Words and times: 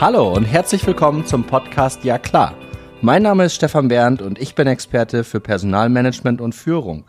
Hallo 0.00 0.32
und 0.32 0.44
herzlich 0.46 0.86
willkommen 0.86 1.26
zum 1.26 1.44
Podcast 1.44 2.04
Ja 2.04 2.16
klar. 2.16 2.54
Mein 3.02 3.22
Name 3.22 3.44
ist 3.44 3.56
Stefan 3.56 3.88
Berndt 3.88 4.22
und 4.22 4.38
ich 4.38 4.54
bin 4.54 4.66
Experte 4.66 5.24
für 5.24 5.40
Personalmanagement 5.40 6.40
und 6.40 6.54
Führung. 6.54 7.04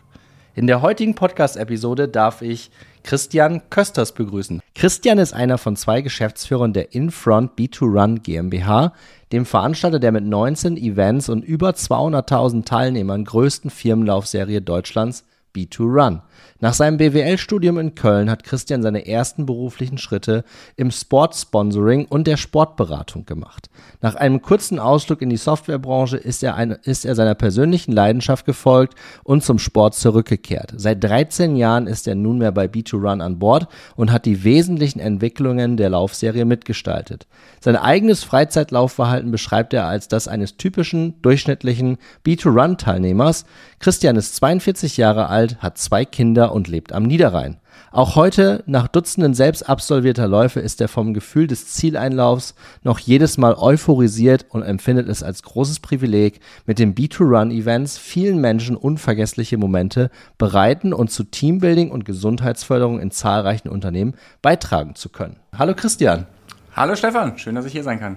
In 0.54 0.66
der 0.66 0.82
heutigen 0.82 1.14
Podcast-Episode 1.14 2.06
darf 2.06 2.42
ich 2.42 2.70
Christian 3.02 3.62
Kösters 3.70 4.12
begrüßen. 4.12 4.60
Christian 4.74 5.16
ist 5.16 5.32
einer 5.32 5.56
von 5.56 5.74
zwei 5.74 6.02
Geschäftsführern 6.02 6.74
der 6.74 6.94
Infront 6.94 7.58
B2Run 7.58 8.18
GmbH, 8.18 8.92
dem 9.32 9.46
Veranstalter 9.46 9.98
der 9.98 10.12
mit 10.12 10.26
19 10.26 10.76
Events 10.76 11.30
und 11.30 11.42
über 11.42 11.70
200.000 11.70 12.66
Teilnehmern 12.66 13.24
größten 13.24 13.70
Firmenlaufserie 13.70 14.60
Deutschlands 14.60 15.24
B2Run. 15.56 16.20
Nach 16.60 16.74
seinem 16.74 16.96
BWL-Studium 16.96 17.78
in 17.78 17.94
Köln 17.94 18.30
hat 18.30 18.44
Christian 18.44 18.82
seine 18.82 19.06
ersten 19.06 19.46
beruflichen 19.46 19.98
Schritte 19.98 20.44
im 20.76 20.90
Sportsponsoring 20.90 22.06
und 22.06 22.26
der 22.26 22.36
Sportberatung 22.36 23.26
gemacht. 23.26 23.68
Nach 24.00 24.14
einem 24.14 24.42
kurzen 24.42 24.78
Ausflug 24.78 25.22
in 25.22 25.30
die 25.30 25.36
Softwarebranche 25.36 26.16
ist 26.16 26.42
er, 26.42 26.54
eine, 26.54 26.74
ist 26.84 27.04
er 27.04 27.14
seiner 27.14 27.34
persönlichen 27.34 27.92
Leidenschaft 27.92 28.46
gefolgt 28.46 28.94
und 29.24 29.42
zum 29.44 29.58
Sport 29.58 29.94
zurückgekehrt. 29.94 30.72
Seit 30.76 31.02
13 31.02 31.56
Jahren 31.56 31.86
ist 31.86 32.06
er 32.08 32.14
nunmehr 32.14 32.52
bei 32.52 32.66
B2Run 32.66 33.22
an 33.22 33.38
Bord 33.38 33.68
und 33.96 34.12
hat 34.12 34.26
die 34.26 34.44
wesentlichen 34.44 35.00
Entwicklungen 35.00 35.76
der 35.76 35.90
Laufserie 35.90 36.44
mitgestaltet. 36.44 37.26
Sein 37.60 37.76
eigenes 37.76 38.24
Freizeitlaufverhalten 38.24 39.30
beschreibt 39.30 39.74
er 39.74 39.86
als 39.86 40.08
das 40.08 40.28
eines 40.28 40.56
typischen, 40.56 41.20
durchschnittlichen 41.22 41.98
B2Run-Teilnehmers. 42.26 43.44
Christian 43.78 44.16
ist 44.16 44.36
42 44.36 44.96
Jahre 44.96 45.28
alt, 45.28 45.58
hat 45.58 45.78
zwei 45.78 46.04
Kinder 46.04 46.31
und 46.40 46.68
lebt 46.68 46.92
am 46.92 47.04
Niederrhein. 47.04 47.58
Auch 47.90 48.16
heute, 48.16 48.62
nach 48.66 48.88
Dutzenden 48.88 49.34
selbst 49.34 49.68
absolvierter 49.68 50.26
Läufe, 50.26 50.60
ist 50.60 50.80
er 50.80 50.88
vom 50.88 51.12
Gefühl 51.12 51.46
des 51.46 51.68
Zieleinlaufs 51.68 52.54
noch 52.82 52.98
jedes 52.98 53.36
Mal 53.36 53.54
euphorisiert 53.54 54.46
und 54.48 54.62
empfindet 54.62 55.08
es 55.08 55.22
als 55.22 55.42
großes 55.42 55.80
Privileg, 55.80 56.40
mit 56.64 56.78
den 56.78 56.94
B2Run-Events 56.94 57.98
vielen 57.98 58.40
Menschen 58.40 58.76
unvergessliche 58.76 59.58
Momente 59.58 60.10
bereiten 60.38 60.94
und 60.94 61.10
zu 61.10 61.24
Teambuilding 61.24 61.90
und 61.90 62.06
Gesundheitsförderung 62.06 62.98
in 62.98 63.10
zahlreichen 63.10 63.68
Unternehmen 63.68 64.14
beitragen 64.40 64.94
zu 64.94 65.10
können. 65.10 65.36
Hallo 65.56 65.74
Christian. 65.74 66.26
Hallo 66.74 66.96
Stefan, 66.96 67.36
schön, 67.36 67.54
dass 67.54 67.66
ich 67.66 67.72
hier 67.72 67.84
sein 67.84 68.00
kann. 68.00 68.16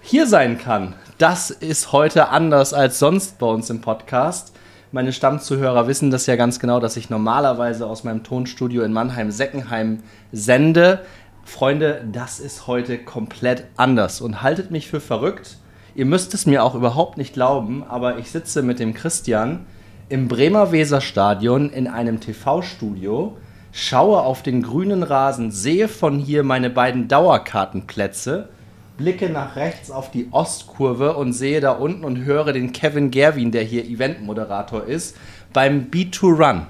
Hier 0.00 0.26
sein 0.26 0.58
kann, 0.58 0.94
das 1.18 1.50
ist 1.50 1.92
heute 1.92 2.28
anders 2.28 2.74
als 2.74 2.98
sonst 2.98 3.38
bei 3.38 3.46
uns 3.46 3.70
im 3.70 3.80
Podcast. 3.80 4.52
Meine 4.96 5.12
Stammzuhörer 5.12 5.88
wissen 5.88 6.10
das 6.10 6.24
ja 6.24 6.36
ganz 6.36 6.58
genau, 6.58 6.80
dass 6.80 6.96
ich 6.96 7.10
normalerweise 7.10 7.86
aus 7.86 8.02
meinem 8.02 8.22
Tonstudio 8.22 8.82
in 8.82 8.94
Mannheim-Seckenheim 8.94 9.98
sende. 10.32 11.00
Freunde, 11.44 12.02
das 12.10 12.40
ist 12.40 12.66
heute 12.66 12.96
komplett 12.96 13.66
anders 13.76 14.22
und 14.22 14.40
haltet 14.40 14.70
mich 14.70 14.88
für 14.88 15.00
verrückt. 15.00 15.58
Ihr 15.94 16.06
müsst 16.06 16.32
es 16.32 16.46
mir 16.46 16.64
auch 16.64 16.74
überhaupt 16.74 17.18
nicht 17.18 17.34
glauben, 17.34 17.84
aber 17.86 18.16
ich 18.16 18.30
sitze 18.30 18.62
mit 18.62 18.78
dem 18.78 18.94
Christian 18.94 19.66
im 20.08 20.28
Bremer 20.28 20.72
Weserstadion 20.72 21.68
in 21.68 21.88
einem 21.88 22.18
TV-Studio, 22.18 23.36
schaue 23.72 24.22
auf 24.22 24.42
den 24.42 24.62
grünen 24.62 25.02
Rasen, 25.02 25.50
sehe 25.50 25.88
von 25.88 26.18
hier 26.18 26.42
meine 26.42 26.70
beiden 26.70 27.06
Dauerkartenplätze 27.06 28.48
blicke 28.96 29.28
nach 29.28 29.56
rechts 29.56 29.90
auf 29.90 30.10
die 30.10 30.28
Ostkurve 30.30 31.16
und 31.16 31.32
sehe 31.32 31.60
da 31.60 31.72
unten 31.72 32.04
und 32.04 32.24
höre 32.24 32.52
den 32.52 32.72
Kevin 32.72 33.10
Gerwin, 33.10 33.52
der 33.52 33.62
hier 33.62 33.84
Eventmoderator 33.84 34.84
ist, 34.84 35.16
beim 35.52 35.90
B2Run. 35.90 36.62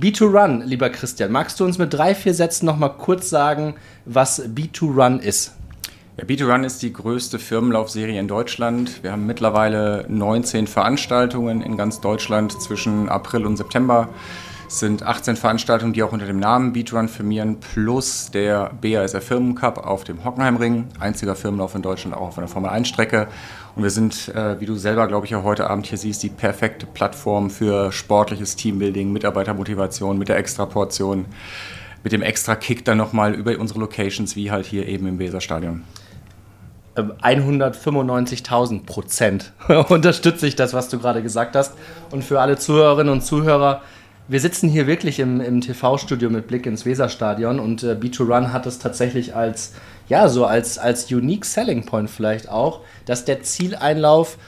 B2Run, 0.00 0.64
lieber 0.64 0.90
Christian, 0.90 1.30
magst 1.30 1.60
du 1.60 1.64
uns 1.64 1.78
mit 1.78 1.94
drei, 1.94 2.14
vier 2.14 2.34
Sätzen 2.34 2.66
nochmal 2.66 2.94
kurz 2.98 3.30
sagen, 3.30 3.74
was 4.04 4.42
B2Run 4.42 5.20
ist? 5.20 5.54
Ja, 6.16 6.24
B2Run 6.24 6.64
ist 6.64 6.82
die 6.82 6.92
größte 6.92 7.38
Firmenlaufserie 7.38 8.18
in 8.18 8.28
Deutschland. 8.28 9.02
Wir 9.02 9.12
haben 9.12 9.26
mittlerweile 9.26 10.04
19 10.08 10.66
Veranstaltungen 10.66 11.60
in 11.60 11.76
ganz 11.76 12.00
Deutschland 12.00 12.60
zwischen 12.60 13.08
April 13.08 13.46
und 13.46 13.56
September. 13.56 14.08
Es 14.74 14.80
sind 14.80 15.04
18 15.04 15.36
Veranstaltungen, 15.36 15.92
die 15.92 16.02
auch 16.02 16.10
unter 16.10 16.26
dem 16.26 16.40
Namen 16.40 16.72
Beatrun 16.72 17.06
firmieren, 17.06 17.60
plus 17.60 18.32
der 18.32 18.72
BASF 18.80 19.24
Firmencup 19.24 19.78
auf 19.78 20.02
dem 20.02 20.24
Hockenheimring, 20.24 20.88
einziger 20.98 21.36
Firmenlauf 21.36 21.76
in 21.76 21.82
Deutschland, 21.82 22.16
auch 22.16 22.26
auf 22.26 22.38
einer 22.38 22.48
Formel-1-Strecke. 22.48 23.28
Und 23.76 23.84
wir 23.84 23.90
sind, 23.90 24.34
äh, 24.34 24.58
wie 24.60 24.66
du 24.66 24.74
selber, 24.74 25.06
glaube 25.06 25.26
ich, 25.26 25.30
ja 25.30 25.44
heute 25.44 25.70
Abend 25.70 25.86
hier 25.86 25.96
siehst, 25.96 26.24
die 26.24 26.28
perfekte 26.28 26.86
Plattform 26.86 27.50
für 27.50 27.92
sportliches 27.92 28.56
Teambuilding, 28.56 29.12
Mitarbeitermotivation 29.12 30.18
mit 30.18 30.28
der 30.28 30.38
Extraportion, 30.38 31.26
mit 32.02 32.10
dem 32.10 32.22
extra 32.22 32.56
Kick 32.56 32.84
dann 32.84 32.98
nochmal 32.98 33.34
über 33.34 33.56
unsere 33.60 33.78
Locations, 33.78 34.34
wie 34.34 34.50
halt 34.50 34.66
hier 34.66 34.88
eben 34.88 35.06
im 35.06 35.20
Weserstadion. 35.20 35.84
195.000 36.96 38.72
ähm, 38.72 38.86
Prozent 38.86 39.52
unterstütze 39.88 40.48
ich 40.48 40.56
das, 40.56 40.74
was 40.74 40.88
du 40.88 40.98
gerade 40.98 41.22
gesagt 41.22 41.54
hast. 41.54 41.74
Und 42.10 42.24
für 42.24 42.40
alle 42.40 42.58
Zuhörerinnen 42.58 43.12
und 43.12 43.22
Zuhörer, 43.22 43.82
wir 44.26 44.40
sitzen 44.40 44.68
hier 44.68 44.86
wirklich 44.86 45.18
im, 45.18 45.40
im 45.40 45.60
TV-Studio 45.60 46.30
mit 46.30 46.46
Blick 46.48 46.66
ins 46.66 46.86
Weserstadion 46.86 47.60
und 47.60 47.82
äh, 47.82 47.92
B2Run 47.92 48.52
hat 48.52 48.66
es 48.66 48.78
tatsächlich 48.78 49.34
als, 49.34 49.74
ja, 50.08 50.28
so 50.28 50.46
als, 50.46 50.78
als 50.78 51.10
unique 51.12 51.44
Selling 51.44 51.84
Point 51.84 52.08
vielleicht 52.08 52.48
auch, 52.48 52.80
dass 53.04 53.24
der 53.24 53.42
Zieleinlauf 53.42 54.38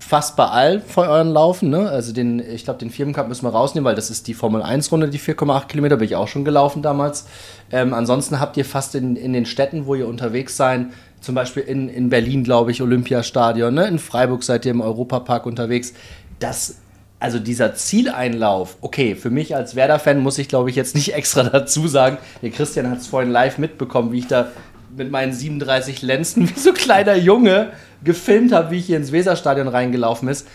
fast 0.00 0.34
bei 0.34 0.46
allen 0.46 0.82
von 0.82 1.06
euren 1.06 1.28
Laufen, 1.28 1.70
ne? 1.70 1.88
Also 1.88 2.12
den, 2.12 2.40
ich 2.40 2.64
glaube, 2.64 2.80
den 2.80 2.90
Firmencup 2.90 3.28
müssen 3.28 3.44
wir 3.44 3.50
rausnehmen, 3.50 3.84
weil 3.84 3.94
das 3.94 4.10
ist 4.10 4.26
die 4.26 4.34
Formel 4.34 4.62
1-Runde, 4.62 5.08
die 5.08 5.20
4,8 5.20 5.66
Kilometer, 5.66 5.96
bin 5.98 6.06
ich 6.06 6.16
auch 6.16 6.26
schon 6.26 6.44
gelaufen 6.44 6.82
damals. 6.82 7.26
Ähm, 7.70 7.94
ansonsten 7.94 8.40
habt 8.40 8.56
ihr 8.56 8.64
fast 8.64 8.94
in, 8.94 9.14
in 9.14 9.32
den 9.32 9.46
Städten, 9.46 9.86
wo 9.86 9.94
ihr 9.94 10.08
unterwegs 10.08 10.56
seid, 10.56 10.86
zum 11.20 11.34
Beispiel 11.34 11.62
in, 11.62 11.88
in 11.88 12.08
Berlin, 12.08 12.44
glaube 12.44 12.70
ich, 12.70 12.82
Olympiastadion, 12.82 13.74
ne? 13.74 13.86
in 13.86 13.98
Freiburg 13.98 14.42
seid 14.42 14.64
ihr 14.64 14.70
im 14.70 14.80
Europapark 14.80 15.44
unterwegs. 15.46 15.92
Das 16.38 16.79
also 17.20 17.38
dieser 17.38 17.74
Zieleinlauf, 17.74 18.78
okay, 18.80 19.14
für 19.14 19.30
mich 19.30 19.54
als 19.54 19.76
Werder-Fan 19.76 20.18
muss 20.18 20.38
ich, 20.38 20.48
glaube 20.48 20.70
ich, 20.70 20.76
jetzt 20.76 20.94
nicht 20.94 21.14
extra 21.14 21.44
dazu 21.44 21.86
sagen. 21.86 22.18
Der 22.42 22.50
Christian 22.50 22.90
hat 22.90 22.98
es 22.98 23.06
vorhin 23.06 23.30
live 23.30 23.58
mitbekommen, 23.58 24.10
wie 24.10 24.20
ich 24.20 24.26
da 24.26 24.48
mit 24.96 25.10
meinen 25.10 25.32
37 25.32 26.02
Lenzen 26.02 26.48
wie 26.54 26.58
so 26.58 26.70
ein 26.70 26.74
kleiner 26.74 27.14
Junge 27.14 27.72
gefilmt 28.02 28.52
habe, 28.52 28.72
wie 28.72 28.78
ich 28.78 28.86
hier 28.86 28.96
ins 28.96 29.12
Weserstadion 29.12 29.68
reingelaufen 29.68 30.28
ist. 30.28 30.48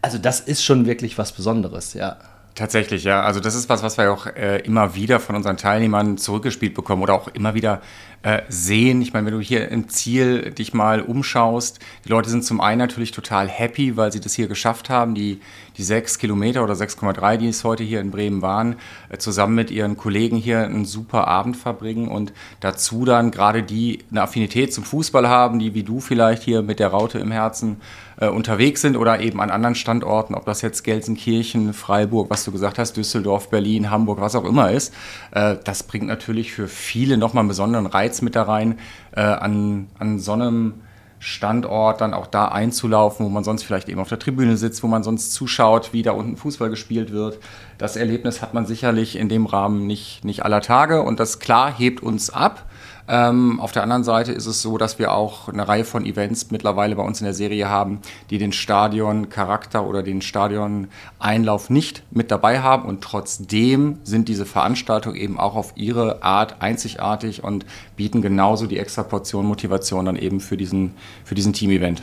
Also 0.00 0.18
das 0.18 0.40
ist 0.40 0.64
schon 0.64 0.86
wirklich 0.86 1.18
was 1.18 1.32
Besonderes, 1.32 1.92
ja. 1.94 2.16
Tatsächlich, 2.54 3.04
ja. 3.04 3.22
Also 3.22 3.40
das 3.40 3.54
ist 3.54 3.68
was, 3.68 3.82
was 3.82 3.98
wir 3.98 4.10
auch 4.10 4.26
äh, 4.26 4.60
immer 4.60 4.94
wieder 4.94 5.20
von 5.20 5.36
unseren 5.36 5.58
Teilnehmern 5.58 6.16
zurückgespielt 6.16 6.72
bekommen 6.72 7.02
oder 7.02 7.12
auch 7.12 7.28
immer 7.28 7.52
wieder 7.54 7.82
äh, 8.26 8.42
sehen. 8.48 9.02
Ich 9.02 9.12
meine, 9.12 9.26
wenn 9.26 9.34
du 9.34 9.40
hier 9.40 9.68
im 9.68 9.88
Ziel 9.88 10.50
dich 10.50 10.74
mal 10.74 11.00
umschaust, 11.00 11.78
die 12.04 12.08
Leute 12.08 12.28
sind 12.28 12.44
zum 12.44 12.60
einen 12.60 12.78
natürlich 12.78 13.12
total 13.12 13.48
happy, 13.48 13.96
weil 13.96 14.10
sie 14.10 14.18
das 14.18 14.34
hier 14.34 14.48
geschafft 14.48 14.90
haben, 14.90 15.14
die, 15.14 15.40
die 15.76 15.84
sechs 15.84 16.18
Kilometer 16.18 16.64
oder 16.64 16.74
6,3, 16.74 17.36
die 17.36 17.48
es 17.48 17.62
heute 17.62 17.84
hier 17.84 18.00
in 18.00 18.10
Bremen 18.10 18.42
waren, 18.42 18.76
äh, 19.10 19.18
zusammen 19.18 19.54
mit 19.54 19.70
ihren 19.70 19.96
Kollegen 19.96 20.36
hier 20.36 20.64
einen 20.64 20.86
super 20.86 21.28
Abend 21.28 21.56
verbringen 21.56 22.08
und 22.08 22.32
dazu 22.58 23.04
dann 23.04 23.30
gerade 23.30 23.62
die 23.62 24.00
eine 24.10 24.22
Affinität 24.22 24.74
zum 24.74 24.82
Fußball 24.82 25.28
haben, 25.28 25.60
die 25.60 25.74
wie 25.74 25.84
du 25.84 26.00
vielleicht 26.00 26.42
hier 26.42 26.62
mit 26.62 26.80
der 26.80 26.88
Raute 26.88 27.20
im 27.20 27.30
Herzen 27.30 27.76
äh, 28.18 28.26
unterwegs 28.26 28.80
sind 28.80 28.96
oder 28.96 29.20
eben 29.20 29.40
an 29.40 29.50
anderen 29.50 29.76
Standorten, 29.76 30.34
ob 30.34 30.46
das 30.46 30.62
jetzt 30.62 30.82
Gelsenkirchen, 30.82 31.74
Freiburg, 31.74 32.28
was 32.28 32.44
du 32.44 32.50
gesagt 32.50 32.78
hast, 32.78 32.96
Düsseldorf, 32.96 33.50
Berlin, 33.50 33.90
Hamburg, 33.90 34.20
was 34.20 34.34
auch 34.34 34.44
immer 34.44 34.72
ist. 34.72 34.92
Das 35.30 35.82
bringt 35.82 36.06
natürlich 36.06 36.52
für 36.52 36.66
viele 36.66 37.18
nochmal 37.18 37.42
einen 37.42 37.48
besonderen 37.48 37.86
Reiz 37.86 38.05
mit 38.22 38.36
da 38.36 38.42
rein, 38.42 38.78
äh, 39.12 39.20
an, 39.20 39.88
an 39.98 40.18
so 40.18 40.32
einem 40.32 40.74
Standort 41.18 42.02
dann 42.02 42.14
auch 42.14 42.26
da 42.26 42.48
einzulaufen, 42.48 43.24
wo 43.24 43.30
man 43.30 43.42
sonst 43.42 43.62
vielleicht 43.62 43.88
eben 43.88 44.00
auf 44.00 44.08
der 44.08 44.18
Tribüne 44.18 44.56
sitzt, 44.56 44.82
wo 44.82 44.86
man 44.86 45.02
sonst 45.02 45.32
zuschaut, 45.32 45.92
wie 45.92 46.02
da 46.02 46.12
unten 46.12 46.36
Fußball 46.36 46.68
gespielt 46.68 47.10
wird. 47.10 47.38
Das 47.78 47.96
Erlebnis 47.96 48.42
hat 48.42 48.54
man 48.54 48.66
sicherlich 48.66 49.16
in 49.16 49.28
dem 49.28 49.46
Rahmen 49.46 49.86
nicht, 49.86 50.24
nicht 50.24 50.44
aller 50.44 50.60
Tage 50.60 51.02
und 51.02 51.18
das 51.18 51.38
klar 51.38 51.72
hebt 51.76 52.02
uns 52.02 52.30
ab. 52.30 52.66
Ähm, 53.08 53.60
auf 53.60 53.70
der 53.70 53.84
anderen 53.84 54.02
Seite 54.02 54.32
ist 54.32 54.46
es 54.46 54.62
so, 54.62 54.78
dass 54.78 54.98
wir 54.98 55.12
auch 55.12 55.48
eine 55.48 55.68
Reihe 55.68 55.84
von 55.84 56.04
Events 56.04 56.50
mittlerweile 56.50 56.96
bei 56.96 57.04
uns 57.04 57.20
in 57.20 57.24
der 57.24 57.34
Serie 57.34 57.68
haben, 57.68 58.00
die 58.30 58.38
den 58.38 58.52
Stadioncharakter 58.52 59.86
oder 59.86 60.02
den 60.02 60.22
Stadioneinlauf 60.22 61.70
nicht 61.70 62.02
mit 62.10 62.32
dabei 62.32 62.60
haben. 62.60 62.88
Und 62.88 63.02
trotzdem 63.02 64.00
sind 64.02 64.28
diese 64.28 64.44
Veranstaltungen 64.44 65.16
eben 65.16 65.38
auch 65.38 65.54
auf 65.54 65.72
ihre 65.76 66.24
Art 66.24 66.60
einzigartig 66.60 67.44
und 67.44 67.64
bieten 67.96 68.22
genauso 68.22 68.66
die 68.66 68.78
extra 68.78 69.04
Portion 69.04 69.46
Motivation 69.46 70.06
dann 70.06 70.16
eben 70.16 70.40
für 70.40 70.56
diesen, 70.56 70.94
für 71.24 71.36
diesen 71.36 71.52
Team-Event. 71.52 72.02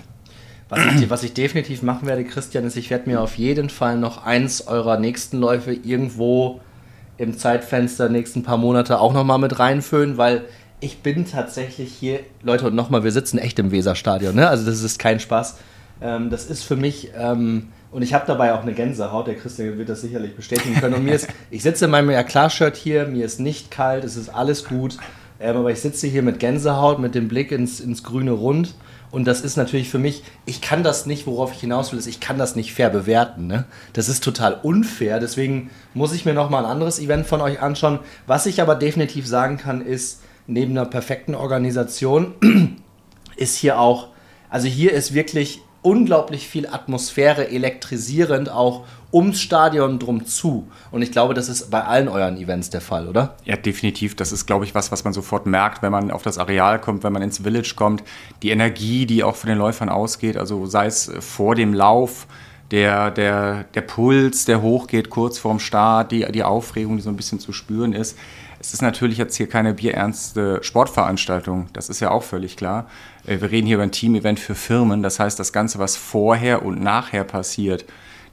Was 0.70 0.80
ich, 0.96 1.10
was 1.10 1.24
ich, 1.24 1.34
definitiv 1.34 1.84
machen 1.84 2.08
werde, 2.08 2.24
Christian, 2.24 2.64
ist, 2.64 2.78
ich 2.78 2.90
werde 2.90 3.10
mir 3.10 3.22
auf 3.22 3.38
jeden 3.38 3.70
Fall 3.70 3.98
noch 3.98 4.26
eins 4.26 4.66
eurer 4.66 4.98
nächsten 4.98 5.38
Läufe 5.38 5.74
irgendwo 5.74 6.62
im 7.18 7.38
Zeitfenster 7.38 8.10
nächsten 8.10 8.42
paar 8.42 8.58
Monate 8.58 9.00
auch 9.00 9.14
nochmal 9.14 9.38
mit 9.38 9.60
reinfüllen, 9.60 10.18
weil 10.18 10.46
ich 10.84 11.00
bin 11.00 11.26
tatsächlich 11.26 11.94
hier, 11.98 12.20
Leute, 12.42 12.68
und 12.68 12.76
nochmal, 12.76 13.06
wir 13.06 13.12
sitzen 13.12 13.38
echt 13.38 13.58
im 13.58 13.72
Weserstadion, 13.72 14.36
ne? 14.36 14.50
Also 14.50 14.66
das 14.66 14.84
ist 14.84 15.00
kein 15.00 15.20
Spaß. 15.20 15.58
Ähm, 16.02 16.30
das 16.30 16.46
ist 16.46 16.64
für 16.64 16.76
mich, 16.76 17.12
ähm, 17.18 17.70
und 17.92 18.02
ich 18.02 18.14
habe 18.14 18.26
dabei 18.28 18.54
auch 18.54 18.64
eine 18.64 18.74
Gänsehaut, 18.74 19.28
der 19.28 19.36
Christian 19.36 19.78
wird 19.78 19.88
das 19.88 20.02
sicherlich 20.02 20.36
bestätigen 20.36 20.76
können. 20.76 20.96
Und 20.96 21.06
mir 21.06 21.16
ist, 21.16 21.28
ich 21.52 21.64
sitze 21.64 21.86
in 21.86 21.92
meinem 21.92 22.12
Ja 22.12 22.24
klar-Shirt 22.24 22.76
hier, 22.76 23.08
mir 23.08 23.26
ist 23.26 23.40
nicht 23.40 23.72
kalt, 23.72 24.04
es 24.04 24.18
ist 24.18 24.28
alles 24.28 24.66
gut. 24.66 24.98
Ähm, 25.40 25.56
aber 25.56 25.72
ich 25.72 25.80
sitze 25.80 26.08
hier 26.08 26.22
mit 26.22 26.40
Gänsehaut, 26.40 27.00
mit 27.00 27.16
dem 27.16 27.30
Blick 27.30 27.54
ins, 27.54 27.80
ins 27.80 28.04
grüne 28.04 28.32
Rund. 28.32 28.76
Und 29.10 29.26
das 29.26 29.42
ist 29.42 29.56
natürlich 29.56 29.90
für 29.90 30.00
mich, 30.00 30.24
ich 30.46 30.60
kann 30.60 30.84
das 30.84 31.06
nicht, 31.06 31.28
worauf 31.28 31.54
ich 31.54 31.60
hinaus 31.60 31.92
will, 31.92 32.00
ist, 32.00 32.08
ich 32.08 32.20
kann 32.20 32.38
das 32.38 32.56
nicht 32.58 32.74
fair 32.74 32.90
bewerten. 32.90 33.48
Ne? 33.48 33.66
Das 33.94 34.10
ist 34.10 34.24
total 34.24 34.60
unfair. 34.64 35.20
Deswegen 35.22 35.70
muss 35.94 36.14
ich 36.14 36.26
mir 36.26 36.34
nochmal 36.34 36.66
ein 36.66 36.72
anderes 36.72 37.00
Event 37.00 37.26
von 37.26 37.40
euch 37.40 37.62
anschauen. 37.62 38.00
Was 38.28 38.48
ich 38.48 38.62
aber 38.62 38.76
definitiv 38.76 39.28
sagen 39.28 39.58
kann, 39.58 39.82
ist, 39.82 40.20
neben 40.48 40.72
einer 40.72 40.86
perfekten 40.86 41.36
Organisation 41.36 42.34
ist 43.36 43.58
hier 43.58 43.80
auch, 43.80 44.10
also 44.50 44.68
hier 44.68 44.92
ist 44.92 45.14
wirklich 45.14 45.62
unglaublich 45.82 46.48
viel 46.48 46.68
Atmosphäre, 46.68 47.50
elektrisierend 47.50 48.50
auch 48.50 48.86
ums 49.12 49.40
Stadion 49.40 50.00
drum 50.00 50.26
zu. 50.26 50.68
Und 50.90 51.04
ich 51.04 51.12
glaube, 51.12 51.36
das 51.36 51.50
ist 51.50 51.70
bei 51.70 51.84
allen 51.84 52.08
euren 52.08 52.38
Events 52.38 52.72
der 52.72 52.82
Fall, 52.82 53.08
oder? 53.08 53.36
Ja, 53.46 53.56
definitiv. 53.56 54.16
Das 54.16 54.32
ist, 54.32 54.48
glaube 54.48 54.66
ich, 54.66 54.74
was, 54.74 54.92
was 54.92 55.04
man 55.04 55.14
sofort 55.14 55.46
merkt, 55.46 55.84
wenn 55.84 55.92
man 55.92 56.10
auf 56.10 56.24
das 56.24 56.40
Areal 56.40 56.82
kommt, 56.82 57.04
wenn 57.04 57.14
man 57.14 57.22
ins 57.22 57.40
Village 57.40 57.74
kommt. 57.76 58.04
Die 58.42 58.50
Energie, 58.50 59.06
die 59.06 59.24
auch 59.24 59.36
von 59.36 59.50
den 59.50 59.60
Läufern 59.60 59.90
ausgeht, 59.90 60.36
also 60.36 60.66
sei 60.66 60.88
es 60.88 61.12
vor 61.20 61.54
dem 61.54 61.74
Lauf, 61.74 62.26
der, 62.72 63.12
der, 63.12 63.66
der 63.66 63.82
Puls, 63.82 64.46
der 64.46 64.64
hochgeht 64.64 65.12
kurz 65.12 65.38
vorm 65.38 65.60
Start, 65.60 66.12
die, 66.12 66.26
die 66.32 66.44
Aufregung, 66.44 66.96
die 66.96 67.04
so 67.04 67.10
ein 67.10 67.16
bisschen 67.16 67.40
zu 67.40 67.54
spüren 67.54 67.94
ist. 67.94 68.18
Es 68.64 68.74
ist 68.74 68.82
natürlich 68.82 69.18
jetzt 69.18 69.36
hier 69.36 69.50
keine 69.50 69.74
bierernste 69.74 70.64
Sportveranstaltung, 70.64 71.68
das 71.74 71.90
ist 71.90 72.00
ja 72.00 72.12
auch 72.12 72.24
völlig 72.24 72.56
klar. 72.56 72.88
Äh, 73.28 73.42
wir 73.42 73.52
reden 73.52 73.68
hier 73.68 73.76
über 73.76 73.84
ein 73.84 73.92
Team-Event 73.92 74.40
für 74.40 74.56
Firmen, 74.56 75.04
das 75.04 75.20
heißt, 75.20 75.38
das 75.38 75.52
Ganze, 75.52 75.80
was 75.80 75.98
vorher 75.98 76.64
und 76.64 76.82
nachher 76.82 77.26
passiert, 77.26 77.84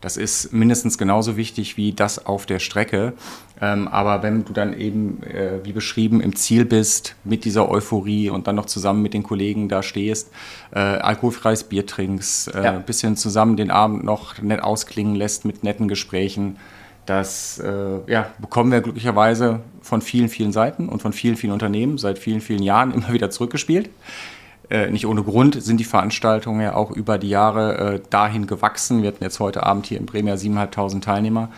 das 0.00 0.16
ist 0.16 0.52
mindestens 0.52 0.98
genauso 0.98 1.36
wichtig 1.36 1.76
wie 1.76 1.92
das 1.92 2.24
auf 2.24 2.46
der 2.46 2.60
Strecke. 2.60 3.12
Ähm, 3.60 3.88
aber 3.88 4.22
wenn 4.22 4.44
du 4.44 4.52
dann 4.52 4.72
eben, 4.72 5.22
äh, 5.24 5.58
wie 5.64 5.72
beschrieben, 5.72 6.20
im 6.20 6.36
Ziel 6.36 6.64
bist, 6.64 7.16
mit 7.24 7.44
dieser 7.44 7.68
Euphorie 7.68 8.30
und 8.30 8.46
dann 8.46 8.54
noch 8.54 8.66
zusammen 8.66 9.02
mit 9.02 9.12
den 9.12 9.24
Kollegen 9.24 9.68
da 9.68 9.82
stehst, 9.82 10.30
äh, 10.72 10.78
alkoholfreies 10.78 11.64
Bier 11.64 11.86
trinkst, 11.86 12.54
äh, 12.54 12.64
ja. 12.64 12.72
bisschen 12.78 13.16
zusammen 13.16 13.56
den 13.56 13.72
Abend 13.72 14.04
noch 14.04 14.40
nett 14.40 14.62
ausklingen 14.62 15.16
lässt 15.16 15.44
mit 15.44 15.64
netten 15.64 15.88
Gesprächen, 15.88 16.56
das 17.06 17.58
äh, 17.58 18.10
ja, 18.10 18.30
bekommen 18.38 18.70
wir 18.72 18.80
glücklicherweise 18.80 19.60
von 19.82 20.02
vielen, 20.02 20.28
vielen 20.28 20.52
Seiten 20.52 20.88
und 20.88 21.02
von 21.02 21.12
vielen, 21.12 21.36
vielen 21.36 21.52
Unternehmen 21.52 21.98
seit 21.98 22.18
vielen, 22.18 22.40
vielen 22.40 22.62
Jahren 22.62 22.92
immer 22.94 23.12
wieder 23.12 23.30
zurückgespielt. 23.30 23.90
Äh, 24.70 24.90
nicht 24.90 25.06
ohne 25.06 25.24
Grund 25.24 25.60
sind 25.60 25.78
die 25.78 25.84
Veranstaltungen 25.84 26.60
ja 26.60 26.74
auch 26.74 26.92
über 26.92 27.18
die 27.18 27.28
Jahre 27.28 27.94
äh, 27.94 28.00
dahin 28.10 28.46
gewachsen. 28.46 29.02
Wir 29.02 29.08
hatten 29.08 29.24
jetzt 29.24 29.40
heute 29.40 29.64
Abend 29.64 29.86
hier 29.86 29.98
in 29.98 30.06
Bremen 30.06 30.28
ja 30.28 30.34
7.500 30.34 31.00
Teilnehmer. 31.00 31.48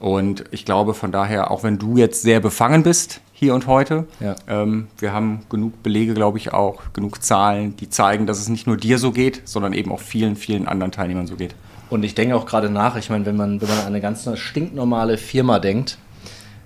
Und 0.00 0.44
ich 0.50 0.64
glaube 0.64 0.94
von 0.94 1.12
daher, 1.12 1.50
auch 1.50 1.62
wenn 1.62 1.78
du 1.78 1.96
jetzt 1.96 2.22
sehr 2.22 2.40
befangen 2.40 2.82
bist 2.82 3.20
hier 3.32 3.54
und 3.54 3.66
heute, 3.66 4.06
ja. 4.20 4.34
ähm, 4.48 4.88
wir 4.98 5.12
haben 5.12 5.40
genug 5.48 5.82
Belege, 5.82 6.14
glaube 6.14 6.38
ich, 6.38 6.52
auch, 6.52 6.92
genug 6.92 7.22
Zahlen, 7.22 7.76
die 7.76 7.88
zeigen, 7.88 8.26
dass 8.26 8.40
es 8.40 8.48
nicht 8.48 8.66
nur 8.66 8.76
dir 8.76 8.98
so 8.98 9.12
geht, 9.12 9.42
sondern 9.44 9.72
eben 9.72 9.92
auch 9.92 10.00
vielen, 10.00 10.34
vielen 10.36 10.66
anderen 10.66 10.92
Teilnehmern 10.92 11.26
so 11.26 11.36
geht. 11.36 11.54
Und 11.90 12.04
ich 12.04 12.14
denke 12.14 12.36
auch 12.36 12.46
gerade 12.46 12.70
nach, 12.70 12.96
ich 12.96 13.10
meine, 13.10 13.24
wenn 13.26 13.36
man, 13.36 13.60
wenn 13.60 13.68
man 13.68 13.78
an 13.78 13.86
eine 13.86 14.00
ganz 14.00 14.28
stinknormale 14.34 15.16
Firma 15.16 15.58
denkt, 15.58 15.98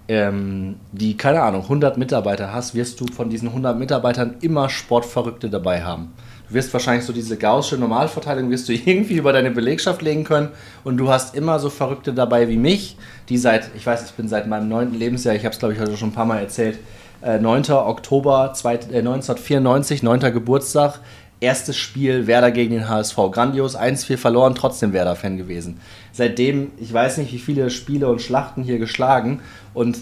ähm, 0.08 0.76
die, 0.90 1.16
keine 1.16 1.42
Ahnung, 1.42 1.62
100 1.62 1.96
Mitarbeiter 1.96 2.52
hast, 2.52 2.74
wirst 2.74 3.00
du 3.00 3.06
von 3.06 3.30
diesen 3.30 3.48
100 3.48 3.78
Mitarbeitern 3.78 4.36
immer 4.40 4.68
Sportverrückte 4.68 5.48
dabei 5.48 5.84
haben. 5.84 6.12
Du 6.48 6.54
wirst 6.54 6.72
wahrscheinlich 6.72 7.06
so 7.06 7.12
diese 7.12 7.38
gaussische 7.38 7.78
Normalverteilung 7.78 8.50
wirst 8.50 8.68
du 8.68 8.72
irgendwie 8.84 9.14
über 9.14 9.32
deine 9.32 9.52
Belegschaft 9.52 10.02
legen 10.02 10.24
können 10.24 10.48
und 10.84 10.96
du 10.96 11.08
hast 11.08 11.34
immer 11.34 11.58
so 11.58 11.70
Verrückte 11.70 12.12
dabei 12.12 12.48
wie 12.48 12.56
mich, 12.56 12.96
die 13.28 13.38
seit, 13.38 13.70
ich 13.76 13.86
weiß, 13.86 14.04
ich 14.04 14.12
bin 14.12 14.28
seit 14.28 14.48
meinem 14.48 14.68
neunten 14.68 14.98
Lebensjahr, 14.98 15.34
ich 15.34 15.44
habe 15.44 15.52
es 15.52 15.58
glaube 15.58 15.74
ich 15.74 15.80
heute 15.80 15.96
schon 15.96 16.10
ein 16.10 16.14
paar 16.14 16.26
Mal 16.26 16.40
erzählt, 16.40 16.78
äh, 17.22 17.38
9. 17.38 17.70
Oktober 17.70 18.52
1994, 18.52 20.02
9. 20.02 20.20
Geburtstag, 20.32 20.98
erstes 21.42 21.76
Spiel 21.76 22.26
Werder 22.26 22.50
gegen 22.50 22.72
den 22.72 22.88
HSV. 22.88 23.16
Grandios, 23.32 23.76
1-4 23.76 24.16
verloren, 24.16 24.54
trotzdem 24.54 24.92
Werder-Fan 24.92 25.36
gewesen. 25.36 25.80
Seitdem, 26.12 26.70
ich 26.78 26.92
weiß 26.92 27.18
nicht, 27.18 27.32
wie 27.32 27.38
viele 27.38 27.68
Spiele 27.70 28.08
und 28.08 28.22
Schlachten 28.22 28.62
hier 28.62 28.78
geschlagen 28.78 29.40
und 29.74 29.98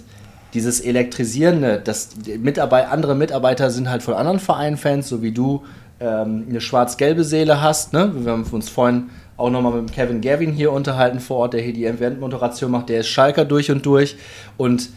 dieses 0.53 0.81
Elektrisierende, 0.81 1.81
dass 1.83 2.11
Mitarbeit, 2.39 2.91
andere 2.91 3.15
Mitarbeiter 3.15 3.71
sind 3.71 3.89
halt 3.89 4.03
von 4.03 4.15
anderen 4.15 4.41
Vereinen 4.41 4.77
Fans, 4.77 5.09
so 5.09 5.23
wie 5.23 5.33
du 5.33 5.65
ähm, 6.01 6.47
eine 6.49 6.61
schwarz-gelbe 6.61 7.25
Seele 7.25 7.63
hast. 7.63 7.93
Ne? 7.93 8.13
Wir 8.15 8.33
haben 8.33 8.45
uns 8.45 8.69
vorhin 8.69 9.11
auch 9.37 9.51
nochmal 9.51 9.81
mit 9.81 9.93
Kevin 9.93 10.21
Gavin 10.21 10.53
hier 10.53 10.73
unterhalten 10.73 11.21
vor 11.21 11.39
Ort, 11.39 11.55
der 11.55 11.63
hier 11.63 11.73
die 11.73 11.87
Eventmoderation 11.87 12.71
macht. 12.71 12.89
Der 12.89 13.01
ist 13.01 13.09
Schalker 13.09 13.45
durch 13.45 13.71
und 13.71 13.87
durch 13.87 14.17
und 14.57 14.91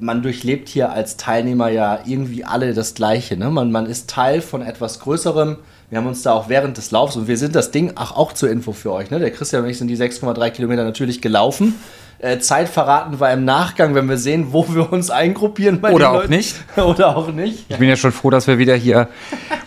man 0.00 0.22
durchlebt 0.22 0.68
hier 0.68 0.92
als 0.92 1.16
Teilnehmer 1.16 1.68
ja 1.68 2.00
irgendwie 2.04 2.44
alle 2.44 2.74
das 2.74 2.94
Gleiche. 2.94 3.36
Ne? 3.36 3.50
Man, 3.50 3.72
man 3.72 3.86
ist 3.86 4.08
Teil 4.08 4.40
von 4.40 4.62
etwas 4.62 5.00
Größerem, 5.00 5.56
wir 5.90 5.98
haben 5.98 6.06
uns 6.06 6.22
da 6.22 6.32
auch 6.32 6.48
während 6.48 6.76
des 6.76 6.90
Laufs, 6.90 7.16
und 7.16 7.28
wir 7.28 7.36
sind 7.36 7.54
das 7.54 7.70
Ding, 7.70 7.92
ach, 7.94 8.12
auch 8.16 8.32
zur 8.32 8.50
Info 8.50 8.72
für 8.72 8.92
euch, 8.92 9.10
ne? 9.10 9.18
Der 9.18 9.30
Christian 9.30 9.62
und 9.62 9.70
ich 9.70 9.78
sind 9.78 9.88
die 9.88 9.96
6,3 9.96 10.50
Kilometer 10.50 10.84
natürlich 10.84 11.20
gelaufen. 11.20 11.74
Äh, 12.18 12.38
Zeit 12.38 12.68
verraten 12.68 13.20
wir 13.20 13.32
im 13.32 13.44
Nachgang, 13.44 13.94
wenn 13.94 14.08
wir 14.08 14.16
sehen, 14.16 14.48
wo 14.52 14.66
wir 14.74 14.92
uns 14.92 15.10
eingruppieren. 15.10 15.80
Oder 15.84 16.10
auch 16.10 16.14
Leuten. 16.14 16.30
nicht. 16.30 16.56
Oder 16.76 17.16
auch 17.16 17.30
nicht. 17.30 17.66
Ich 17.68 17.76
bin 17.76 17.88
ja 17.88 17.96
schon 17.96 18.12
froh, 18.12 18.30
dass 18.30 18.46
wir 18.46 18.56
wieder 18.56 18.74
hier 18.74 19.08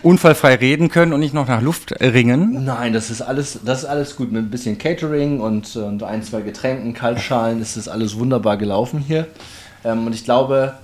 unfallfrei 0.02 0.56
reden 0.56 0.88
können 0.88 1.12
und 1.12 1.20
nicht 1.20 1.34
noch 1.34 1.46
nach 1.46 1.62
Luft 1.62 1.92
ringen. 2.00 2.64
Nein, 2.64 2.92
das 2.92 3.10
ist 3.10 3.22
alles, 3.22 3.60
das 3.64 3.80
ist 3.80 3.84
alles 3.84 4.16
gut. 4.16 4.32
Mit 4.32 4.44
ein 4.44 4.50
bisschen 4.50 4.76
Catering 4.76 5.40
und, 5.40 5.76
und 5.76 6.02
ein, 6.02 6.22
zwei 6.22 6.40
Getränken, 6.40 6.94
Kaltschalen 6.94 7.60
ist 7.60 7.76
das 7.76 7.86
alles 7.86 8.18
wunderbar 8.18 8.56
gelaufen 8.56 9.04
hier. 9.06 9.26
Ähm, 9.84 10.06
und 10.06 10.14
ich 10.14 10.24
glaube, 10.24 10.74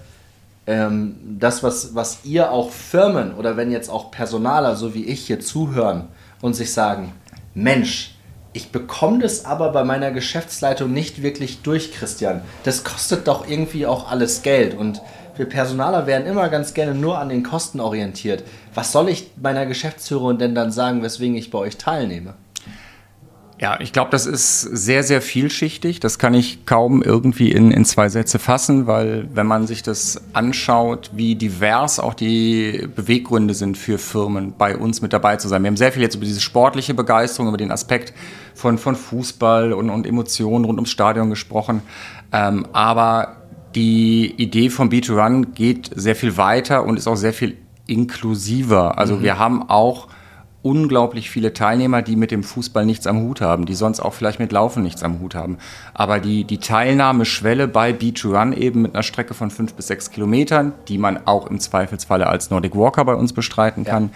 ähm, 0.67 1.17
das, 1.39 1.63
was, 1.63 1.95
was 1.95 2.21
ihr 2.25 2.51
auch 2.51 2.71
Firmen 2.71 3.35
oder 3.35 3.57
wenn 3.57 3.71
jetzt 3.71 3.91
auch 3.91 4.11
Personaler, 4.11 4.77
so 4.77 4.95
wie 4.95 5.05
ich 5.05 5.27
hier 5.27 5.41
zuhören 5.41 6.09
und 6.41 6.55
sich 6.55 6.73
sagen, 6.73 7.13
Mensch, 7.55 8.15
ich 8.53 8.71
bekomme 8.71 9.19
das 9.19 9.45
aber 9.45 9.71
bei 9.71 9.85
meiner 9.85 10.13
Geschäftsleitung 10.13 10.93
nicht 10.93 11.23
wirklich 11.23 11.63
durch, 11.63 11.93
Christian. 11.93 12.41
Das 12.63 12.85
kostet 12.85 13.27
doch 13.27 13.49
irgendwie 13.49 13.87
auch 13.87 14.11
alles 14.11 14.43
Geld 14.43 14.75
und 14.75 15.03
wir 15.37 15.47
Personaler 15.47 16.07
werden 16.07 16.27
immer 16.29 16.49
ganz 16.49 16.75
gerne 16.75 16.95
nur 16.95 17.19
an 17.19 17.29
den 17.29 17.43
Kosten 17.43 17.81
orientiert. 17.81 18.45
Was 18.73 18.93
soll 18.93 19.09
ich 19.09 19.33
meiner 19.37 19.67
Geschäftsführerin 19.67 20.39
denn 20.39 20.55
dann 20.55 20.71
sagen, 20.71 21.03
weswegen 21.03 21.35
ich 21.35 21.51
bei 21.51 21.59
euch 21.59 21.77
teilnehme? 21.77 22.35
Ja, 23.61 23.79
ich 23.81 23.93
glaube, 23.93 24.11
das 24.11 24.27
ist 24.27 24.63
sehr, 24.63 25.05
sehr 25.05 25.23
vielschichtig. 25.23 26.01
Das 26.01 26.19
kann 26.19 26.35
ich 26.35 26.67
kaum 26.67 27.03
irgendwie 27.03 27.53
in, 27.53 27.71
in 27.71 27.85
zwei 27.85 28.09
Sätze 28.09 28.41
fassen, 28.41 28.89
weil 28.89 29.29
wenn 29.33 29.47
man 29.47 29.69
sich 29.69 29.85
das 29.85 30.21
anschaut, 30.33 31.13
wie 31.15 31.37
divers 31.37 32.01
auch 32.01 32.15
die 32.15 32.89
Beweggründe 32.95 33.55
sind 33.55 33.79
für 33.79 33.99
Firmen, 33.99 34.55
bei 34.59 34.77
uns 34.77 35.03
mit 35.03 35.13
dabei 35.13 35.37
zu 35.37 35.47
sein. 35.47 35.63
Wir 35.63 35.69
haben 35.69 35.77
sehr 35.77 35.93
viel 35.93 36.03
jetzt 36.03 36.17
über 36.17 36.25
diese 36.25 36.41
sportliche 36.41 36.95
Begeisterung, 36.95 37.49
über 37.49 37.57
den 37.57 37.71
Aspekt 37.71 38.13
von, 38.55 38.77
von 38.77 38.97
Fußball 38.97 39.73
und, 39.73 39.89
und 39.89 40.05
Emotionen 40.05 40.65
rund 40.65 40.79
ums 40.79 40.91
Stadion 40.91 41.31
gesprochen. 41.31 41.83
Ähm, 42.33 42.67
aber 42.73 43.37
die 43.77 44.35
Idee 44.37 44.69
von 44.69 44.91
B2Run 44.91 45.53
geht 45.55 45.91
sehr 45.95 46.17
viel 46.17 46.37
weiter 46.37 46.85
und 46.85 46.97
ist 46.97 47.07
auch 47.07 47.17
sehr 47.17 47.33
viel 47.33 47.57
inklusiver. 47.87 48.99
Also 48.99 49.17
mhm. 49.17 49.23
wir 49.23 49.39
haben 49.39 49.69
auch 49.69 50.09
unglaublich 50.65 51.29
viele 51.29 51.53
Teilnehmer, 51.53 52.01
die 52.01 52.17
mit 52.17 52.31
dem 52.31 52.43
Fußball 52.43 52.87
nichts 52.87 53.07
am 53.07 53.21
Hut 53.21 53.43
haben, 53.43 53.67
die 53.67 53.75
sonst 53.75 54.01
auch 54.01 54.15
vielleicht 54.15 54.41
mit 54.41 54.51
Laufen 54.51 54.83
nichts 54.83 55.03
am 55.03 55.21
Hut 55.21 55.35
haben. 55.35 55.59
Aber 55.93 56.21
die, 56.21 56.45
die 56.45 56.59
Teilnahmeschwelle 56.59 57.69
bei 57.69 57.93
Beach 57.93 58.25
Run 58.25 58.55
eben 58.55 58.81
mit 58.81 58.95
einer 58.95 59.03
Strecke 59.03 59.35
von 59.35 59.51
fünf 59.51 59.75
bis 59.75 59.89
sechs 59.89 60.11
Kilometern, 60.11 60.73
die 60.89 60.97
man 60.97 61.27
auch 61.27 61.49
im 61.49 61.61
Zweifelsfalle 61.61 62.27
als 62.27 62.51
Nordic 62.51 62.75
Walker 62.75 63.05
bei 63.05 63.15
uns 63.15 63.35
bestreiten 63.35 63.85
kann, 63.85 64.11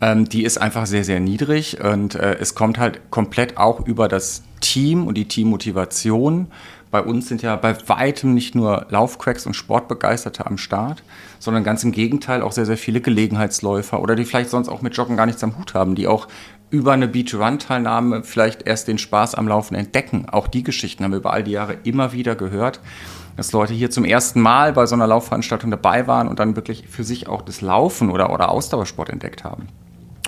ja. 0.00 0.12
ähm, 0.12 0.28
die 0.28 0.42
ist 0.42 0.58
einfach 0.58 0.86
sehr, 0.86 1.04
sehr 1.04 1.20
niedrig 1.20 1.80
und 1.80 2.16
äh, 2.16 2.36
es 2.40 2.56
kommt 2.56 2.78
halt 2.78 3.10
komplett 3.10 3.56
auch 3.56 3.86
über 3.86 4.08
das 4.08 4.42
Team 4.60 5.06
und 5.06 5.14
die 5.14 5.28
Teammotivation 5.28 6.48
bei 6.96 7.02
uns 7.02 7.28
sind 7.28 7.42
ja 7.42 7.56
bei 7.56 7.76
weitem 7.88 8.32
nicht 8.32 8.54
nur 8.54 8.86
Laufcracks 8.88 9.44
und 9.44 9.52
Sportbegeisterte 9.52 10.46
am 10.46 10.56
Start, 10.56 11.02
sondern 11.38 11.62
ganz 11.62 11.84
im 11.84 11.92
Gegenteil 11.92 12.40
auch 12.40 12.52
sehr, 12.52 12.64
sehr 12.64 12.78
viele 12.78 13.02
Gelegenheitsläufer 13.02 14.00
oder 14.00 14.16
die 14.16 14.24
vielleicht 14.24 14.48
sonst 14.48 14.70
auch 14.70 14.80
mit 14.80 14.96
Joggen 14.96 15.14
gar 15.14 15.26
nichts 15.26 15.44
am 15.44 15.58
Hut 15.58 15.74
haben, 15.74 15.94
die 15.94 16.06
auch 16.06 16.26
über 16.70 16.94
eine 16.94 17.06
Beach-Run-Teilnahme 17.06 18.22
vielleicht 18.22 18.62
erst 18.62 18.88
den 18.88 18.96
Spaß 18.96 19.34
am 19.34 19.46
Laufen 19.46 19.74
entdecken. 19.74 20.24
Auch 20.30 20.48
die 20.48 20.62
Geschichten 20.62 21.04
haben 21.04 21.10
wir 21.10 21.18
über 21.18 21.34
all 21.34 21.44
die 21.44 21.50
Jahre 21.50 21.76
immer 21.84 22.14
wieder 22.14 22.34
gehört, 22.34 22.80
dass 23.36 23.52
Leute 23.52 23.74
hier 23.74 23.90
zum 23.90 24.06
ersten 24.06 24.40
Mal 24.40 24.72
bei 24.72 24.86
so 24.86 24.94
einer 24.94 25.06
Laufveranstaltung 25.06 25.70
dabei 25.70 26.06
waren 26.06 26.28
und 26.28 26.38
dann 26.38 26.56
wirklich 26.56 26.88
für 26.88 27.04
sich 27.04 27.28
auch 27.28 27.42
das 27.42 27.60
Laufen 27.60 28.08
oder, 28.08 28.32
oder 28.32 28.48
Ausdauersport 28.48 29.10
entdeckt 29.10 29.44
haben. 29.44 29.68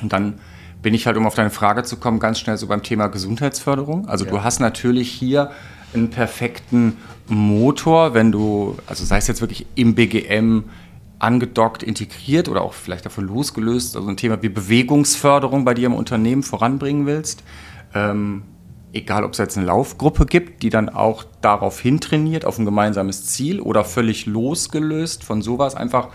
Und 0.03 0.13
dann 0.13 0.35
bin 0.83 0.93
ich 0.93 1.07
halt, 1.07 1.17
um 1.17 1.27
auf 1.27 1.35
deine 1.35 1.49
Frage 1.49 1.83
zu 1.83 1.97
kommen, 1.97 2.21
ganz 2.21 2.39
schnell 2.39 2.59
so 2.59 2.67
beim 2.67 2.83
Thema 2.83 3.09
Gesundheitsförderung. 3.09 4.07
Also 4.07 4.27
ja. 4.27 4.33
du 4.33 4.45
hast 4.45 4.61
natürlich 4.61 5.11
hier 5.11 5.51
einen 5.95 6.11
perfekten 6.11 6.97
Motor, 7.29 8.15
wenn 8.15 8.33
du, 8.33 8.77
also 8.87 9.05
sei 9.05 9.19
es 9.19 9.27
jetzt 9.27 9.41
wirklich 9.41 9.67
im 9.75 9.95
BGM 9.95 10.65
angedockt, 11.19 11.83
integriert 11.83 12.49
oder 12.49 12.63
auch 12.63 12.73
vielleicht 12.73 13.05
davon 13.05 13.27
losgelöst, 13.27 13.97
also 13.97 14.09
ein 14.09 14.17
Thema 14.17 14.43
wie 14.43 14.49
Bewegungsförderung 14.49 15.65
bei 15.65 15.75
dir 15.75 15.87
im 15.87 15.95
Unternehmen 15.95 16.43
voranbringen 16.43 17.07
willst. 17.07 17.43
Ähm, 17.95 18.43
egal, 18.93 19.25
ob 19.25 19.33
es 19.33 19.39
jetzt 19.39 19.57
eine 19.57 19.67
Laufgruppe 19.67 20.27
gibt, 20.27 20.63
die 20.63 20.71
dann 20.71 20.89
auch 20.89 21.25
darauf 21.41 21.81
hintrainiert, 21.81 22.45
auf 22.45 22.59
ein 22.59 22.65
gemeinsames 22.65 23.27
Ziel 23.27 23.61
oder 23.61 23.85
völlig 23.85 24.27
losgelöst 24.27 25.25
von 25.25 25.43
sowas 25.43 25.75
einfach 25.75 26.09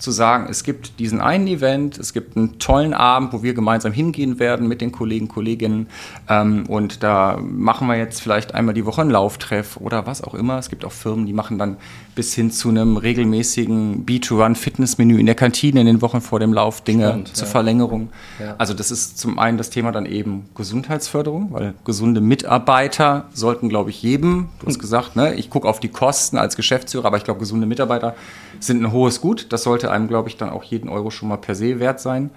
zu 0.00 0.10
sagen, 0.10 0.46
es 0.50 0.64
gibt 0.64 0.98
diesen 0.98 1.20
einen 1.20 1.46
Event, 1.46 1.98
es 1.98 2.12
gibt 2.12 2.36
einen 2.36 2.58
tollen 2.58 2.94
Abend, 2.94 3.32
wo 3.32 3.42
wir 3.42 3.54
gemeinsam 3.54 3.92
hingehen 3.92 4.38
werden 4.38 4.66
mit 4.66 4.80
den 4.80 4.92
Kollegen, 4.92 5.28
Kolleginnen 5.28 5.88
ähm, 6.28 6.64
und 6.66 7.02
da 7.02 7.38
machen 7.40 7.86
wir 7.86 7.96
jetzt 7.96 8.20
vielleicht 8.20 8.54
einmal 8.54 8.74
die 8.74 8.86
Woche 8.86 9.02
einen 9.02 9.10
Lauftreff 9.10 9.76
oder 9.76 10.06
was 10.06 10.24
auch 10.24 10.34
immer. 10.34 10.58
Es 10.58 10.70
gibt 10.70 10.84
auch 10.84 10.92
Firmen, 10.92 11.26
die 11.26 11.32
machen 11.32 11.58
dann 11.58 11.76
bis 12.14 12.34
hin 12.34 12.50
zu 12.50 12.68
einem 12.68 12.96
regelmäßigen 12.96 14.04
B2Run-Fitnessmenü 14.04 15.18
in 15.18 15.26
der 15.26 15.34
Kantine 15.34 15.80
in 15.80 15.86
den 15.86 16.02
Wochen 16.02 16.20
vor 16.20 16.40
dem 16.40 16.52
Lauf 16.52 16.80
Dinge 16.80 17.06
Spannend, 17.06 17.36
zur 17.36 17.46
ja. 17.46 17.50
Verlängerung. 17.50 18.10
Ja. 18.38 18.54
Also 18.58 18.74
das 18.74 18.90
ist 18.90 19.18
zum 19.18 19.38
einen 19.38 19.58
das 19.58 19.70
Thema 19.70 19.92
dann 19.92 20.06
eben 20.06 20.48
Gesundheitsförderung, 20.54 21.52
weil 21.52 21.74
gesunde 21.84 22.20
Mitarbeiter 22.20 23.26
sollten, 23.32 23.68
glaube 23.68 23.90
ich, 23.90 24.02
jedem, 24.02 24.48
du 24.60 24.66
hast 24.66 24.78
gesagt, 24.78 25.16
ne, 25.16 25.34
ich 25.34 25.50
gucke 25.50 25.68
auf 25.68 25.80
die 25.80 25.88
Kosten 25.88 26.36
als 26.36 26.56
Geschäftsführer, 26.56 27.06
aber 27.06 27.16
ich 27.16 27.24
glaube, 27.24 27.40
gesunde 27.40 27.66
Mitarbeiter 27.66 28.14
sind 28.58 28.82
ein 28.82 28.92
hohes 28.92 29.20
Gut. 29.20 29.46
Das 29.50 29.62
sollte 29.62 29.89
einem, 29.90 30.08
glaube 30.08 30.28
ich, 30.28 30.36
dann 30.36 30.50
auch 30.50 30.64
jeden 30.64 30.88
Euro 30.88 31.10
schon 31.10 31.28
mal 31.28 31.36
per 31.36 31.54
se 31.54 31.80
wert 31.80 32.00
sein. 32.00 32.30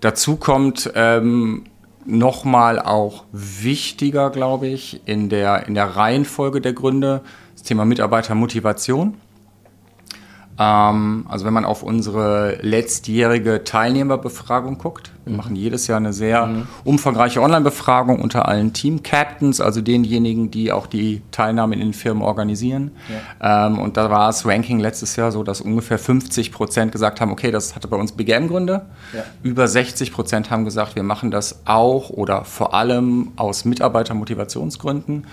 Dazu 0.00 0.36
kommt 0.36 0.90
ähm, 0.94 1.64
nochmal 2.04 2.80
auch 2.80 3.24
wichtiger, 3.32 4.30
glaube 4.30 4.66
ich, 4.66 5.00
in 5.06 5.28
der, 5.28 5.66
in 5.68 5.74
der 5.74 5.96
Reihenfolge 5.96 6.60
der 6.60 6.72
Gründe, 6.72 7.22
das 7.54 7.62
Thema 7.62 7.84
Mitarbeitermotivation. 7.84 9.14
Ähm, 10.58 11.26
also 11.28 11.46
wenn 11.46 11.54
man 11.54 11.64
auf 11.64 11.82
unsere 11.82 12.58
letztjährige 12.60 13.64
Teilnehmerbefragung 13.64 14.78
guckt, 14.78 15.10
wir 15.24 15.32
mhm. 15.32 15.36
machen 15.36 15.56
jedes 15.56 15.86
Jahr 15.86 15.96
eine 15.96 16.12
sehr 16.12 16.46
mhm. 16.46 16.66
umfangreiche 16.84 17.40
Online-Befragung 17.40 18.20
unter 18.20 18.48
allen 18.48 18.72
Team-Captains, 18.72 19.60
also 19.60 19.80
denjenigen, 19.80 20.50
die 20.50 20.72
auch 20.72 20.86
die 20.86 21.22
Teilnahme 21.30 21.74
in 21.74 21.80
den 21.80 21.92
Firmen 21.94 22.22
organisieren. 22.22 22.90
Ja. 23.40 23.66
Ähm, 23.66 23.78
und 23.78 23.96
da 23.96 24.10
war 24.10 24.26
das 24.26 24.44
Ranking 24.44 24.78
letztes 24.78 25.16
Jahr 25.16 25.32
so, 25.32 25.42
dass 25.42 25.60
ungefähr 25.60 25.98
50 25.98 26.52
Prozent 26.52 26.92
gesagt 26.92 27.20
haben, 27.20 27.30
okay, 27.30 27.50
das 27.50 27.74
hatte 27.74 27.88
bei 27.88 27.96
uns 27.96 28.12
BGM-Gründe. 28.12 28.86
Ja. 29.14 29.24
Über 29.42 29.68
60 29.68 30.12
Prozent 30.12 30.50
haben 30.50 30.64
gesagt, 30.64 30.96
wir 30.96 31.02
machen 31.02 31.30
das 31.30 31.62
auch 31.64 32.10
oder 32.10 32.44
vor 32.44 32.74
allem 32.74 33.32
aus 33.36 33.64
Mitarbeitermotivationsgründen. 33.64 35.26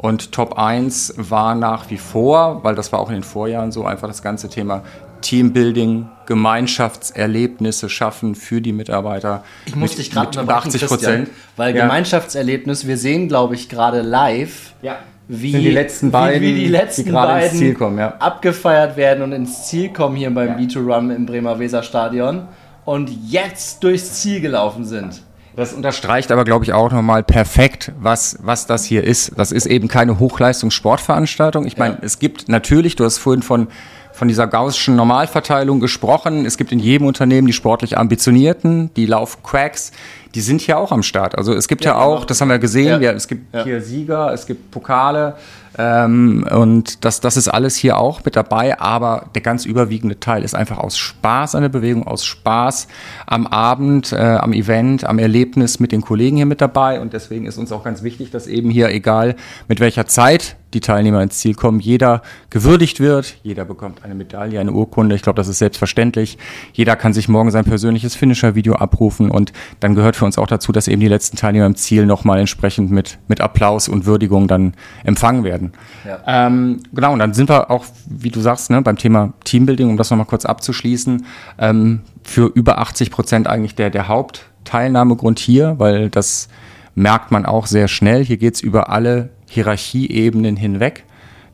Und 0.00 0.32
Top 0.32 0.58
1 0.58 1.14
war 1.18 1.54
nach 1.54 1.90
wie 1.90 1.98
vor, 1.98 2.64
weil 2.64 2.74
das 2.74 2.90
war 2.90 3.00
auch 3.00 3.08
in 3.08 3.16
den 3.16 3.22
Vorjahren 3.22 3.70
so, 3.70 3.84
einfach 3.84 4.08
das 4.08 4.22
ganze 4.22 4.48
Thema 4.48 4.82
Teambuilding, 5.20 6.08
Gemeinschaftserlebnisse 6.24 7.90
schaffen 7.90 8.34
für 8.34 8.62
die 8.62 8.72
Mitarbeiter. 8.72 9.44
Ich 9.66 9.76
muss 9.76 9.96
dich 9.96 10.10
gerade 10.10 10.38
80 10.40 10.86
Prozent. 10.86 11.30
Weil 11.56 11.76
ja. 11.76 11.82
Gemeinschaftserlebnis, 11.82 12.86
wir 12.86 12.96
sehen, 12.96 13.28
glaube 13.28 13.54
ich, 13.54 13.68
gerade 13.68 14.00
live, 14.00 14.72
ja. 14.80 15.00
wie, 15.28 15.52
die 15.52 15.70
letzten 15.70 16.10
beiden, 16.10 16.40
wie, 16.40 16.54
wie 16.54 16.60
die 16.60 16.68
letzten 16.68 17.04
die 17.04 17.12
beiden 17.12 17.74
kommen, 17.74 17.98
ja. 17.98 18.14
abgefeiert 18.20 18.96
werden 18.96 19.22
und 19.22 19.32
ins 19.32 19.66
Ziel 19.66 19.90
kommen 19.90 20.16
hier 20.16 20.30
beim 20.30 20.48
ja. 20.48 20.56
B2Run 20.56 21.14
im 21.14 21.26
Bremer 21.26 21.58
Weser 21.58 21.82
Stadion 21.82 22.48
und 22.86 23.10
jetzt 23.28 23.84
durchs 23.84 24.14
Ziel 24.14 24.40
gelaufen 24.40 24.86
sind. 24.86 25.20
Das 25.60 25.74
unterstreicht 25.74 26.32
aber, 26.32 26.44
glaube 26.44 26.64
ich, 26.64 26.72
auch 26.72 26.90
nochmal 26.90 27.22
perfekt, 27.22 27.92
was, 28.00 28.38
was 28.40 28.66
das 28.66 28.82
hier 28.82 29.04
ist. 29.04 29.32
Das 29.36 29.52
ist 29.52 29.66
eben 29.66 29.88
keine 29.88 30.18
Hochleistungssportveranstaltung. 30.18 31.66
Ich 31.66 31.76
meine, 31.76 31.96
ja. 31.96 32.00
es 32.00 32.18
gibt 32.18 32.48
natürlich, 32.48 32.96
du 32.96 33.04
hast 33.04 33.18
vorhin 33.18 33.42
von, 33.42 33.68
von 34.10 34.26
dieser 34.26 34.46
gaußschen 34.46 34.96
Normalverteilung 34.96 35.78
gesprochen. 35.78 36.46
Es 36.46 36.56
gibt 36.56 36.72
in 36.72 36.78
jedem 36.78 37.06
Unternehmen 37.06 37.46
die 37.46 37.52
sportlich 37.52 37.98
Ambitionierten, 37.98 38.88
die 38.94 39.04
Laufquacks, 39.04 39.92
die 40.34 40.40
sind 40.40 40.62
hier 40.62 40.78
auch 40.78 40.92
am 40.92 41.02
Start. 41.02 41.36
Also 41.36 41.52
es 41.52 41.68
gibt 41.68 41.84
ja, 41.84 41.90
ja 41.90 41.98
auch, 41.98 42.14
genau. 42.14 42.24
das 42.24 42.40
haben 42.40 42.48
wir 42.48 42.58
gesehen, 42.58 43.02
ja. 43.02 43.12
es 43.12 43.28
gibt 43.28 43.54
hier 43.62 43.82
Sieger, 43.82 44.32
es 44.32 44.46
gibt 44.46 44.70
Pokale. 44.70 45.34
Ähm, 45.78 46.46
und 46.50 47.04
das, 47.04 47.20
das 47.20 47.36
ist 47.36 47.48
alles 47.48 47.76
hier 47.76 47.98
auch 47.98 48.24
mit 48.24 48.36
dabei, 48.36 48.78
aber 48.80 49.26
der 49.34 49.42
ganz 49.42 49.64
überwiegende 49.64 50.18
Teil 50.18 50.42
ist 50.42 50.54
einfach 50.54 50.78
aus 50.78 50.98
Spaß 50.98 51.54
an 51.54 51.62
der 51.62 51.68
Bewegung, 51.68 52.06
aus 52.06 52.24
Spaß 52.24 52.88
am 53.26 53.46
Abend, 53.46 54.12
äh, 54.12 54.16
am 54.16 54.52
Event, 54.52 55.04
am 55.04 55.18
Erlebnis 55.18 55.80
mit 55.80 55.92
den 55.92 56.00
Kollegen 56.00 56.36
hier 56.36 56.46
mit 56.46 56.60
dabei. 56.60 57.00
Und 57.00 57.12
deswegen 57.12 57.46
ist 57.46 57.58
uns 57.58 57.72
auch 57.72 57.84
ganz 57.84 58.02
wichtig, 58.02 58.30
dass 58.30 58.46
eben 58.46 58.70
hier, 58.70 58.88
egal 58.90 59.36
mit 59.68 59.80
welcher 59.80 60.06
Zeit 60.06 60.56
die 60.74 60.80
Teilnehmer 60.80 61.22
ins 61.22 61.38
Ziel 61.38 61.54
kommen, 61.54 61.80
jeder 61.80 62.22
gewürdigt 62.48 63.00
wird, 63.00 63.36
jeder 63.42 63.64
bekommt 63.64 64.04
eine 64.04 64.14
Medaille, 64.14 64.60
eine 64.60 64.72
Urkunde. 64.72 65.14
Ich 65.14 65.22
glaube, 65.22 65.36
das 65.36 65.48
ist 65.48 65.58
selbstverständlich. 65.58 66.38
Jeder 66.72 66.96
kann 66.96 67.12
sich 67.12 67.28
morgen 67.28 67.50
sein 67.50 67.64
persönliches 67.64 68.14
Finisher-Video 68.14 68.74
abrufen 68.74 69.30
und 69.30 69.52
dann 69.80 69.94
gehört 69.94 70.16
für 70.16 70.24
uns 70.24 70.38
auch 70.38 70.46
dazu, 70.46 70.72
dass 70.72 70.88
eben 70.88 71.00
die 71.00 71.08
letzten 71.08 71.36
Teilnehmer 71.36 71.66
im 71.66 71.74
Ziel 71.74 72.06
nochmal 72.06 72.38
entsprechend 72.38 72.90
mit, 72.90 73.18
mit 73.28 73.40
Applaus 73.40 73.88
und 73.88 74.06
Würdigung 74.06 74.48
dann 74.48 74.74
empfangen 75.04 75.44
werden. 75.44 75.69
Ja. 76.04 76.46
Ähm, 76.46 76.80
genau, 76.92 77.12
und 77.12 77.18
dann 77.18 77.34
sind 77.34 77.48
wir 77.48 77.70
auch, 77.70 77.84
wie 78.06 78.30
du 78.30 78.40
sagst, 78.40 78.70
ne, 78.70 78.82
beim 78.82 78.96
Thema 78.96 79.32
Teambuilding, 79.44 79.88
um 79.88 79.96
das 79.96 80.10
nochmal 80.10 80.26
kurz 80.26 80.44
abzuschließen, 80.44 81.26
ähm, 81.58 82.00
für 82.22 82.46
über 82.46 82.78
80 82.78 83.10
Prozent 83.10 83.46
eigentlich 83.46 83.74
der, 83.74 83.90
der 83.90 84.08
Hauptteilnahmegrund 84.08 85.38
hier, 85.38 85.78
weil 85.78 86.10
das 86.10 86.48
merkt 86.94 87.30
man 87.30 87.46
auch 87.46 87.66
sehr 87.66 87.88
schnell. 87.88 88.24
Hier 88.24 88.36
geht 88.36 88.54
es 88.54 88.60
über 88.60 88.90
alle 88.90 89.30
Hierarchieebenen 89.48 90.56
hinweg. 90.56 91.04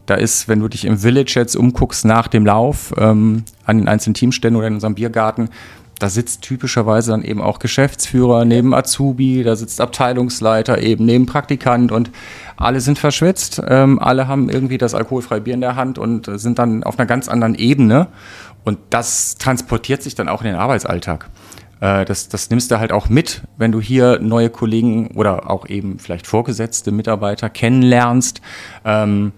Da 0.06 0.14
ist, 0.14 0.48
wenn 0.48 0.60
du 0.60 0.68
dich 0.68 0.84
im 0.84 0.98
Village 0.98 1.34
jetzt 1.34 1.56
umguckst 1.56 2.04
nach 2.04 2.28
dem 2.28 2.46
Lauf 2.46 2.94
ähm, 2.96 3.44
an 3.64 3.78
den 3.78 3.88
einzelnen 3.88 4.14
Teamständen 4.14 4.56
oder 4.56 4.68
in 4.68 4.74
unserem 4.74 4.94
Biergarten, 4.94 5.50
da 5.98 6.10
sitzt 6.10 6.42
typischerweise 6.42 7.12
dann 7.12 7.22
eben 7.22 7.40
auch 7.40 7.58
Geschäftsführer 7.58 8.44
neben 8.44 8.74
Azubi, 8.74 9.42
da 9.42 9.56
sitzt 9.56 9.80
Abteilungsleiter 9.80 10.82
eben 10.82 11.06
neben 11.06 11.26
Praktikant 11.26 11.90
und 11.90 12.10
alle 12.56 12.80
sind 12.80 12.98
verschwitzt, 12.98 13.62
ähm, 13.66 13.98
alle 13.98 14.28
haben 14.28 14.50
irgendwie 14.50 14.78
das 14.78 14.94
alkoholfreie 14.94 15.40
Bier 15.40 15.54
in 15.54 15.60
der 15.60 15.76
Hand 15.76 15.98
und 15.98 16.28
sind 16.38 16.58
dann 16.58 16.84
auf 16.84 16.98
einer 16.98 17.06
ganz 17.06 17.28
anderen 17.28 17.54
Ebene 17.54 18.08
und 18.64 18.78
das 18.90 19.36
transportiert 19.36 20.02
sich 20.02 20.14
dann 20.14 20.28
auch 20.28 20.42
in 20.42 20.48
den 20.48 20.56
Arbeitsalltag. 20.56 21.30
Äh, 21.80 22.04
das, 22.04 22.28
das 22.28 22.50
nimmst 22.50 22.70
du 22.70 22.78
halt 22.78 22.92
auch 22.92 23.08
mit, 23.08 23.42
wenn 23.56 23.72
du 23.72 23.80
hier 23.80 24.18
neue 24.20 24.50
Kollegen 24.50 25.08
oder 25.14 25.50
auch 25.50 25.68
eben 25.68 25.98
vielleicht 25.98 26.26
vorgesetzte 26.26 26.90
Mitarbeiter 26.90 27.48
kennenlernst. 27.48 28.40
Ähm, 28.84 29.32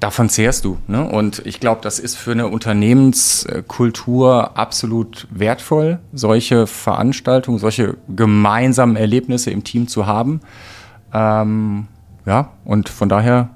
davon 0.00 0.28
zehrst 0.28 0.64
du. 0.64 0.78
Ne? 0.86 1.04
Und 1.04 1.42
ich 1.44 1.60
glaube, 1.60 1.80
das 1.82 1.98
ist 1.98 2.16
für 2.16 2.32
eine 2.32 2.48
Unternehmenskultur 2.48 4.56
absolut 4.56 5.26
wertvoll, 5.30 5.98
solche 6.12 6.66
Veranstaltungen, 6.66 7.58
solche 7.58 7.96
gemeinsamen 8.08 8.96
Erlebnisse 8.96 9.50
im 9.50 9.64
Team 9.64 9.88
zu 9.88 10.06
haben. 10.06 10.40
Ähm, 11.12 11.88
ja, 12.26 12.52
und 12.64 12.88
von 12.88 13.08
daher. 13.08 13.50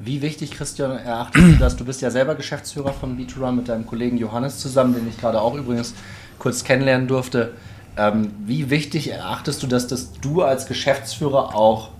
Wie 0.00 0.20
wichtig, 0.20 0.50
Christian, 0.50 0.98
erachtest 0.98 1.46
du 1.46 1.58
das? 1.58 1.76
Du 1.76 1.84
bist 1.84 2.02
ja 2.02 2.10
selber 2.10 2.34
Geschäftsführer 2.34 2.92
von 2.92 3.16
B2Run 3.16 3.52
mit 3.52 3.68
deinem 3.68 3.86
Kollegen 3.86 4.18
Johannes 4.18 4.58
zusammen, 4.58 4.94
den 4.94 5.08
ich 5.08 5.18
gerade 5.18 5.40
auch 5.40 5.54
übrigens 5.54 5.94
kurz 6.38 6.64
kennenlernen 6.64 7.06
durfte. 7.06 7.52
Ähm, 7.96 8.32
wie 8.44 8.68
wichtig 8.68 9.12
erachtest 9.12 9.62
du 9.62 9.66
das, 9.66 9.86
dass 9.86 10.12
du 10.20 10.42
als 10.42 10.66
Geschäftsführer 10.66 11.54
auch 11.54 11.90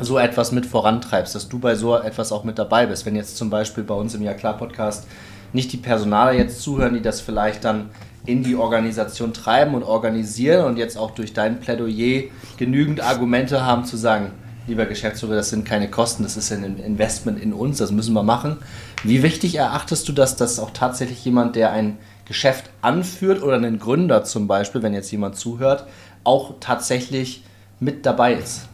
so 0.00 0.18
etwas 0.18 0.52
mit 0.52 0.66
vorantreibst, 0.66 1.34
dass 1.34 1.48
du 1.48 1.58
bei 1.58 1.74
so 1.74 1.96
etwas 1.96 2.32
auch 2.32 2.44
mit 2.44 2.58
dabei 2.58 2.86
bist? 2.86 3.06
Wenn 3.06 3.16
jetzt 3.16 3.36
zum 3.36 3.50
Beispiel 3.50 3.84
bei 3.84 3.94
uns 3.94 4.14
im 4.14 4.22
Ja 4.22 4.34
klar 4.34 4.56
Podcast 4.56 5.06
nicht 5.52 5.72
die 5.72 5.76
Personaler 5.76 6.32
jetzt 6.32 6.62
zuhören, 6.62 6.94
die 6.94 7.02
das 7.02 7.20
vielleicht 7.20 7.64
dann 7.64 7.90
in 8.26 8.42
die 8.42 8.56
Organisation 8.56 9.32
treiben 9.32 9.74
und 9.74 9.82
organisieren 9.82 10.66
und 10.66 10.76
jetzt 10.76 10.96
auch 10.96 11.12
durch 11.12 11.32
dein 11.32 11.60
Plädoyer 11.60 12.24
genügend 12.58 13.00
Argumente 13.00 13.64
haben 13.64 13.84
zu 13.84 13.96
sagen, 13.96 14.32
lieber 14.66 14.86
Geschäftsführer, 14.86 15.34
das 15.34 15.50
sind 15.50 15.64
keine 15.64 15.88
Kosten, 15.88 16.22
das 16.22 16.36
ist 16.36 16.52
ein 16.52 16.78
Investment 16.78 17.42
in 17.42 17.52
uns, 17.52 17.78
das 17.78 17.90
müssen 17.90 18.12
wir 18.12 18.22
machen. 18.22 18.58
Wie 19.02 19.22
wichtig 19.22 19.56
erachtest 19.56 20.08
du 20.08 20.12
das, 20.12 20.36
dass 20.36 20.58
auch 20.58 20.70
tatsächlich 20.70 21.24
jemand, 21.24 21.56
der 21.56 21.72
ein 21.72 21.98
Geschäft 22.26 22.70
anführt 22.82 23.42
oder 23.42 23.56
einen 23.56 23.78
Gründer 23.78 24.22
zum 24.22 24.46
Beispiel, 24.46 24.82
wenn 24.82 24.94
jetzt 24.94 25.10
jemand 25.10 25.36
zuhört, 25.36 25.86
auch 26.22 26.54
tatsächlich 26.60 27.42
mit 27.80 28.06
dabei 28.06 28.34
ist? 28.34 28.69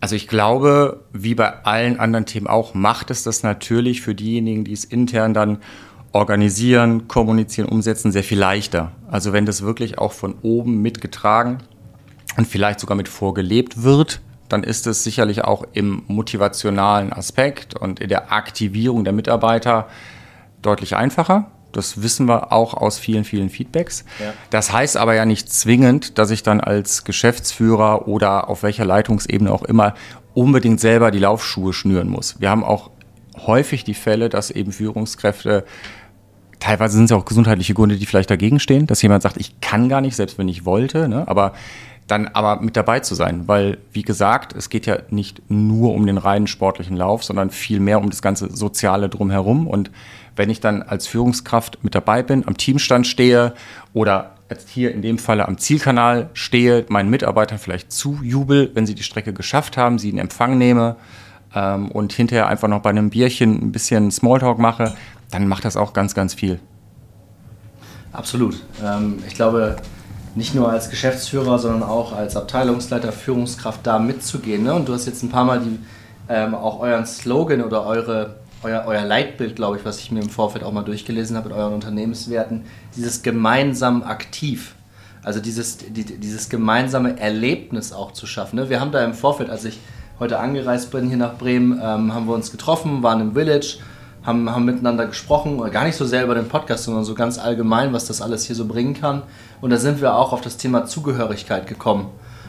Also 0.00 0.16
ich 0.16 0.28
glaube, 0.28 1.04
wie 1.12 1.34
bei 1.34 1.64
allen 1.64 2.00
anderen 2.00 2.24
Themen 2.24 2.46
auch, 2.46 2.72
macht 2.72 3.10
es 3.10 3.22
das 3.22 3.42
natürlich 3.42 4.00
für 4.00 4.14
diejenigen, 4.14 4.64
die 4.64 4.72
es 4.72 4.84
intern 4.84 5.34
dann 5.34 5.58
organisieren, 6.12 7.06
kommunizieren, 7.06 7.68
umsetzen, 7.68 8.10
sehr 8.10 8.24
viel 8.24 8.38
leichter. 8.38 8.92
Also 9.10 9.32
wenn 9.32 9.46
das 9.46 9.62
wirklich 9.62 9.98
auch 9.98 10.12
von 10.12 10.34
oben 10.42 10.80
mitgetragen 10.80 11.58
und 12.36 12.46
vielleicht 12.46 12.80
sogar 12.80 12.96
mit 12.96 13.08
vorgelebt 13.08 13.82
wird, 13.82 14.20
dann 14.48 14.64
ist 14.64 14.86
es 14.86 15.04
sicherlich 15.04 15.44
auch 15.44 15.64
im 15.72 16.02
motivationalen 16.08 17.12
Aspekt 17.12 17.74
und 17.74 18.00
in 18.00 18.08
der 18.08 18.32
Aktivierung 18.32 19.04
der 19.04 19.12
Mitarbeiter 19.12 19.86
deutlich 20.62 20.96
einfacher. 20.96 21.50
Das 21.72 22.02
wissen 22.02 22.26
wir 22.28 22.52
auch 22.52 22.74
aus 22.74 22.98
vielen, 22.98 23.24
vielen 23.24 23.50
Feedbacks. 23.50 24.04
Ja. 24.18 24.32
Das 24.50 24.72
heißt 24.72 24.96
aber 24.96 25.14
ja 25.14 25.24
nicht 25.24 25.52
zwingend, 25.52 26.18
dass 26.18 26.30
ich 26.30 26.42
dann 26.42 26.60
als 26.60 27.04
Geschäftsführer 27.04 28.08
oder 28.08 28.48
auf 28.48 28.62
welcher 28.62 28.84
Leitungsebene 28.84 29.52
auch 29.52 29.62
immer 29.62 29.94
unbedingt 30.34 30.80
selber 30.80 31.10
die 31.10 31.18
Laufschuhe 31.18 31.72
schnüren 31.72 32.08
muss. 32.08 32.40
Wir 32.40 32.50
haben 32.50 32.64
auch 32.64 32.90
häufig 33.46 33.84
die 33.84 33.94
Fälle, 33.94 34.28
dass 34.28 34.50
eben 34.50 34.72
Führungskräfte 34.72 35.64
teilweise 36.60 36.96
sind 36.96 37.06
es 37.06 37.12
auch 37.12 37.24
gesundheitliche 37.24 37.74
Gründe, 37.74 37.96
die 37.96 38.06
vielleicht 38.06 38.30
dagegen 38.30 38.60
stehen, 38.60 38.86
dass 38.86 39.02
jemand 39.02 39.22
sagt, 39.22 39.38
ich 39.38 39.60
kann 39.60 39.88
gar 39.88 40.00
nicht, 40.00 40.14
selbst 40.14 40.38
wenn 40.38 40.48
ich 40.48 40.66
wollte, 40.66 41.08
ne? 41.08 41.26
aber 41.26 41.54
dann 42.06 42.28
aber 42.28 42.60
mit 42.60 42.76
dabei 42.76 43.00
zu 43.00 43.14
sein, 43.14 43.46
weil, 43.46 43.78
wie 43.92 44.02
gesagt, 44.02 44.54
es 44.54 44.68
geht 44.68 44.86
ja 44.86 44.98
nicht 45.10 45.42
nur 45.48 45.94
um 45.94 46.06
den 46.06 46.18
reinen 46.18 46.46
sportlichen 46.46 46.96
Lauf, 46.96 47.24
sondern 47.24 47.50
viel 47.50 47.80
mehr 47.80 48.00
um 48.00 48.10
das 48.10 48.20
ganze 48.20 48.54
Soziale 48.54 49.08
drumherum 49.08 49.66
und 49.66 49.90
wenn 50.40 50.48
ich 50.48 50.60
dann 50.60 50.82
als 50.82 51.06
Führungskraft 51.06 51.84
mit 51.84 51.94
dabei 51.94 52.22
bin, 52.22 52.48
am 52.48 52.56
Teamstand 52.56 53.06
stehe 53.06 53.52
oder 53.92 54.36
jetzt 54.48 54.70
hier 54.70 54.90
in 54.90 55.02
dem 55.02 55.18
Falle 55.18 55.46
am 55.46 55.58
Zielkanal 55.58 56.30
stehe, 56.32 56.86
meinen 56.88 57.10
Mitarbeitern 57.10 57.58
vielleicht 57.58 57.92
zujubel, 57.92 58.70
wenn 58.72 58.86
sie 58.86 58.94
die 58.94 59.02
Strecke 59.02 59.34
geschafft 59.34 59.76
haben, 59.76 59.98
sie 59.98 60.08
in 60.08 60.16
Empfang 60.16 60.56
nehme 60.56 60.96
ähm, 61.54 61.90
und 61.90 62.14
hinterher 62.14 62.48
einfach 62.48 62.68
noch 62.68 62.80
bei 62.80 62.88
einem 62.88 63.10
Bierchen 63.10 63.60
ein 63.60 63.70
bisschen 63.70 64.10
Smalltalk 64.10 64.58
mache, 64.58 64.94
dann 65.30 65.46
macht 65.46 65.66
das 65.66 65.76
auch 65.76 65.92
ganz, 65.92 66.14
ganz 66.14 66.32
viel. 66.32 66.58
Absolut. 68.10 68.64
Ähm, 68.82 69.18
ich 69.28 69.34
glaube, 69.34 69.76
nicht 70.34 70.54
nur 70.54 70.70
als 70.70 70.88
Geschäftsführer, 70.88 71.58
sondern 71.58 71.82
auch 71.82 72.16
als 72.16 72.34
Abteilungsleiter, 72.34 73.12
Führungskraft 73.12 73.86
da 73.86 73.98
mitzugehen. 73.98 74.62
Ne? 74.62 74.72
Und 74.72 74.88
du 74.88 74.94
hast 74.94 75.04
jetzt 75.04 75.22
ein 75.22 75.28
paar 75.28 75.44
Mal 75.44 75.60
die, 75.60 75.78
ähm, 76.30 76.54
auch 76.54 76.80
euren 76.80 77.04
Slogan 77.04 77.60
oder 77.60 77.84
eure, 77.84 78.36
euer, 78.62 78.84
euer 78.86 79.04
Leitbild, 79.04 79.56
glaube 79.56 79.78
ich, 79.78 79.84
was 79.84 79.98
ich 80.00 80.10
mir 80.10 80.20
im 80.20 80.28
Vorfeld 80.28 80.64
auch 80.64 80.72
mal 80.72 80.82
durchgelesen 80.82 81.36
habe 81.36 81.48
mit 81.48 81.58
euren 81.58 81.74
Unternehmenswerten, 81.74 82.64
dieses 82.96 83.22
gemeinsam 83.22 84.02
aktiv. 84.02 84.74
Also 85.22 85.40
dieses, 85.40 85.78
die, 85.78 86.04
dieses 86.04 86.48
gemeinsame 86.48 87.18
Erlebnis 87.20 87.92
auch 87.92 88.12
zu 88.12 88.26
schaffen. 88.26 88.56
Ne? 88.56 88.70
Wir 88.70 88.80
haben 88.80 88.90
da 88.90 89.04
im 89.04 89.12
Vorfeld, 89.12 89.50
als 89.50 89.64
ich 89.64 89.78
heute 90.18 90.38
angereist 90.38 90.90
bin 90.90 91.08
hier 91.08 91.16
nach 91.16 91.36
Bremen, 91.36 91.72
ähm, 91.82 92.14
haben 92.14 92.26
wir 92.26 92.34
uns 92.34 92.50
getroffen, 92.50 93.02
waren 93.02 93.20
im 93.20 93.34
Village, 93.34 93.78
haben, 94.22 94.50
haben 94.50 94.64
miteinander 94.64 95.06
gesprochen, 95.06 95.58
oder 95.58 95.70
gar 95.70 95.84
nicht 95.84 95.96
so 95.96 96.06
sehr 96.06 96.24
über 96.24 96.34
den 96.34 96.48
Podcast, 96.48 96.84
sondern 96.84 97.04
so 97.04 97.14
ganz 97.14 97.38
allgemein, 97.38 97.92
was 97.92 98.06
das 98.06 98.22
alles 98.22 98.44
hier 98.44 98.56
so 98.56 98.66
bringen 98.66 98.94
kann. 98.94 99.22
Und 99.60 99.70
da 99.70 99.76
sind 99.76 100.00
wir 100.00 100.14
auch 100.14 100.32
auf 100.32 100.40
das 100.40 100.56
Thema 100.56 100.86
Zugehörigkeit 100.86 101.66
gekommen. 101.66 102.08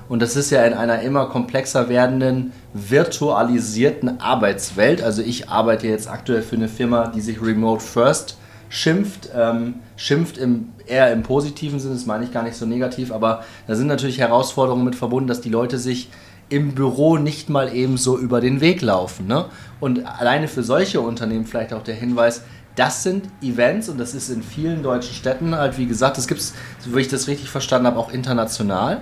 Und 0.10 0.22
das 0.22 0.36
ist 0.36 0.50
ja 0.50 0.63
in 0.65 0.74
einer 0.74 1.01
immer 1.01 1.27
komplexer 1.27 1.89
werdenden, 1.89 2.51
virtualisierten 2.74 4.20
Arbeitswelt. 4.20 5.01
Also 5.01 5.22
ich 5.22 5.50
arbeite 5.50 5.88
jetzt 5.88 6.10
aktuell 6.10 6.41
für 6.41 6.55
eine 6.55 6.67
Firma, 6.67 7.08
die 7.08 7.22
sich 7.22 7.41
Remote 7.41 7.84
First 7.84 8.38
schimpft. 8.70 9.29
Ähm, 9.36 9.75
schimpft 9.96 10.38
im, 10.38 10.70
eher 10.88 11.12
im 11.12 11.24
positiven 11.24 11.79
Sinne, 11.79 11.93
das 11.93 12.05
meine 12.05 12.24
ich 12.24 12.31
gar 12.31 12.43
nicht 12.43 12.55
so 12.55 12.65
negativ, 12.65 13.12
aber 13.12 13.43
da 13.67 13.75
sind 13.75 13.88
natürlich 13.88 14.17
Herausforderungen 14.17 14.84
mit 14.84 14.96
verbunden, 14.96 15.27
dass 15.27 15.41
die 15.41 15.50
Leute 15.50 15.77
sich 15.77 16.10
im 16.50 16.74
Büro 16.74 17.17
nicht 17.17 17.50
mal 17.50 17.74
eben 17.74 17.98
so 17.98 18.17
über 18.17 18.41
den 18.41 18.60
Weg 18.60 18.81
laufen. 18.81 19.27
Ne? 19.27 19.46
Und 19.79 20.05
alleine 20.05 20.48
für 20.48 20.63
solche 20.63 21.00
Unternehmen 21.00 21.46
vielleicht 21.46 21.74
auch 21.74 21.84
der 21.84 21.96
Hinweis, 21.96 22.43
das 22.75 23.03
sind 23.03 23.25
Events 23.41 23.89
und 23.89 24.00
das 24.00 24.13
ist 24.13 24.29
in 24.29 24.43
vielen 24.43 24.81
deutschen 24.84 25.13
Städten 25.13 25.55
halt, 25.55 25.77
wie 25.77 25.86
gesagt, 25.86 26.17
das 26.17 26.27
gibt 26.27 26.41
es, 26.41 26.53
so 26.79 26.96
wie 26.96 27.01
ich 27.01 27.08
das 27.08 27.27
richtig 27.27 27.50
verstanden 27.50 27.88
habe, 27.88 28.00
auch 28.00 28.12
international 28.12 29.01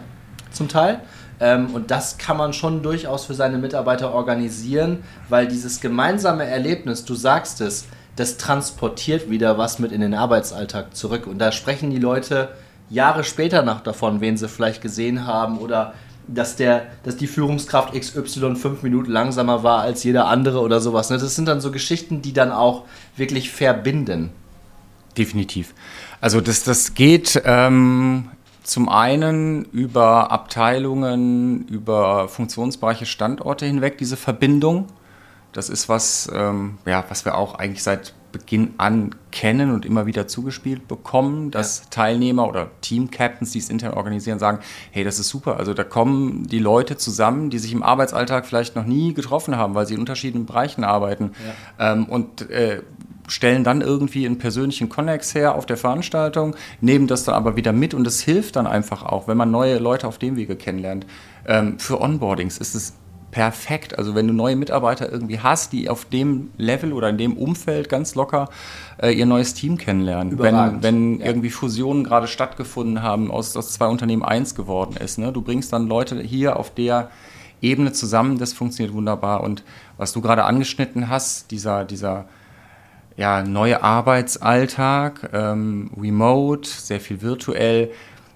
zum 0.52 0.68
Teil. 0.68 1.02
Ähm, 1.40 1.68
und 1.74 1.92
das 1.92 2.18
kann 2.18 2.38
man 2.38 2.54
schon 2.54 2.84
durchaus 2.84 3.26
für 3.26 3.34
seine 3.34 3.58
Mitarbeiter 3.58 4.14
organisieren, 4.14 5.04
weil 5.30 5.48
dieses 5.48 5.80
gemeinsame 5.80 6.46
Erlebnis, 6.46 7.06
du 7.06 7.16
sagst 7.16 7.62
es, 7.62 7.86
das 8.16 8.38
transportiert 8.38 9.30
wieder 9.30 9.58
was 9.58 9.80
mit 9.80 9.92
in 9.92 10.02
den 10.02 10.14
Arbeitsalltag 10.14 10.96
zurück. 10.96 11.26
Und 11.26 11.40
da 11.40 11.52
sprechen 11.52 11.90
die 11.90 12.00
Leute 12.00 12.50
Jahre 12.90 13.24
später 13.24 13.62
noch 13.62 13.82
davon, 13.82 14.20
wen 14.20 14.36
sie 14.36 14.50
vielleicht 14.50 14.82
gesehen 14.82 15.26
haben 15.26 15.60
oder 15.60 15.94
dass, 16.28 16.56
der, 16.56 16.88
dass 17.04 17.18
die 17.18 17.28
Führungskraft 17.28 17.94
XY 17.94 18.56
fünf 18.56 18.84
Minuten 18.84 19.12
langsamer 19.12 19.64
war 19.64 19.82
als 19.82 20.04
jeder 20.04 20.28
andere 20.28 20.60
oder 20.60 20.80
sowas. 20.80 21.10
Ne? 21.10 21.18
Das 21.18 21.36
sind 21.36 21.48
dann 21.48 21.62
so 21.62 21.72
Geschichten, 21.72 22.22
die 22.22 22.34
dann 22.34 22.52
auch 22.52 22.86
wirklich 23.16 23.50
verbinden. 23.52 24.32
Definitiv. 25.18 25.74
Also 26.22 26.40
das, 26.40 26.64
das 26.64 26.94
geht 26.94 27.42
ähm, 27.46 28.30
zum 28.64 28.90
einen 28.90 29.66
über 29.66 30.32
Abteilungen, 30.32 31.68
über 31.68 32.28
Funktionsbereiche, 32.28 33.06
Standorte 33.06 33.66
hinweg, 33.66 33.98
diese 33.98 34.18
Verbindung. 34.18 34.88
Das 35.54 35.70
ist 35.70 35.90
was, 35.90 36.30
ähm, 36.34 36.78
ja, 36.86 37.04
was 37.10 37.26
wir 37.26 37.36
auch 37.36 37.56
eigentlich 37.56 37.84
seit 37.84 38.14
Beginn 38.32 38.74
an 38.78 39.16
kennen 39.32 39.72
und 39.74 39.86
immer 39.86 40.06
wieder 40.06 40.28
zugespielt 40.28 40.88
bekommen, 40.88 41.52
dass 41.52 41.80
ja. 41.80 41.86
Teilnehmer 41.90 42.48
oder 42.48 42.70
Team-Captains, 42.82 43.52
die 43.52 43.60
es 43.60 43.70
intern 43.70 43.94
organisieren, 43.94 44.40
sagen, 44.40 44.60
hey, 44.92 45.04
das 45.04 45.20
ist 45.20 45.30
super. 45.30 45.58
Also 45.58 45.74
da 45.74 45.84
kommen 45.84 46.48
die 46.48 46.60
Leute 46.60 46.98
zusammen, 46.98 47.50
die 47.50 47.60
sich 47.60 47.72
im 47.72 47.84
Arbeitsalltag 47.84 48.46
vielleicht 48.46 48.76
noch 48.76 48.86
nie 48.86 49.14
getroffen 49.14 49.58
haben, 49.58 49.76
weil 49.76 49.86
sie 49.88 49.96
in 49.96 50.00
unterschiedlichen 50.00 50.46
Bereichen 50.46 50.84
arbeiten 50.84 51.32
ja. 51.78 51.94
ähm, 51.94 52.06
und 52.06 52.50
äh, 52.50 52.82
stellen 53.30 53.64
dann 53.64 53.82
irgendwie 53.82 54.26
einen 54.26 54.38
persönlichen 54.38 54.90
Connex 54.90 55.36
her 55.36 55.56
auf 55.56 55.66
der 55.66 55.78
Veranstaltung, 55.78 56.56
nehmen 56.82 57.08
das 57.08 57.24
dann 57.24 57.36
aber 57.36 57.56
wieder 57.56 57.72
mit 57.72 57.94
und 57.94 58.06
es 58.08 58.22
hilft 58.22 58.56
dann 58.56 58.68
einfach 58.68 59.04
auch, 59.04 59.28
wenn 59.28 59.38
man 59.38 59.52
neue 59.52 59.78
Leute 59.78 60.08
auf 60.08 60.18
dem 60.18 60.36
Wege 60.36 60.56
kennenlernt. 60.56 61.06
Ähm, 61.48 61.80
für 61.80 62.02
Onboardings 62.02 62.58
ist 62.58 62.76
es 62.76 62.94
perfekt. 63.32 63.98
Also 63.98 64.16
wenn 64.16 64.28
du 64.28 64.34
neue 64.34 64.56
Mitarbeiter 64.56 65.12
irgendwie 65.12 65.40
hast, 65.40 65.74
die 65.74 65.90
auf 65.90 66.06
dem 66.06 66.50
Level 66.58 66.94
oder 66.94 67.10
in 67.10 67.18
dem 67.18 67.38
Umfeld 67.38 67.90
ganz 67.90 68.16
locker 68.16 68.50
äh, 69.02 69.12
ihr 69.12 69.26
neues 69.26 69.54
Team 69.54 69.78
kennenlernen. 69.78 70.34
Überragend. 70.34 70.84
Wenn, 70.84 71.20
wenn 71.20 71.26
irgendwie 71.26 71.50
Fusionen 71.50 72.04
gerade 72.04 72.28
stattgefunden 72.28 73.02
haben, 73.02 73.32
aus, 73.32 73.56
aus 73.56 73.72
zwei 73.72 73.88
Unternehmen 73.88 74.24
eins 74.24 74.56
geworden 74.56 74.98
ist. 74.98 75.20
Ne? 75.20 75.32
Du 75.32 75.42
bringst 75.42 75.72
dann 75.74 75.88
Leute 75.88 76.20
hier 76.22 76.58
auf 76.58 76.74
der 76.74 77.10
Ebene 77.62 77.92
zusammen, 77.92 78.38
das 78.38 78.54
funktioniert 78.54 78.96
wunderbar. 78.96 79.44
Und 79.44 79.64
was 79.98 80.14
du 80.14 80.22
gerade 80.22 80.46
angeschnitten 80.46 81.10
hast, 81.10 81.52
dieser, 81.52 81.84
dieser 81.86 82.26
ja, 83.20 83.44
neue 83.44 83.84
Arbeitsalltag, 83.84 85.32
ähm, 85.34 85.92
remote, 86.00 86.70
sehr 86.70 87.02
viel 87.02 87.22
virtuell, 87.22 87.92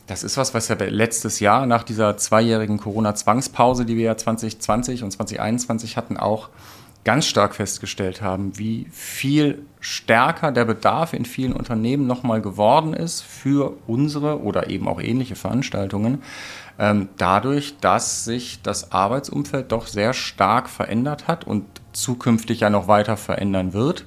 das 0.07 0.25
ist 0.25 0.35
was, 0.35 0.53
was 0.53 0.67
ja 0.67 0.75
letztes 0.75 1.39
Jahr 1.39 1.65
nach 1.65 1.83
dieser 1.83 2.17
zweijährigen 2.17 2.77
Corona-Zwangspause, 2.77 3.85
die 3.85 3.95
wir 3.95 4.03
ja 4.03 4.17
2020 4.17 5.03
und 5.03 5.11
2021 5.11 5.95
hatten, 5.95 6.17
auch 6.17 6.49
ganz 7.05 7.27
stark 7.27 7.55
festgestellt 7.55 8.21
haben, 8.21 8.57
wie 8.57 8.85
viel 8.91 9.65
stärker 9.79 10.51
der 10.51 10.65
Bedarf 10.65 11.13
in 11.13 11.23
vielen 11.23 11.53
Unternehmen 11.53 12.05
nochmal 12.05 12.41
geworden 12.41 12.93
ist 12.93 13.21
für 13.21 13.77
unsere 13.87 14.41
oder 14.41 14.69
eben 14.69 14.89
auch 14.89 15.01
ähnliche 15.01 15.35
Veranstaltungen, 15.37 16.21
ähm, 16.77 17.07
dadurch, 17.17 17.77
dass 17.79 18.25
sich 18.25 18.61
das 18.61 18.91
Arbeitsumfeld 18.91 19.71
doch 19.71 19.87
sehr 19.87 20.11
stark 20.11 20.69
verändert 20.69 21.29
hat 21.29 21.47
und 21.47 21.63
zukünftig 21.93 22.59
ja 22.59 22.69
noch 22.69 22.89
weiter 22.89 23.15
verändern 23.15 23.71
wird. 23.71 24.05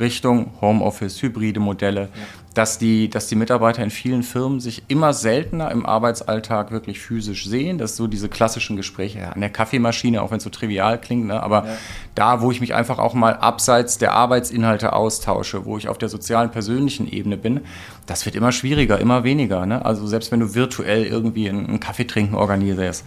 Richtung 0.00 0.52
Homeoffice, 0.60 1.20
hybride 1.22 1.60
Modelle, 1.60 2.02
ja. 2.02 2.08
dass, 2.54 2.78
die, 2.78 3.08
dass 3.08 3.26
die 3.26 3.36
Mitarbeiter 3.36 3.82
in 3.82 3.90
vielen 3.90 4.22
Firmen 4.22 4.60
sich 4.60 4.82
immer 4.88 5.12
seltener 5.12 5.70
im 5.70 5.86
Arbeitsalltag 5.86 6.70
wirklich 6.70 7.00
physisch 7.00 7.46
sehen. 7.46 7.78
Das 7.78 7.92
ist 7.92 7.96
so 7.96 8.06
diese 8.06 8.28
klassischen 8.28 8.76
Gespräche 8.76 9.32
an 9.32 9.40
der 9.40 9.50
Kaffeemaschine, 9.50 10.22
auch 10.22 10.30
wenn 10.30 10.38
es 10.38 10.44
so 10.44 10.50
trivial 10.50 11.00
klingt, 11.00 11.26
ne? 11.26 11.42
aber 11.42 11.64
ja. 11.64 11.76
da, 12.14 12.40
wo 12.40 12.50
ich 12.50 12.60
mich 12.60 12.74
einfach 12.74 12.98
auch 12.98 13.14
mal 13.14 13.34
abseits 13.34 13.98
der 13.98 14.12
Arbeitsinhalte 14.14 14.92
austausche, 14.92 15.64
wo 15.64 15.76
ich 15.76 15.88
auf 15.88 15.98
der 15.98 16.08
sozialen, 16.08 16.50
persönlichen 16.50 17.10
Ebene 17.10 17.36
bin, 17.36 17.60
das 18.06 18.24
wird 18.24 18.36
immer 18.36 18.52
schwieriger, 18.52 18.98
immer 18.98 19.24
weniger. 19.24 19.66
Ne? 19.66 19.84
Also 19.84 20.06
selbst 20.06 20.32
wenn 20.32 20.40
du 20.40 20.54
virtuell 20.54 21.04
irgendwie 21.04 21.48
einen 21.48 21.80
Kaffee 21.80 22.06
trinken 22.06 22.34
organisierst, 22.34 23.04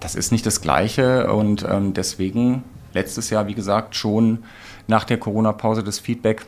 das 0.00 0.14
ist 0.16 0.32
nicht 0.32 0.44
das 0.44 0.60
Gleiche 0.60 1.32
und 1.32 1.64
ähm, 1.68 1.94
deswegen 1.94 2.64
letztes 2.92 3.30
Jahr, 3.30 3.46
wie 3.46 3.54
gesagt, 3.54 3.94
schon 3.94 4.40
nach 4.92 5.04
der 5.04 5.16
Corona-Pause 5.16 5.82
das 5.82 5.98
Feedback. 5.98 6.44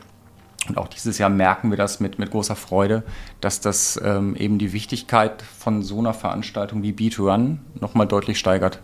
Und 0.69 0.77
auch 0.77 0.87
dieses 0.87 1.17
Jahr 1.17 1.29
merken 1.29 1.71
wir 1.71 1.77
das 1.77 1.99
mit, 1.99 2.19
mit 2.19 2.29
großer 2.31 2.55
Freude, 2.55 3.03
dass 3.41 3.59
das 3.59 3.99
ähm, 4.03 4.35
eben 4.35 4.59
die 4.59 4.71
Wichtigkeit 4.71 5.41
von 5.41 5.81
so 5.81 5.99
einer 5.99 6.13
Veranstaltung 6.13 6.83
wie 6.83 6.91
B2Run 6.91 7.57
nochmal 7.79 8.07
deutlich 8.07 8.37
steigert. 8.39 8.79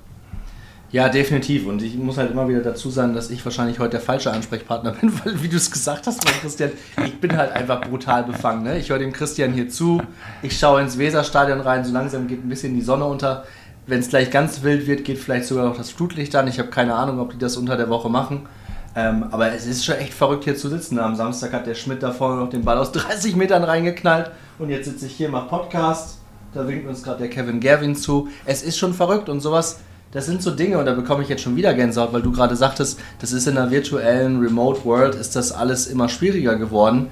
Ja, 0.91 1.09
definitiv. 1.09 1.67
Und 1.67 1.81
ich 1.81 1.95
muss 1.95 2.17
halt 2.17 2.31
immer 2.31 2.49
wieder 2.49 2.61
dazu 2.61 2.89
sagen, 2.89 3.13
dass 3.13 3.29
ich 3.29 3.45
wahrscheinlich 3.45 3.79
heute 3.79 3.91
der 3.91 4.01
falsche 4.01 4.31
Ansprechpartner 4.31 4.91
bin, 4.99 5.13
weil, 5.23 5.41
wie 5.43 5.47
du 5.47 5.57
es 5.57 5.69
gesagt 5.71 6.07
hast, 6.07 6.25
mein 6.25 6.33
Christian, 6.41 6.71
ich 7.05 7.21
bin 7.21 7.37
halt 7.37 7.51
einfach 7.51 7.81
brutal 7.81 8.23
befangen. 8.23 8.63
Ne? 8.63 8.79
Ich 8.79 8.89
höre 8.89 8.99
dem 8.99 9.13
Christian 9.13 9.53
hier 9.53 9.69
zu, 9.69 10.01
ich 10.41 10.57
schaue 10.57 10.81
ins 10.81 10.97
Weserstadion 10.97 11.61
rein, 11.61 11.85
so 11.85 11.93
langsam 11.93 12.27
geht 12.27 12.43
ein 12.43 12.49
bisschen 12.49 12.73
die 12.73 12.81
Sonne 12.81 13.05
unter. 13.05 13.45
Wenn 13.87 13.99
es 13.99 14.09
gleich 14.09 14.31
ganz 14.31 14.63
wild 14.63 14.87
wird, 14.87 15.05
geht 15.05 15.17
vielleicht 15.17 15.45
sogar 15.45 15.65
noch 15.65 15.77
das 15.77 15.91
Flutlicht 15.91 16.35
an. 16.35 16.47
Ich 16.47 16.59
habe 16.59 16.69
keine 16.69 16.95
Ahnung, 16.95 17.19
ob 17.19 17.31
die 17.31 17.37
das 17.37 17.57
unter 17.57 17.77
der 17.77 17.89
Woche 17.89 18.09
machen. 18.09 18.47
Ähm, 18.95 19.25
aber 19.31 19.53
es 19.53 19.65
ist 19.65 19.85
schon 19.85 19.95
echt 19.95 20.13
verrückt 20.13 20.43
hier 20.43 20.55
zu 20.55 20.67
sitzen. 20.67 20.99
Am 20.99 21.15
Samstag 21.15 21.53
hat 21.53 21.65
der 21.65 21.75
Schmidt 21.75 22.03
da 22.03 22.11
vorne 22.11 22.41
noch 22.41 22.49
den 22.49 22.63
Ball 22.63 22.77
aus 22.77 22.91
30 22.93 23.35
Metern 23.35 23.63
reingeknallt 23.63 24.31
und 24.59 24.69
jetzt 24.69 24.85
sitze 24.85 25.05
ich 25.05 25.13
hier, 25.13 25.29
mache 25.29 25.47
Podcast. 25.47 26.17
Da 26.53 26.67
winkt 26.67 26.87
uns 26.87 27.01
gerade 27.01 27.19
der 27.19 27.29
Kevin 27.29 27.61
Gerwin 27.61 27.95
zu. 27.95 28.27
Es 28.45 28.61
ist 28.61 28.77
schon 28.77 28.93
verrückt 28.93 29.29
und 29.29 29.39
sowas, 29.39 29.79
das 30.11 30.25
sind 30.25 30.43
so 30.43 30.51
Dinge 30.51 30.77
und 30.77 30.85
da 30.85 30.93
bekomme 30.93 31.23
ich 31.23 31.29
jetzt 31.29 31.41
schon 31.41 31.55
wieder 31.55 31.73
Gänsehaut, 31.73 32.11
weil 32.11 32.21
du 32.21 32.33
gerade 32.33 32.57
sagtest, 32.57 32.99
das 33.19 33.31
ist 33.31 33.47
in 33.47 33.55
der 33.55 33.71
virtuellen 33.71 34.41
Remote 34.41 34.83
World, 34.83 35.15
ist 35.15 35.37
das 35.37 35.53
alles 35.53 35.87
immer 35.87 36.09
schwieriger 36.09 36.57
geworden. 36.57 37.07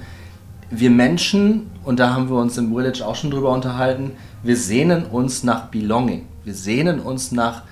Wir 0.69 0.89
Menschen, 0.89 1.71
und 1.85 1.99
da 1.99 2.13
haben 2.13 2.29
wir 2.29 2.35
uns 2.35 2.57
im 2.57 2.75
Village 2.75 3.05
auch 3.05 3.15
schon 3.15 3.31
drüber 3.31 3.51
unterhalten, 3.51 4.11
wir 4.43 4.57
sehnen 4.57 5.05
uns 5.05 5.43
nach 5.43 5.67
Belonging. 5.67 6.27
Wir 6.43 6.53
sehnen 6.53 6.99
uns 6.99 7.31
nach 7.31 7.63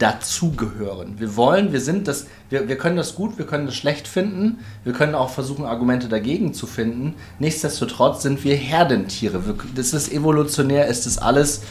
dazugehören. 0.00 1.20
Wir 1.20 1.36
wollen, 1.36 1.72
wir 1.72 1.80
sind 1.80 2.08
das, 2.08 2.26
wir, 2.48 2.68
wir 2.68 2.78
können 2.78 2.96
das 2.96 3.14
gut, 3.14 3.38
wir 3.38 3.46
können 3.46 3.66
das 3.66 3.76
schlecht 3.76 4.08
finden, 4.08 4.58
wir 4.82 4.92
können 4.92 5.14
auch 5.14 5.30
versuchen, 5.30 5.64
Argumente 5.64 6.08
dagegen 6.08 6.54
zu 6.54 6.66
finden. 6.66 7.14
Nichtsdestotrotz 7.38 8.22
sind 8.22 8.42
wir 8.42 8.56
Herdentiere. 8.56 9.42
Das 9.74 9.92
ist 9.92 10.10
evolutionär, 10.10 10.86
ist 10.86 11.04
das 11.06 11.18
alles, 11.18 11.62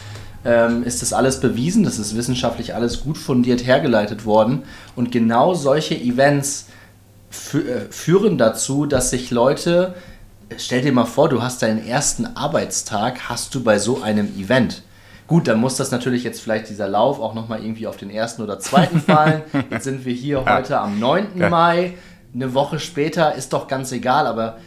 ähm, 0.46 0.84
ist 0.84 1.02
das 1.02 1.12
alles 1.12 1.40
bewiesen, 1.40 1.84
das 1.84 1.98
ist 1.98 2.16
wissenschaftlich 2.16 2.76
alles 2.76 3.02
gut 3.02 3.18
fundiert 3.18 3.66
hergeleitet 3.66 4.26
worden. 4.26 4.64
Und 4.96 5.12
genau 5.12 5.56
solche 5.56 5.96
Events 5.96 6.68
äh, 7.54 7.90
führen 7.90 8.38
dazu, 8.38 8.86
dass 8.86 9.10
sich 9.10 9.32
Leute, 9.32 9.96
stell 10.58 10.82
dir 10.82 10.92
mal 10.92 11.06
vor, 11.06 11.30
du 11.30 11.42
hast 11.42 11.64
deinen 11.64 11.84
ersten 11.84 12.28
Arbeitstag, 12.38 13.28
hast 13.28 13.56
du 13.56 13.64
bei 13.64 13.80
so 13.80 14.04
einem 14.04 14.28
Event. 14.38 14.84
Gut, 15.30 15.48
dann 15.48 15.60
muss 15.60 15.76
das 15.76 15.92
natürlich 15.92 16.24
jetzt 16.24 16.42
vielleicht 16.42 16.70
dieser 16.70 16.88
Lauf 16.88 17.20
auch 17.20 17.36
nochmal 17.36 17.64
irgendwie 17.64 17.86
auf 17.86 17.98
den 17.98 18.10
ersten 18.10 18.42
oder 18.42 18.58
zweiten 18.58 19.00
fallen. 19.00 19.44
Jetzt 19.70 19.84
sind 19.84 20.04
wir 20.04 20.12
hier 20.12 20.44
ja. 20.44 20.58
heute 20.58 20.80
am 20.80 21.00
9. 21.00 21.28
Ja. 21.36 21.50
Mai. 21.52 21.94
Eine 22.34 22.56
Woche 22.56 22.80
später 22.80 23.36
ist 23.36 23.54
doch 23.54 23.68
ganz 23.68 23.92
egal, 23.92 24.26
aber 24.26 24.58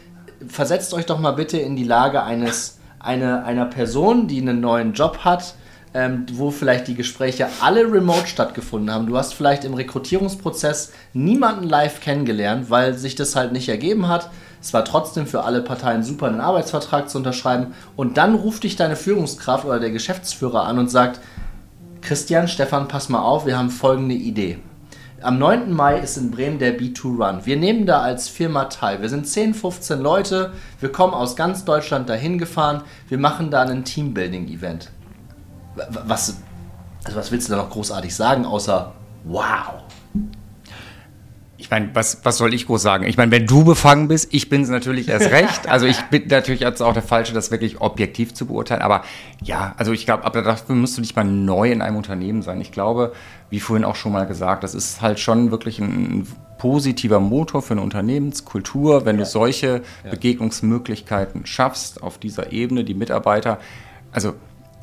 versetzt 0.46 0.94
euch 0.94 1.04
doch 1.04 1.18
mal 1.18 1.32
bitte 1.32 1.58
in 1.58 1.74
die 1.74 1.82
Lage 1.82 2.22
eines, 2.22 2.78
eine, 3.00 3.44
einer 3.44 3.64
Person, 3.64 4.28
die 4.28 4.40
einen 4.40 4.60
neuen 4.60 4.92
Job 4.92 5.18
hat, 5.24 5.56
ähm, 5.94 6.26
wo 6.32 6.52
vielleicht 6.52 6.86
die 6.86 6.94
Gespräche 6.94 7.48
alle 7.60 7.92
remote 7.92 8.28
stattgefunden 8.28 8.94
haben. 8.94 9.08
Du 9.08 9.16
hast 9.16 9.34
vielleicht 9.34 9.64
im 9.64 9.74
Rekrutierungsprozess 9.74 10.92
niemanden 11.12 11.68
live 11.68 12.00
kennengelernt, 12.00 12.70
weil 12.70 12.94
sich 12.94 13.16
das 13.16 13.34
halt 13.34 13.52
nicht 13.52 13.68
ergeben 13.68 14.06
hat. 14.06 14.30
Es 14.62 14.72
war 14.72 14.84
trotzdem 14.84 15.26
für 15.26 15.44
alle 15.44 15.60
Parteien 15.60 16.02
super, 16.02 16.28
einen 16.28 16.40
Arbeitsvertrag 16.40 17.10
zu 17.10 17.18
unterschreiben. 17.18 17.74
Und 17.96 18.16
dann 18.16 18.34
ruft 18.34 18.62
dich 18.62 18.76
deine 18.76 18.96
Führungskraft 18.96 19.66
oder 19.66 19.80
der 19.80 19.90
Geschäftsführer 19.90 20.64
an 20.64 20.78
und 20.78 20.90
sagt, 20.90 21.20
Christian, 22.00 22.48
Stefan, 22.48 22.88
pass 22.88 23.10
mal 23.10 23.20
auf, 23.20 23.44
wir 23.44 23.58
haben 23.58 23.70
folgende 23.70 24.14
Idee. 24.14 24.58
Am 25.20 25.38
9. 25.38 25.72
Mai 25.72 25.98
ist 25.98 26.16
in 26.16 26.30
Bremen 26.30 26.58
der 26.58 26.78
B2 26.78 27.02
Run. 27.04 27.40
Wir 27.44 27.56
nehmen 27.56 27.86
da 27.86 28.00
als 28.00 28.28
Firma 28.28 28.64
teil. 28.64 29.02
Wir 29.02 29.08
sind 29.08 29.28
10, 29.28 29.54
15 29.54 30.00
Leute. 30.00 30.52
Wir 30.80 30.90
kommen 30.90 31.14
aus 31.14 31.36
ganz 31.36 31.64
Deutschland 31.64 32.08
dahin 32.08 32.38
gefahren. 32.38 32.82
Wir 33.08 33.18
machen 33.18 33.50
da 33.50 33.62
ein 33.62 33.84
Teambuilding-Event 33.84 34.90
was, 35.74 36.36
also 37.04 37.18
was 37.18 37.32
willst 37.32 37.48
du 37.48 37.52
da 37.52 37.62
noch 37.62 37.70
großartig 37.70 38.14
sagen, 38.14 38.44
außer 38.44 38.92
wow? 39.24 39.82
Ich 41.62 41.70
meine, 41.70 41.90
was, 41.94 42.24
was 42.24 42.38
soll 42.38 42.54
ich 42.54 42.66
groß 42.66 42.82
sagen? 42.82 43.06
Ich 43.06 43.16
meine, 43.16 43.30
wenn 43.30 43.46
du 43.46 43.62
befangen 43.62 44.08
bist, 44.08 44.34
ich 44.34 44.48
bin 44.48 44.62
es 44.62 44.68
natürlich 44.68 45.08
erst 45.08 45.30
recht. 45.30 45.68
Also 45.68 45.86
ich 45.86 46.00
bin 46.10 46.26
natürlich 46.26 46.60
jetzt 46.60 46.82
auch 46.82 46.92
der 46.92 47.04
Falsche, 47.04 47.32
das 47.32 47.52
wirklich 47.52 47.80
objektiv 47.80 48.34
zu 48.34 48.46
beurteilen. 48.46 48.82
Aber 48.82 49.02
ja, 49.44 49.72
also 49.76 49.92
ich 49.92 50.04
glaube, 50.04 50.24
aber 50.24 50.42
dafür 50.42 50.74
musst 50.74 50.96
du 50.96 51.00
nicht 51.00 51.14
mal 51.14 51.22
neu 51.22 51.70
in 51.70 51.80
einem 51.80 51.96
Unternehmen 51.96 52.42
sein. 52.42 52.60
Ich 52.60 52.72
glaube, 52.72 53.12
wie 53.48 53.60
vorhin 53.60 53.84
auch 53.84 53.94
schon 53.94 54.10
mal 54.10 54.26
gesagt, 54.26 54.64
das 54.64 54.74
ist 54.74 55.02
halt 55.02 55.20
schon 55.20 55.52
wirklich 55.52 55.78
ein 55.78 56.26
positiver 56.58 57.20
Motor 57.20 57.62
für 57.62 57.74
eine 57.74 57.82
Unternehmenskultur, 57.82 59.04
wenn 59.04 59.18
ja. 59.18 59.22
du 59.22 59.30
solche 59.30 59.82
ja. 60.04 60.10
Begegnungsmöglichkeiten 60.10 61.46
schaffst 61.46 62.02
auf 62.02 62.18
dieser 62.18 62.52
Ebene, 62.52 62.82
die 62.82 62.94
Mitarbeiter. 62.94 63.60
Also 64.10 64.34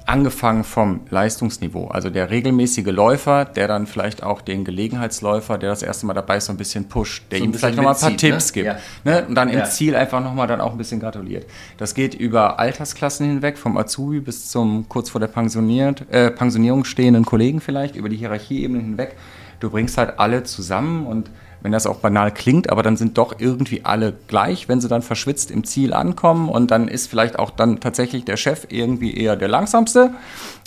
angefangen 0.09 0.63
vom 0.63 1.01
Leistungsniveau. 1.11 1.87
Also 1.87 2.09
der 2.09 2.31
regelmäßige 2.31 2.87
Läufer, 2.87 3.45
der 3.45 3.67
dann 3.67 3.85
vielleicht 3.85 4.23
auch 4.23 4.41
den 4.41 4.65
Gelegenheitsläufer, 4.65 5.59
der 5.59 5.69
das 5.69 5.83
erste 5.83 6.07
Mal 6.07 6.15
dabei 6.15 6.37
ist, 6.37 6.45
so 6.45 6.53
ein 6.53 6.57
bisschen 6.57 6.89
pusht, 6.89 7.23
der 7.31 7.37
so 7.37 7.45
ihm 7.45 7.53
vielleicht 7.53 7.77
nochmal 7.77 7.93
ein 7.93 7.99
paar 7.99 8.17
Tipps 8.17 8.47
ne? 8.47 8.53
gibt. 8.53 8.65
Ja. 8.65 8.77
Ne? 9.03 9.25
Und 9.27 9.35
dann 9.35 9.49
ja. 9.49 9.59
im 9.59 9.65
Ziel 9.65 9.95
einfach 9.95 10.23
nochmal 10.23 10.47
dann 10.47 10.61
auch 10.61 10.71
ein 10.71 10.79
bisschen 10.79 10.99
gratuliert. 10.99 11.45
Das 11.77 11.93
geht 11.93 12.15
über 12.15 12.57
Altersklassen 12.57 13.27
hinweg, 13.27 13.59
vom 13.59 13.77
Azubi 13.77 14.19
bis 14.19 14.49
zum 14.49 14.89
kurz 14.89 15.11
vor 15.11 15.21
der 15.21 15.27
Pensioniert, 15.27 16.05
äh, 16.09 16.31
Pensionierung 16.31 16.85
stehenden 16.85 17.23
Kollegen 17.23 17.61
vielleicht, 17.61 17.95
über 17.95 18.09
die 18.09 18.17
Hierarchieebene 18.17 18.81
hinweg. 18.81 19.15
Du 19.59 19.69
bringst 19.69 19.97
halt 19.99 20.17
alle 20.17 20.43
zusammen 20.43 21.05
und 21.05 21.29
wenn 21.61 21.71
das 21.71 21.85
auch 21.85 21.97
banal 21.97 22.33
klingt, 22.33 22.69
aber 22.69 22.83
dann 22.83 22.97
sind 22.97 23.17
doch 23.17 23.35
irgendwie 23.39 23.83
alle 23.83 24.13
gleich, 24.27 24.69
wenn 24.69 24.79
sie 24.81 24.87
dann 24.87 25.01
verschwitzt 25.01 25.51
im 25.51 25.63
Ziel 25.63 25.93
ankommen 25.93 26.49
und 26.49 26.71
dann 26.71 26.87
ist 26.87 27.07
vielleicht 27.07 27.37
auch 27.37 27.49
dann 27.49 27.79
tatsächlich 27.79 28.25
der 28.25 28.37
Chef 28.37 28.67
irgendwie 28.69 29.15
eher 29.15 29.35
der 29.35 29.47
langsamste 29.47 30.11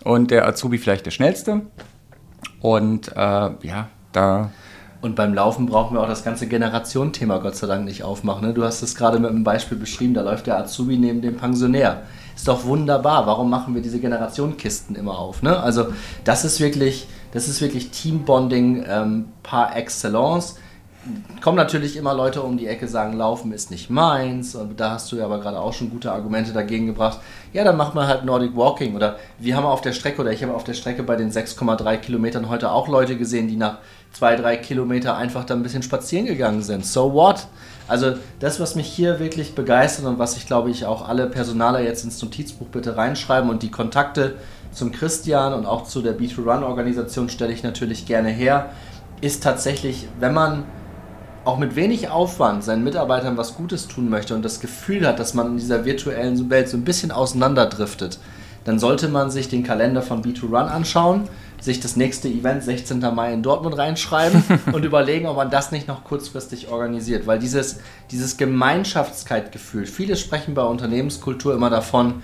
und 0.05 0.31
der 0.31 0.47
Azubi 0.47 0.79
vielleicht 0.79 1.07
der 1.07 1.11
schnellste. 1.11 1.63
Und 2.61 3.09
äh, 3.09 3.17
ja, 3.17 3.89
da. 4.13 4.51
Und 5.01 5.17
beim 5.17 5.35
Laufen 5.35 5.67
brauchen 5.67 5.97
wir 5.97 6.01
auch 6.01 6.09
das 6.09 6.23
ganze 6.23 6.47
Generationenthema 6.47 7.39
Gott 7.39 7.57
sei 7.57 7.67
Dank 7.67 7.85
nicht 7.85 8.05
aufmachen. 8.05 8.47
Ne? 8.47 8.55
Du 8.55 8.63
hast 8.63 8.83
es 8.83 8.95
gerade 8.95 9.19
mit 9.19 9.31
einem 9.31 9.43
Beispiel 9.43 9.77
beschrieben, 9.77 10.15
da 10.15 10.23
läuft 10.23 10.47
der 10.47 10.59
Azubi 10.59 10.97
neben 10.97 11.23
dem 11.23 11.37
Pensionär. 11.37 12.03
Ist 12.37 12.47
doch 12.47 12.65
wunderbar. 12.65 13.27
Warum 13.27 13.51
machen 13.51 13.75
wir 13.75 13.83
diese 13.83 13.99
Generationenkisten 13.99 14.95
immer 14.95 15.19
auf? 15.19 15.43
Ne? 15.43 15.59
Also 15.59 15.89
das 16.23 16.45
ist 16.45 16.61
wirklich, 16.61 17.09
das 17.33 17.49
ist 17.49 17.61
wirklich 17.61 17.91
Teambonding 17.91 18.85
ähm, 18.89 19.25
par 19.43 19.77
excellence 19.77 20.57
kommen 21.41 21.57
natürlich 21.57 21.97
immer 21.97 22.15
Leute 22.15 22.43
um 22.43 22.57
die 22.57 22.67
Ecke, 22.67 22.87
sagen, 22.87 23.17
Laufen 23.17 23.53
ist 23.53 23.71
nicht 23.71 23.91
meins. 23.91 24.55
Und 24.55 24.79
da 24.79 24.93
hast 24.93 25.11
du 25.11 25.17
ja 25.17 25.25
aber 25.25 25.41
gerade 25.41 25.59
auch 25.59 25.73
schon 25.73 25.91
gute 25.91 26.13
Argumente 26.13 26.53
dagegen 26.53 26.87
gebracht. 26.87 27.19
Ja, 27.53 27.65
dann 27.65 27.77
macht 27.77 27.95
man 27.95 28.07
halt 28.07 28.25
Nordic 28.25 28.57
Walking. 28.57 28.95
Oder 28.95 29.17
wir 29.39 29.57
haben 29.57 29.67
auf 29.67 29.81
der 29.81 29.93
Strecke, 29.93 30.21
oder 30.21 30.33
ich 30.33 30.43
habe 30.43 30.55
auf 30.55 30.65
der 30.65 30.75
Strecke 30.75 31.03
bei 31.03 31.17
den 31.17 31.33
6,3 31.33 31.97
Kilometern 31.97 32.49
heute 32.49 32.71
auch 32.71 32.89
Leute 32.89 33.17
gesehen, 33.17 33.49
die 33.49 33.57
nach 33.57 33.79
zwei, 34.13 34.37
drei 34.37 34.57
Kilometer 34.57 35.17
einfach 35.17 35.45
da 35.45 35.55
ein 35.55 35.63
bisschen 35.63 35.83
spazieren 35.83 36.27
gegangen 36.27 36.63
sind. 36.63 36.87
So 36.87 37.13
what? 37.13 37.47
Also 37.89 38.15
das, 38.39 38.61
was 38.61 38.75
mich 38.77 38.87
hier 38.87 39.19
wirklich 39.19 39.55
begeistert 39.55 40.07
und 40.07 40.19
was 40.19 40.37
ich 40.37 40.47
glaube 40.47 40.71
ich 40.71 40.87
auch 40.87 41.09
alle 41.09 41.27
Personaler 41.27 41.81
jetzt 41.81 42.05
ins 42.05 42.23
Notizbuch 42.23 42.69
bitte 42.69 42.97
reinschreiben 42.97 43.51
und 43.51 43.63
die 43.63 43.71
Kontakte 43.71 44.37
zum 44.71 44.93
Christian 44.93 45.53
und 45.53 45.67
auch 45.67 45.85
zu 45.85 46.01
der 46.01 46.19
B2Run-Organisation 46.19 47.29
stelle 47.29 47.53
ich 47.53 47.63
natürlich 47.63 48.07
gerne 48.07 48.31
her, 48.31 48.71
ist 49.21 49.43
tatsächlich, 49.43 50.09
wenn 50.21 50.33
man 50.33 50.65
auch 51.45 51.59
mit 51.59 51.77
wenig 51.77 52.09
Aufwand 52.09 52.65
seinen 52.65 52.85
Mitarbeitern 52.85 53.37
was 53.37 53.55
Gutes 53.55 53.89
tun 53.89 54.09
möchte 54.09 54.35
und 54.35 54.45
das 54.45 54.61
Gefühl 54.61 55.07
hat, 55.07 55.19
dass 55.19 55.35
man 55.35 55.49
in 55.49 55.57
dieser 55.57 55.85
virtuellen 55.85 56.51
Welt 56.51 56.69
so 56.69 56.77
ein 56.77 56.85
bisschen 56.85 57.11
auseinanderdriftet, 57.11 58.19
dann 58.65 58.79
sollte 58.79 59.09
man 59.09 59.31
sich 59.31 59.49
den 59.49 59.65
Kalender 59.65 60.03
von 60.03 60.23
B2Run 60.23 60.69
anschauen, 60.69 61.29
sich 61.61 61.81
das 61.81 61.97
nächste 61.97 62.29
Event 62.29 62.63
16. 62.63 63.01
Mai 63.15 63.33
in 63.33 63.43
Dortmund 63.43 63.77
reinschreiben 63.77 64.43
und 64.73 64.85
überlegen, 64.85 65.27
ob 65.27 65.37
man 65.37 65.51
das 65.51 65.73
nicht 65.73 65.89
noch 65.89 66.05
kurzfristig 66.05 66.69
organisiert. 66.69 67.27
Weil 67.27 67.39
dieses, 67.39 67.81
dieses 68.11 68.37
Gemeinschaftskeitgefühl, 68.37 69.87
viele 69.87 70.17
sprechen 70.17 70.55
bei 70.55 70.63
Unternehmenskultur 70.63 71.55
immer 71.55 71.71
davon, 71.71 72.23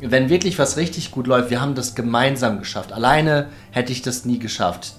wenn 0.00 0.28
wirklich 0.28 0.58
was 0.58 0.76
richtig 0.76 1.10
gut 1.12 1.26
läuft, 1.26 1.50
wir 1.50 1.60
haben 1.60 1.74
das 1.74 1.94
gemeinsam 1.94 2.58
geschafft. 2.58 2.92
Alleine 2.92 3.48
hätte 3.70 3.92
ich 3.92 4.02
das 4.02 4.24
nie 4.24 4.38
geschafft. 4.38 4.94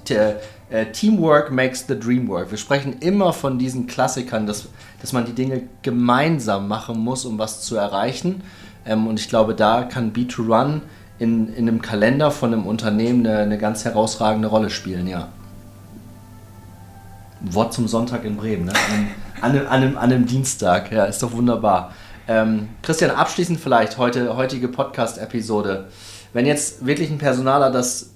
Äh, 0.69 0.88
Teamwork 0.88 1.51
makes 1.51 1.86
the 1.88 1.99
dream 1.99 2.28
work. 2.28 2.49
Wir 2.49 2.58
sprechen 2.58 2.97
immer 2.99 3.34
von 3.34 3.60
diesen 3.60 3.86
Klassikern, 3.86 4.47
dass, 4.47 4.67
dass 4.99 5.13
man 5.13 5.25
die 5.25 5.34
Dinge 5.34 5.63
gemeinsam 5.84 6.67
machen 6.67 6.99
muss, 6.99 7.25
um 7.25 7.38
was 7.38 7.62
zu 7.62 7.75
erreichen. 7.75 8.41
Ähm, 8.86 9.06
und 9.06 9.19
ich 9.19 9.30
glaube, 9.30 9.54
da 9.54 9.84
kann 9.84 10.12
B2Run 10.12 10.82
in, 11.19 11.54
in 11.54 11.67
einem 11.67 11.82
Kalender 11.82 12.32
von 12.32 12.51
einem 12.51 12.65
Unternehmen 12.65 13.25
eine, 13.25 13.39
eine 13.39 13.58
ganz 13.58 13.86
herausragende 13.86 14.47
Rolle 14.47 14.69
spielen, 14.69 15.08
ja. 15.08 15.30
Wort 17.41 17.73
zum 17.73 17.88
Sonntag 17.88 18.25
in 18.25 18.38
Bremen, 18.38 18.65
ne? 18.65 18.73
an, 19.41 19.51
einem, 19.51 19.67
an, 19.67 19.71
einem, 19.71 19.97
an 19.97 20.04
einem 20.12 20.25
Dienstag, 20.25 20.91
ja, 20.91 21.06
ist 21.06 21.21
doch 21.21 21.32
wunderbar. 21.34 21.93
Ähm, 22.28 22.69
Christian, 22.82 23.12
abschließend 23.12 23.60
vielleicht 23.60 23.99
heute, 23.99 24.36
heutige 24.36 24.67
Podcast-Episode. 24.67 25.89
Wenn 26.34 26.47
jetzt 26.47 26.86
wirklich 26.86 27.12
ein 27.12 27.19
Personaler 27.19 27.69
das 27.69 28.13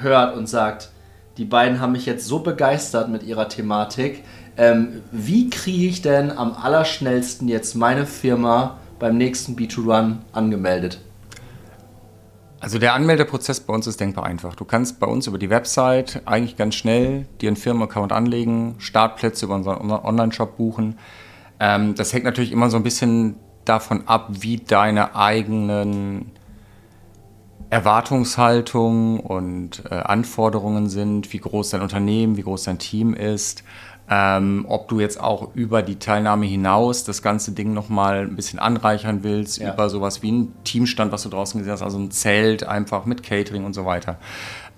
hört 0.00 0.36
und 0.36 0.48
sagt, 0.48 0.90
die 1.36 1.44
beiden 1.44 1.80
haben 1.80 1.92
mich 1.92 2.06
jetzt 2.06 2.26
so 2.26 2.40
begeistert 2.40 3.08
mit 3.08 3.22
ihrer 3.22 3.48
Thematik. 3.48 4.22
Ähm, 4.56 5.02
wie 5.10 5.50
kriege 5.50 5.86
ich 5.86 6.02
denn 6.02 6.30
am 6.30 6.52
allerschnellsten 6.52 7.48
jetzt 7.48 7.74
meine 7.74 8.06
Firma 8.06 8.78
beim 8.98 9.16
nächsten 9.16 9.56
B2Run 9.56 10.18
angemeldet? 10.32 11.00
Also 12.60 12.78
der 12.78 12.94
Anmeldeprozess 12.94 13.60
bei 13.60 13.74
uns 13.74 13.86
ist 13.86 14.00
denkbar 14.00 14.24
einfach. 14.24 14.54
Du 14.54 14.64
kannst 14.64 14.98
bei 14.98 15.06
uns 15.06 15.26
über 15.26 15.36
die 15.36 15.50
Website 15.50 16.22
eigentlich 16.24 16.56
ganz 16.56 16.76
schnell 16.76 17.26
dir 17.40 17.48
einen 17.48 17.56
Firmenaccount 17.56 18.12
anlegen, 18.12 18.76
Startplätze 18.78 19.44
über 19.44 19.56
unseren 19.56 19.90
Online-Shop 19.90 20.56
buchen. 20.56 20.98
Ähm, 21.60 21.94
das 21.94 22.12
hängt 22.12 22.24
natürlich 22.24 22.52
immer 22.52 22.70
so 22.70 22.76
ein 22.78 22.82
bisschen 22.82 23.34
davon 23.64 24.06
ab, 24.06 24.28
wie 24.30 24.58
deine 24.58 25.14
eigenen 25.14 26.30
Erwartungshaltung 27.70 29.20
und 29.20 29.82
äh, 29.90 29.94
Anforderungen 29.94 30.88
sind, 30.88 31.32
wie 31.32 31.38
groß 31.38 31.70
dein 31.70 31.82
Unternehmen, 31.82 32.36
wie 32.36 32.42
groß 32.42 32.64
dein 32.64 32.78
Team 32.78 33.14
ist, 33.14 33.64
ähm, 34.08 34.66
ob 34.68 34.88
du 34.88 35.00
jetzt 35.00 35.18
auch 35.18 35.54
über 35.54 35.82
die 35.82 35.98
Teilnahme 35.98 36.44
hinaus 36.44 37.04
das 37.04 37.22
ganze 37.22 37.52
Ding 37.52 37.72
nochmal 37.72 38.20
ein 38.20 38.36
bisschen 38.36 38.58
anreichern 38.58 39.22
willst, 39.22 39.58
ja. 39.58 39.72
über 39.72 39.88
sowas 39.88 40.22
wie 40.22 40.30
ein 40.30 40.52
Teamstand, 40.64 41.10
was 41.10 41.22
du 41.22 41.30
draußen 41.30 41.58
gesehen 41.58 41.72
hast, 41.72 41.82
also 41.82 41.98
ein 41.98 42.10
Zelt 42.10 42.64
einfach 42.64 43.06
mit 43.06 43.22
Catering 43.22 43.64
und 43.64 43.72
so 43.72 43.86
weiter. 43.86 44.18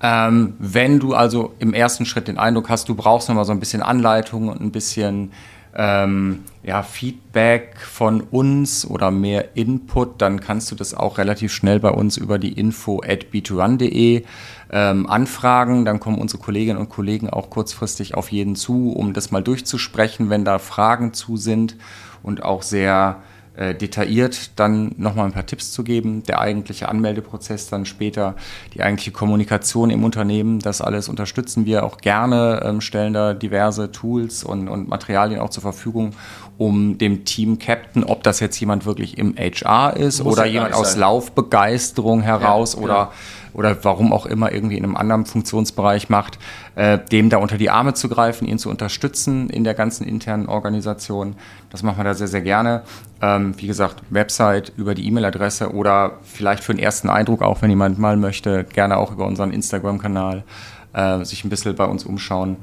Ähm, 0.00 0.54
wenn 0.58 1.00
du 1.00 1.14
also 1.14 1.54
im 1.58 1.74
ersten 1.74 2.06
Schritt 2.06 2.28
den 2.28 2.38
Eindruck 2.38 2.68
hast, 2.68 2.88
du 2.88 2.94
brauchst 2.94 3.28
nochmal 3.28 3.44
so 3.44 3.52
ein 3.52 3.60
bisschen 3.60 3.82
Anleitung 3.82 4.48
und 4.48 4.60
ein 4.60 4.70
bisschen 4.70 5.32
ähm, 5.76 6.44
ja, 6.62 6.82
Feedback 6.82 7.76
von 7.78 8.22
uns 8.22 8.86
oder 8.86 9.10
mehr 9.10 9.56
Input, 9.56 10.22
dann 10.22 10.40
kannst 10.40 10.70
du 10.70 10.74
das 10.74 10.94
auch 10.94 11.18
relativ 11.18 11.52
schnell 11.52 11.80
bei 11.80 11.90
uns 11.90 12.16
über 12.16 12.38
die 12.38 12.52
info 12.52 13.02
at 13.06 13.26
b2run.de 13.32 14.24
ähm, 14.72 15.06
anfragen. 15.06 15.84
Dann 15.84 16.00
kommen 16.00 16.18
unsere 16.18 16.42
Kolleginnen 16.42 16.78
und 16.78 16.88
Kollegen 16.88 17.28
auch 17.28 17.50
kurzfristig 17.50 18.14
auf 18.14 18.32
jeden 18.32 18.56
zu, 18.56 18.90
um 18.92 19.12
das 19.12 19.30
mal 19.30 19.42
durchzusprechen, 19.42 20.30
wenn 20.30 20.44
da 20.44 20.58
Fragen 20.58 21.12
zu 21.12 21.36
sind 21.36 21.76
und 22.22 22.42
auch 22.42 22.62
sehr 22.62 23.22
äh, 23.56 23.74
detailliert 23.74 24.50
dann 24.56 24.94
nochmal 24.98 25.26
ein 25.26 25.32
paar 25.32 25.46
Tipps 25.46 25.72
zu 25.72 25.82
geben. 25.82 26.22
Der 26.24 26.40
eigentliche 26.40 26.88
Anmeldeprozess 26.88 27.68
dann 27.68 27.86
später, 27.86 28.34
die 28.74 28.82
eigentliche 28.82 29.12
Kommunikation 29.12 29.90
im 29.90 30.04
Unternehmen, 30.04 30.58
das 30.60 30.80
alles 30.80 31.08
unterstützen 31.08 31.66
wir 31.66 31.84
auch 31.84 31.98
gerne, 31.98 32.62
ähm, 32.64 32.80
stellen 32.80 33.12
da 33.12 33.34
diverse 33.34 33.90
Tools 33.92 34.44
und, 34.44 34.68
und 34.68 34.88
Materialien 34.88 35.40
auch 35.40 35.50
zur 35.50 35.62
Verfügung, 35.62 36.12
um 36.58 36.98
dem 36.98 37.24
Team 37.24 37.58
Captain, 37.58 38.04
ob 38.04 38.22
das 38.22 38.40
jetzt 38.40 38.58
jemand 38.60 38.86
wirklich 38.86 39.18
im 39.18 39.34
HR 39.36 39.96
ist 39.96 40.22
Muss 40.22 40.34
oder 40.34 40.46
jemand 40.46 40.74
aus. 40.74 40.96
Laufbegeisterung 40.96 42.20
heraus 42.22 42.74
ja, 42.74 42.80
oder 42.80 42.94
ja 42.94 43.12
oder 43.56 43.76
warum 43.84 44.12
auch 44.12 44.26
immer 44.26 44.52
irgendwie 44.52 44.76
in 44.76 44.84
einem 44.84 44.96
anderen 44.96 45.24
Funktionsbereich 45.24 46.10
macht, 46.10 46.38
äh, 46.74 46.98
dem 47.10 47.30
da 47.30 47.38
unter 47.38 47.56
die 47.56 47.70
Arme 47.70 47.94
zu 47.94 48.08
greifen, 48.08 48.46
ihn 48.46 48.58
zu 48.58 48.68
unterstützen 48.68 49.48
in 49.48 49.64
der 49.64 49.72
ganzen 49.72 50.06
internen 50.06 50.46
Organisation. 50.46 51.36
Das 51.70 51.82
machen 51.82 51.98
wir 51.98 52.04
da 52.04 52.14
sehr, 52.14 52.28
sehr 52.28 52.42
gerne. 52.42 52.82
Ähm, 53.22 53.54
wie 53.56 53.66
gesagt, 53.66 54.02
Website 54.10 54.72
über 54.76 54.94
die 54.94 55.06
E-Mail-Adresse 55.06 55.72
oder 55.72 56.18
vielleicht 56.22 56.62
für 56.62 56.72
einen 56.72 56.80
ersten 56.80 57.08
Eindruck 57.08 57.40
auch, 57.40 57.62
wenn 57.62 57.70
jemand 57.70 57.98
mal 57.98 58.18
möchte, 58.18 58.64
gerne 58.64 58.98
auch 58.98 59.10
über 59.10 59.26
unseren 59.26 59.52
Instagram-Kanal 59.52 60.44
äh, 60.92 61.24
sich 61.24 61.42
ein 61.44 61.48
bisschen 61.48 61.74
bei 61.74 61.86
uns 61.86 62.04
umschauen. 62.04 62.58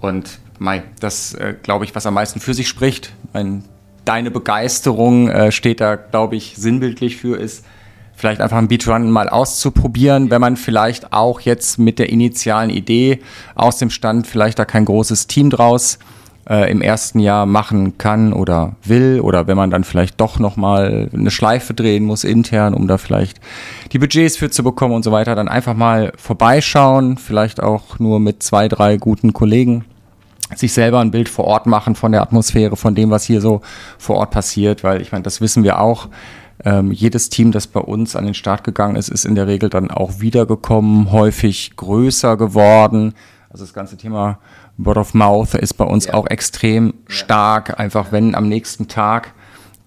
Und 0.00 0.38
Mai, 0.60 0.84
das 1.00 1.34
äh, 1.34 1.54
glaube 1.60 1.84
ich, 1.84 1.94
was 1.96 2.06
am 2.06 2.14
meisten 2.14 2.38
für 2.38 2.54
sich 2.54 2.68
spricht. 2.68 3.12
Mein, 3.32 3.64
deine 4.04 4.30
Begeisterung 4.30 5.28
äh, 5.28 5.50
steht 5.50 5.80
da, 5.80 5.96
glaube 5.96 6.36
ich, 6.36 6.54
sinnbildlich 6.56 7.16
für, 7.16 7.36
ist, 7.36 7.64
vielleicht 8.16 8.40
einfach 8.40 8.56
ein 8.56 8.68
Beatrun 8.68 9.10
mal 9.10 9.28
auszuprobieren, 9.28 10.30
wenn 10.30 10.40
man 10.40 10.56
vielleicht 10.56 11.12
auch 11.12 11.40
jetzt 11.40 11.78
mit 11.78 11.98
der 11.98 12.08
initialen 12.08 12.70
Idee 12.70 13.20
aus 13.54 13.78
dem 13.78 13.90
Stand 13.90 14.26
vielleicht 14.26 14.58
da 14.58 14.64
kein 14.64 14.86
großes 14.86 15.26
Team 15.26 15.50
draus 15.50 15.98
äh, 16.48 16.70
im 16.70 16.80
ersten 16.80 17.18
Jahr 17.18 17.44
machen 17.44 17.98
kann 17.98 18.32
oder 18.32 18.74
will 18.82 19.20
oder 19.20 19.46
wenn 19.46 19.56
man 19.56 19.70
dann 19.70 19.84
vielleicht 19.84 20.20
doch 20.20 20.38
noch 20.38 20.56
mal 20.56 21.10
eine 21.12 21.30
Schleife 21.30 21.74
drehen 21.74 22.04
muss 22.04 22.24
intern, 22.24 22.72
um 22.72 22.88
da 22.88 22.98
vielleicht 22.98 23.40
die 23.92 23.98
Budgets 23.98 24.36
für 24.36 24.50
zu 24.50 24.62
bekommen 24.62 24.94
und 24.94 25.02
so 25.02 25.12
weiter, 25.12 25.34
dann 25.34 25.48
einfach 25.48 25.74
mal 25.74 26.12
vorbeischauen, 26.16 27.18
vielleicht 27.18 27.62
auch 27.62 27.98
nur 27.98 28.18
mit 28.18 28.42
zwei, 28.42 28.68
drei 28.68 28.96
guten 28.96 29.34
Kollegen 29.34 29.84
sich 30.54 30.72
selber 30.72 31.00
ein 31.00 31.10
Bild 31.10 31.28
vor 31.28 31.44
Ort 31.44 31.66
machen 31.66 31.96
von 31.96 32.12
der 32.12 32.22
Atmosphäre, 32.22 32.76
von 32.76 32.94
dem, 32.94 33.10
was 33.10 33.24
hier 33.24 33.40
so 33.40 33.62
vor 33.98 34.16
Ort 34.16 34.30
passiert, 34.30 34.84
weil 34.84 35.02
ich 35.02 35.10
meine, 35.10 35.24
das 35.24 35.40
wissen 35.40 35.64
wir 35.64 35.80
auch 35.80 36.08
ähm, 36.64 36.92
jedes 36.92 37.28
Team, 37.28 37.52
das 37.52 37.66
bei 37.66 37.80
uns 37.80 38.16
an 38.16 38.24
den 38.24 38.34
Start 38.34 38.64
gegangen 38.64 38.96
ist, 38.96 39.08
ist 39.08 39.24
in 39.24 39.34
der 39.34 39.46
Regel 39.46 39.68
dann 39.68 39.90
auch 39.90 40.20
wiedergekommen, 40.20 41.12
häufig 41.12 41.76
größer 41.76 42.36
geworden. 42.36 43.14
Also 43.50 43.64
das 43.64 43.74
ganze 43.74 43.96
Thema 43.96 44.38
Word 44.78 44.98
of 44.98 45.14
Mouth 45.14 45.54
ist 45.54 45.74
bei 45.74 45.84
uns 45.84 46.06
ja. 46.06 46.14
auch 46.14 46.26
extrem 46.26 46.86
ja. 46.86 46.92
stark. 47.08 47.78
Einfach 47.78 48.12
wenn 48.12 48.34
am 48.34 48.48
nächsten 48.48 48.88
Tag 48.88 49.32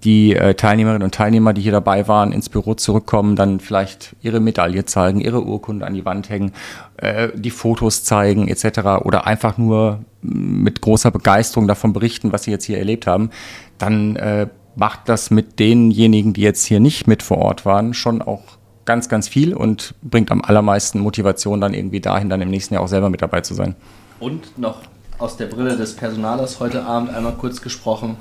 die 0.04 0.34
äh, 0.34 0.54
Teilnehmerinnen 0.54 1.04
und 1.04 1.14
Teilnehmer, 1.14 1.54
die 1.54 1.62
hier 1.62 1.74
dabei 1.74 2.08
waren, 2.08 2.32
ins 2.32 2.48
Büro 2.48 2.74
zurückkommen, 2.74 3.36
dann 3.36 3.60
vielleicht 3.60 4.16
ihre 4.22 4.40
Medaille 4.40 4.86
zeigen, 4.86 5.20
ihre 5.20 5.44
Urkunde 5.44 5.86
an 5.86 5.94
die 5.94 6.06
Wand 6.06 6.30
hängen, 6.30 6.54
äh, 6.98 7.30
die 7.36 7.50
Fotos 7.50 8.04
zeigen 8.04 8.48
etc. 8.48 8.80
oder 9.04 9.28
einfach 9.28 9.58
nur 9.58 10.06
mit 10.22 10.82
großer 10.82 11.12
Begeisterung 11.12 11.68
davon 11.68 11.92
berichten, 11.94 12.32
was 12.32 12.44
sie 12.44 12.52
jetzt 12.52 12.66
hier 12.66 12.78
erlebt 12.78 13.08
haben, 13.08 13.30
dann 13.78 14.16
äh, 14.16 14.48
macht 14.76 15.10
das 15.10 15.32
mit 15.32 15.60
denjenigen, 15.60 16.34
die 16.34 16.42
jetzt 16.42 16.66
hier 16.66 16.80
nicht 16.80 17.08
mit 17.08 17.24
vor 17.24 17.38
Ort 17.38 17.66
waren, 17.66 17.94
schon 17.94 18.22
auch 18.22 18.44
ganz, 18.86 19.10
ganz 19.10 19.28
viel 19.28 19.54
und 19.54 19.94
bringt 20.02 20.32
am 20.32 20.42
allermeisten 20.42 21.00
Motivation 21.00 21.62
dann 21.62 21.74
irgendwie 21.74 22.00
dahin, 22.00 22.30
dann 22.30 22.42
im 22.42 22.50
nächsten 22.50 22.74
Jahr 22.74 22.84
auch 22.84 22.88
selber 22.88 23.10
mit 23.10 23.22
dabei 23.22 23.42
zu 23.42 23.54
sein. 23.54 23.76
Und 24.20 24.58
noch 24.58 24.82
aus 25.20 25.38
der 25.38 25.48
Brille 25.48 25.78
des 25.78 25.96
Personalers 25.96 26.60
heute 26.60 26.84
Abend 26.86 27.14
einmal 27.14 27.34
kurz 27.34 27.62
gesprochen. 27.62 28.18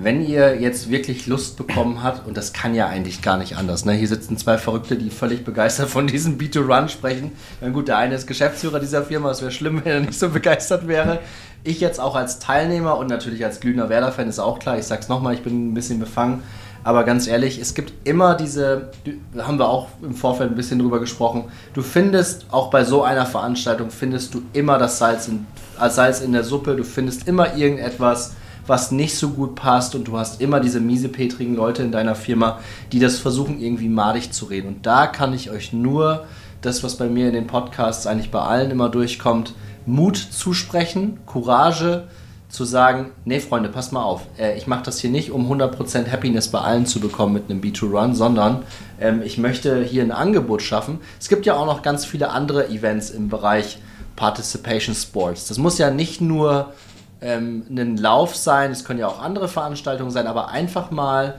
Wenn 0.00 0.24
ihr 0.24 0.60
jetzt 0.60 0.90
wirklich 0.90 1.26
Lust 1.26 1.56
bekommen 1.56 2.04
habt, 2.04 2.24
und 2.24 2.36
das 2.36 2.52
kann 2.52 2.72
ja 2.72 2.86
eigentlich 2.86 3.20
gar 3.20 3.36
nicht 3.36 3.56
anders, 3.56 3.84
ne? 3.84 3.94
hier 3.94 4.06
sitzen 4.06 4.36
zwei 4.36 4.56
Verrückte, 4.56 4.94
die 4.94 5.10
völlig 5.10 5.44
begeistert 5.44 5.88
von 5.88 6.06
diesem 6.06 6.38
B2Run 6.38 6.88
sprechen. 6.88 7.32
Na 7.60 7.70
gut, 7.70 7.88
der 7.88 7.96
eine 7.96 8.14
ist 8.14 8.28
Geschäftsführer 8.28 8.78
dieser 8.78 9.02
Firma, 9.02 9.32
es 9.32 9.40
wäre 9.40 9.50
schlimm, 9.50 9.82
wenn 9.84 9.92
er 9.92 10.00
nicht 10.00 10.16
so 10.16 10.28
begeistert 10.28 10.86
wäre. 10.86 11.18
Ich 11.64 11.80
jetzt 11.80 11.98
auch 11.98 12.14
als 12.14 12.38
Teilnehmer 12.38 12.96
und 12.96 13.08
natürlich 13.08 13.44
als 13.44 13.58
glühender 13.58 13.88
Werder-Fan 13.88 14.28
ist 14.28 14.38
auch 14.38 14.60
klar, 14.60 14.78
ich 14.78 14.84
sag's 14.84 15.08
nochmal, 15.08 15.34
ich 15.34 15.42
bin 15.42 15.70
ein 15.70 15.74
bisschen 15.74 15.98
befangen. 15.98 16.44
Aber 16.84 17.02
ganz 17.02 17.26
ehrlich, 17.26 17.58
es 17.58 17.74
gibt 17.74 17.92
immer 18.06 18.36
diese, 18.36 18.92
haben 19.36 19.58
wir 19.58 19.68
auch 19.68 19.88
im 20.00 20.14
Vorfeld 20.14 20.52
ein 20.52 20.56
bisschen 20.56 20.78
drüber 20.78 21.00
gesprochen, 21.00 21.46
du 21.74 21.82
findest 21.82 22.46
auch 22.52 22.70
bei 22.70 22.84
so 22.84 23.02
einer 23.02 23.26
Veranstaltung, 23.26 23.90
findest 23.90 24.32
du 24.32 24.42
immer 24.52 24.78
das 24.78 24.98
Salz 24.98 25.26
in, 25.26 25.44
Salz 25.88 26.20
in 26.20 26.32
der 26.32 26.44
Suppe, 26.44 26.76
du 26.76 26.84
findest 26.84 27.26
immer 27.26 27.56
irgendetwas, 27.56 28.36
was 28.68 28.92
nicht 28.92 29.16
so 29.16 29.30
gut 29.30 29.54
passt 29.54 29.94
und 29.94 30.06
du 30.08 30.18
hast 30.18 30.40
immer 30.40 30.60
diese 30.60 30.80
miesepetrigen 30.80 31.56
Leute 31.56 31.82
in 31.82 31.92
deiner 31.92 32.14
Firma, 32.14 32.60
die 32.92 33.00
das 33.00 33.18
versuchen 33.18 33.60
irgendwie 33.60 33.88
madig 33.88 34.32
zu 34.32 34.44
reden. 34.46 34.68
Und 34.68 34.86
da 34.86 35.06
kann 35.06 35.32
ich 35.32 35.50
euch 35.50 35.72
nur 35.72 36.26
das, 36.60 36.82
was 36.82 36.96
bei 36.96 37.08
mir 37.08 37.28
in 37.28 37.34
den 37.34 37.46
Podcasts 37.46 38.06
eigentlich 38.06 38.30
bei 38.30 38.40
allen 38.40 38.70
immer 38.70 38.88
durchkommt, 38.88 39.54
Mut 39.86 40.16
zusprechen, 40.16 41.18
Courage 41.24 42.08
zu 42.48 42.64
sagen, 42.64 43.10
nee 43.24 43.40
Freunde, 43.40 43.68
passt 43.68 43.92
mal 43.92 44.02
auf, 44.02 44.22
äh, 44.38 44.56
ich 44.56 44.66
mache 44.66 44.82
das 44.82 44.98
hier 44.98 45.10
nicht, 45.10 45.30
um 45.30 45.50
100% 45.50 46.10
Happiness 46.10 46.48
bei 46.48 46.60
allen 46.60 46.86
zu 46.86 46.98
bekommen 46.98 47.34
mit 47.34 47.50
einem 47.50 47.60
B2Run, 47.60 48.14
sondern 48.14 48.62
ähm, 49.00 49.22
ich 49.22 49.38
möchte 49.38 49.82
hier 49.82 50.02
ein 50.02 50.12
Angebot 50.12 50.62
schaffen. 50.62 51.00
Es 51.20 51.28
gibt 51.28 51.46
ja 51.46 51.56
auch 51.56 51.66
noch 51.66 51.82
ganz 51.82 52.04
viele 52.06 52.30
andere 52.30 52.68
Events 52.68 53.10
im 53.10 53.28
Bereich 53.28 53.78
Participation 54.16 54.94
Sports. 54.94 55.46
Das 55.46 55.58
muss 55.58 55.78
ja 55.78 55.90
nicht 55.90 56.20
nur 56.20 56.72
ähm, 57.20 57.64
ein 57.70 57.96
Lauf 57.96 58.36
sein, 58.36 58.70
es 58.70 58.84
können 58.84 59.00
ja 59.00 59.08
auch 59.08 59.20
andere 59.20 59.48
Veranstaltungen 59.48 60.10
sein, 60.10 60.26
aber 60.26 60.48
einfach 60.48 60.90
mal 60.90 61.38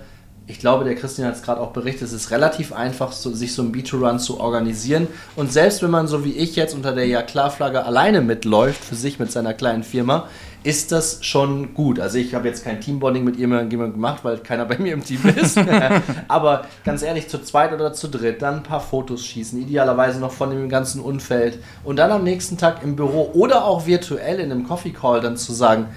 ich 0.49 0.57
glaube, 0.59 0.83
der 0.83 0.95
Christian 0.95 1.27
hat 1.27 1.35
es 1.35 1.43
gerade 1.43 1.61
auch 1.61 1.73
berichtet, 1.73 2.07
es 2.07 2.11
ist 2.11 2.31
relativ 2.31 2.73
einfach, 2.73 3.11
so, 3.11 3.31
sich 3.31 3.53
so 3.53 3.61
ein 3.61 3.71
B2Run 3.71 4.17
zu 4.17 4.39
organisieren. 4.39 5.07
Und 5.35 5.53
selbst 5.53 5.83
wenn 5.83 5.91
man 5.91 6.07
so 6.07 6.25
wie 6.25 6.31
ich 6.31 6.55
jetzt 6.55 6.73
unter 6.73 6.91
der 6.91 7.05
Ja-Klar-Flagge 7.05 7.85
alleine 7.85 8.21
mitläuft, 8.21 8.83
für 8.83 8.95
sich 8.95 9.19
mit 9.19 9.31
seiner 9.31 9.53
kleinen 9.53 9.83
Firma, 9.83 10.27
ist 10.63 10.91
das 10.91 11.23
schon 11.23 11.75
gut. 11.75 11.99
Also 11.99 12.17
ich 12.17 12.33
habe 12.33 12.47
jetzt 12.47 12.63
kein 12.63 12.81
Teambonding 12.81 13.23
mit 13.25 13.37
jemandem 13.37 13.93
gemacht, 13.93 14.23
weil 14.23 14.39
keiner 14.39 14.65
bei 14.65 14.79
mir 14.79 14.93
im 14.93 15.03
Team 15.03 15.21
ist. 15.35 15.59
Aber 16.27 16.65
ganz 16.83 17.03
ehrlich, 17.03 17.29
zu 17.29 17.43
zweit 17.43 17.71
oder 17.71 17.93
zu 17.93 18.07
dritt, 18.07 18.41
dann 18.41 18.55
ein 18.55 18.63
paar 18.63 18.81
Fotos 18.81 19.23
schießen, 19.23 19.61
idealerweise 19.61 20.19
noch 20.19 20.31
von 20.31 20.49
dem 20.49 20.67
ganzen 20.67 20.99
Umfeld. 20.99 21.59
Und 21.83 21.97
dann 21.97 22.11
am 22.11 22.23
nächsten 22.23 22.57
Tag 22.57 22.81
im 22.81 22.95
Büro 22.95 23.29
oder 23.35 23.65
auch 23.65 23.85
virtuell 23.85 24.39
in 24.39 24.51
einem 24.51 24.67
Coffee 24.67 24.93
Call 24.93 25.21
dann 25.21 25.37
zu 25.37 25.53
sagen, 25.53 25.89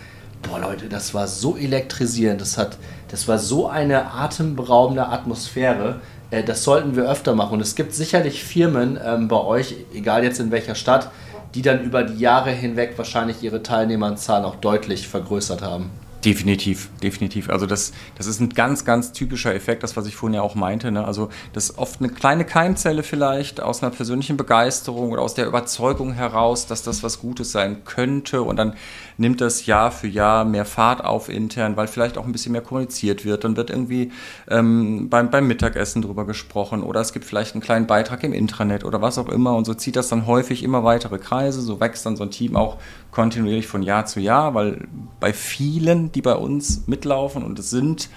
boah 0.43 0.59
Leute, 0.59 0.89
das 0.89 1.15
war 1.15 1.27
so 1.27 1.57
elektrisierend, 1.57 2.41
das 2.41 2.59
hat 2.59 2.77
das 3.13 3.29
war 3.29 3.39
so 3.39 3.69
eine 3.69 4.13
atemberaubende 4.13 5.07
Atmosphäre. 5.07 6.01
Äh, 6.31 6.43
das 6.43 6.65
sollten 6.65 6.97
wir 6.97 7.09
öfter 7.09 7.35
machen. 7.35 7.53
Und 7.53 7.61
es 7.61 7.77
gibt 7.77 7.95
sicherlich 7.95 8.43
Firmen 8.43 8.99
ähm, 9.05 9.29
bei 9.29 9.37
euch, 9.37 9.77
egal 9.95 10.25
jetzt 10.25 10.41
in 10.41 10.51
welcher 10.51 10.75
Stadt, 10.75 11.11
die 11.55 11.61
dann 11.61 11.85
über 11.85 12.03
die 12.05 12.19
Jahre 12.19 12.51
hinweg 12.51 12.95
wahrscheinlich 12.97 13.43
ihre 13.43 13.63
Teilnehmerzahl 13.63 14.47
auch 14.47 14.57
deutlich 14.57 15.07
vergrößert 15.07 15.61
haben. 15.61 15.91
Definitiv, 16.25 16.89
definitiv. 17.03 17.51
Also 17.51 17.67
das, 17.67 17.93
das 18.17 18.29
ist 18.29 18.41
ein 18.41 18.51
ganz, 18.51 18.85
ganz 18.85 19.13
typischer 19.13 19.53
Effekt, 19.55 19.83
das, 19.83 19.97
was 19.97 20.07
ich 20.07 20.15
vorhin 20.15 20.35
ja 20.35 20.43
auch 20.43 20.55
meinte. 20.55 20.93
Ne? 20.93 21.05
Also 21.05 21.31
das 21.53 21.71
ist 21.71 21.79
oft 21.79 22.01
eine 22.01 22.11
kleine 22.11 22.45
Keimzelle 22.45 23.03
vielleicht 23.03 23.61
aus 23.61 23.83
einer 23.83 23.91
persönlichen 23.91 24.37
Begeisterung 24.37 25.11
oder 25.11 25.21
aus 25.21 25.35
der 25.35 25.47
Überzeugung 25.47 26.13
heraus, 26.13 26.67
dass 26.67 26.85
das 26.85 27.03
was 27.03 27.21
Gutes 27.21 27.51
sein 27.51 27.85
könnte 27.85 28.43
und 28.43 28.57
dann 28.57 28.75
nimmt 29.17 29.41
das 29.41 29.67
Jahr 29.67 29.91
für 29.91 30.09
Jahr 30.09 30.45
mehr 30.45 30.65
Fahrt 30.65 31.05
auf 31.05 31.29
intern, 31.29 31.77
weil 31.77 31.87
vielleicht 31.87 32.19
auch 32.19 32.25
ein 32.25 32.33
bisschen 32.33 32.53
mehr 32.53 32.61
kommuniziert 32.63 33.25
wird. 33.25 33.45
Dann 33.45 33.57
wird 33.57 33.71
irgendwie 33.71 34.13
ähm, 34.49 35.09
beim, 35.09 35.31
beim 35.31 35.47
Mittagessen 35.47 36.03
drüber 36.03 36.27
gesprochen 36.27 36.83
oder 36.83 37.01
es 37.01 37.13
gibt 37.13 37.25
vielleicht 37.25 37.55
einen 37.55 37.63
kleinen 37.63 37.87
Beitrag 37.87 38.25
im 38.25 38.33
Intranet 38.33 38.85
oder 38.85 39.03
was 39.03 39.19
auch 39.19 39.29
immer 39.29 39.55
und 39.55 39.65
so 39.65 39.75
zieht 39.75 39.97
das 39.97 40.09
dann 40.09 40.27
häufig 40.27 40.63
immer 40.63 40.85
weitere 40.85 41.19
Kreise. 41.19 41.61
So 41.61 41.81
wächst 41.81 42.07
dann 42.07 42.17
so 42.17 42.25
ein 42.25 42.31
Team 42.31 42.57
auch 42.57 42.79
kontinuierlich 43.11 43.67
von 43.67 43.83
Jahr 43.83 44.07
zu 44.07 44.21
Jahr, 44.21 44.55
weil 44.55 44.87
bei 45.21 45.33
vielen, 45.33 46.13
die 46.13 46.23
bei 46.23 46.35
uns 46.35 46.87
mitlaufen 46.87 47.43
und 47.43 47.59
es 47.59 47.71
sind 47.71 48.09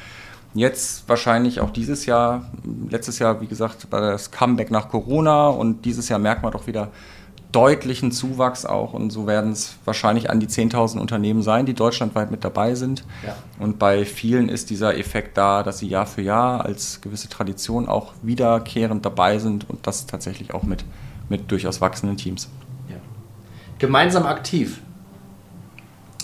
jetzt 0.55 1.07
wahrscheinlich 1.09 1.59
auch 1.59 1.69
dieses 1.69 2.05
Jahr, 2.05 2.49
letztes 2.89 3.19
Jahr, 3.19 3.41
wie 3.41 3.47
gesagt, 3.47 3.91
war 3.91 4.01
das 4.01 4.31
Comeback 4.31 4.71
nach 4.71 4.89
Corona 4.89 5.49
und 5.49 5.83
dieses 5.85 6.09
Jahr 6.09 6.17
merkt 6.17 6.43
man 6.43 6.53
doch 6.53 6.65
wieder 6.65 6.91
deutlichen 7.55 8.11
Zuwachs 8.11 8.65
auch 8.65 8.91
und 8.93 9.11
so 9.11 9.27
werden 9.27 9.53
es 9.53 9.75
wahrscheinlich 9.85 10.29
an 10.29 10.41
die 10.41 10.47
10.000 10.47 10.99
Unternehmen 10.99 11.41
sein, 11.41 11.65
die 11.65 11.73
deutschlandweit 11.73 12.29
mit 12.29 12.43
dabei 12.43 12.75
sind. 12.75 13.05
Ja. 13.25 13.37
Und 13.59 13.79
bei 13.79 14.03
vielen 14.03 14.49
ist 14.49 14.69
dieser 14.69 14.97
Effekt 14.97 15.37
da, 15.37 15.63
dass 15.63 15.79
sie 15.79 15.87
Jahr 15.87 16.05
für 16.05 16.21
Jahr 16.21 16.65
als 16.65 16.99
gewisse 16.99 17.29
Tradition 17.29 17.87
auch 17.87 18.11
wiederkehrend 18.21 19.05
dabei 19.05 19.39
sind 19.39 19.69
und 19.69 19.87
das 19.87 20.05
tatsächlich 20.05 20.53
auch 20.53 20.63
mit, 20.63 20.83
mit 21.29 21.49
durchaus 21.49 21.79
wachsenden 21.79 22.17
Teams. 22.17 22.49
Ja. 22.89 22.97
Gemeinsam 23.79 24.25
aktiv. 24.25 24.81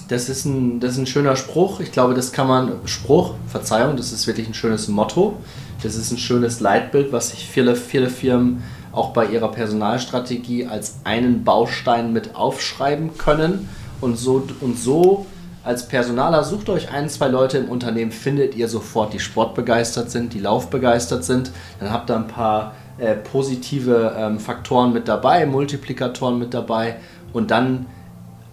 Das 0.09 0.27
ist, 0.27 0.43
ein, 0.43 0.81
das 0.81 0.91
ist 0.93 0.97
ein 0.97 1.07
schöner 1.07 1.37
Spruch. 1.37 1.79
Ich 1.79 1.93
glaube, 1.93 2.13
das 2.13 2.33
kann 2.33 2.45
man, 2.45 2.73
Spruch, 2.83 3.35
Verzeihung, 3.47 3.95
das 3.95 4.11
ist 4.11 4.27
wirklich 4.27 4.49
ein 4.49 4.53
schönes 4.53 4.89
Motto. 4.89 5.37
Das 5.81 5.95
ist 5.95 6.11
ein 6.11 6.17
schönes 6.17 6.59
Leitbild, 6.59 7.13
was 7.13 7.29
sich 7.29 7.47
viele, 7.47 7.77
viele 7.77 8.09
Firmen 8.09 8.61
auch 8.91 9.11
bei 9.11 9.25
ihrer 9.25 9.51
Personalstrategie 9.51 10.67
als 10.67 10.99
einen 11.03 11.43
Baustein 11.43 12.13
mit 12.13 12.35
aufschreiben 12.35 13.17
können 13.17 13.69
und 14.01 14.17
so, 14.17 14.43
und 14.61 14.77
so 14.77 15.25
als 15.63 15.87
Personaler 15.87 16.43
sucht 16.43 16.69
euch 16.69 16.91
ein, 16.91 17.07
zwei 17.07 17.27
Leute 17.27 17.59
im 17.59 17.69
Unternehmen, 17.69 18.11
findet 18.11 18.55
ihr 18.55 18.67
sofort, 18.67 19.13
die 19.13 19.19
sportbegeistert 19.19 20.09
sind, 20.09 20.33
die 20.33 20.39
laufbegeistert 20.39 21.23
sind. 21.23 21.51
Dann 21.79 21.91
habt 21.91 22.09
ihr 22.09 22.15
ein 22.15 22.27
paar 22.27 22.73
äh, 22.97 23.13
positive 23.15 24.15
ähm, 24.17 24.39
Faktoren 24.39 24.91
mit 24.91 25.07
dabei, 25.07 25.45
Multiplikatoren 25.45 26.39
mit 26.39 26.53
dabei 26.53 26.95
und 27.33 27.51
dann 27.51 27.85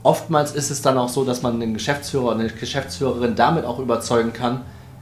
oftmals 0.03 0.53
ist 0.53 0.71
es 0.71 0.83
dann 0.83 0.99
auch 0.99 1.09
so, 1.09 1.25
dass 1.25 1.43
man 1.43 1.55
einen 1.55 1.75
Geschäftsführer 1.75 2.27
oder 2.27 2.41
eine 2.41 2.49
Geschäftsführerin 2.49 3.35
damit 3.35 3.65
auch 3.65 3.79
überzeugen 3.79 4.33
kann, 4.33 4.61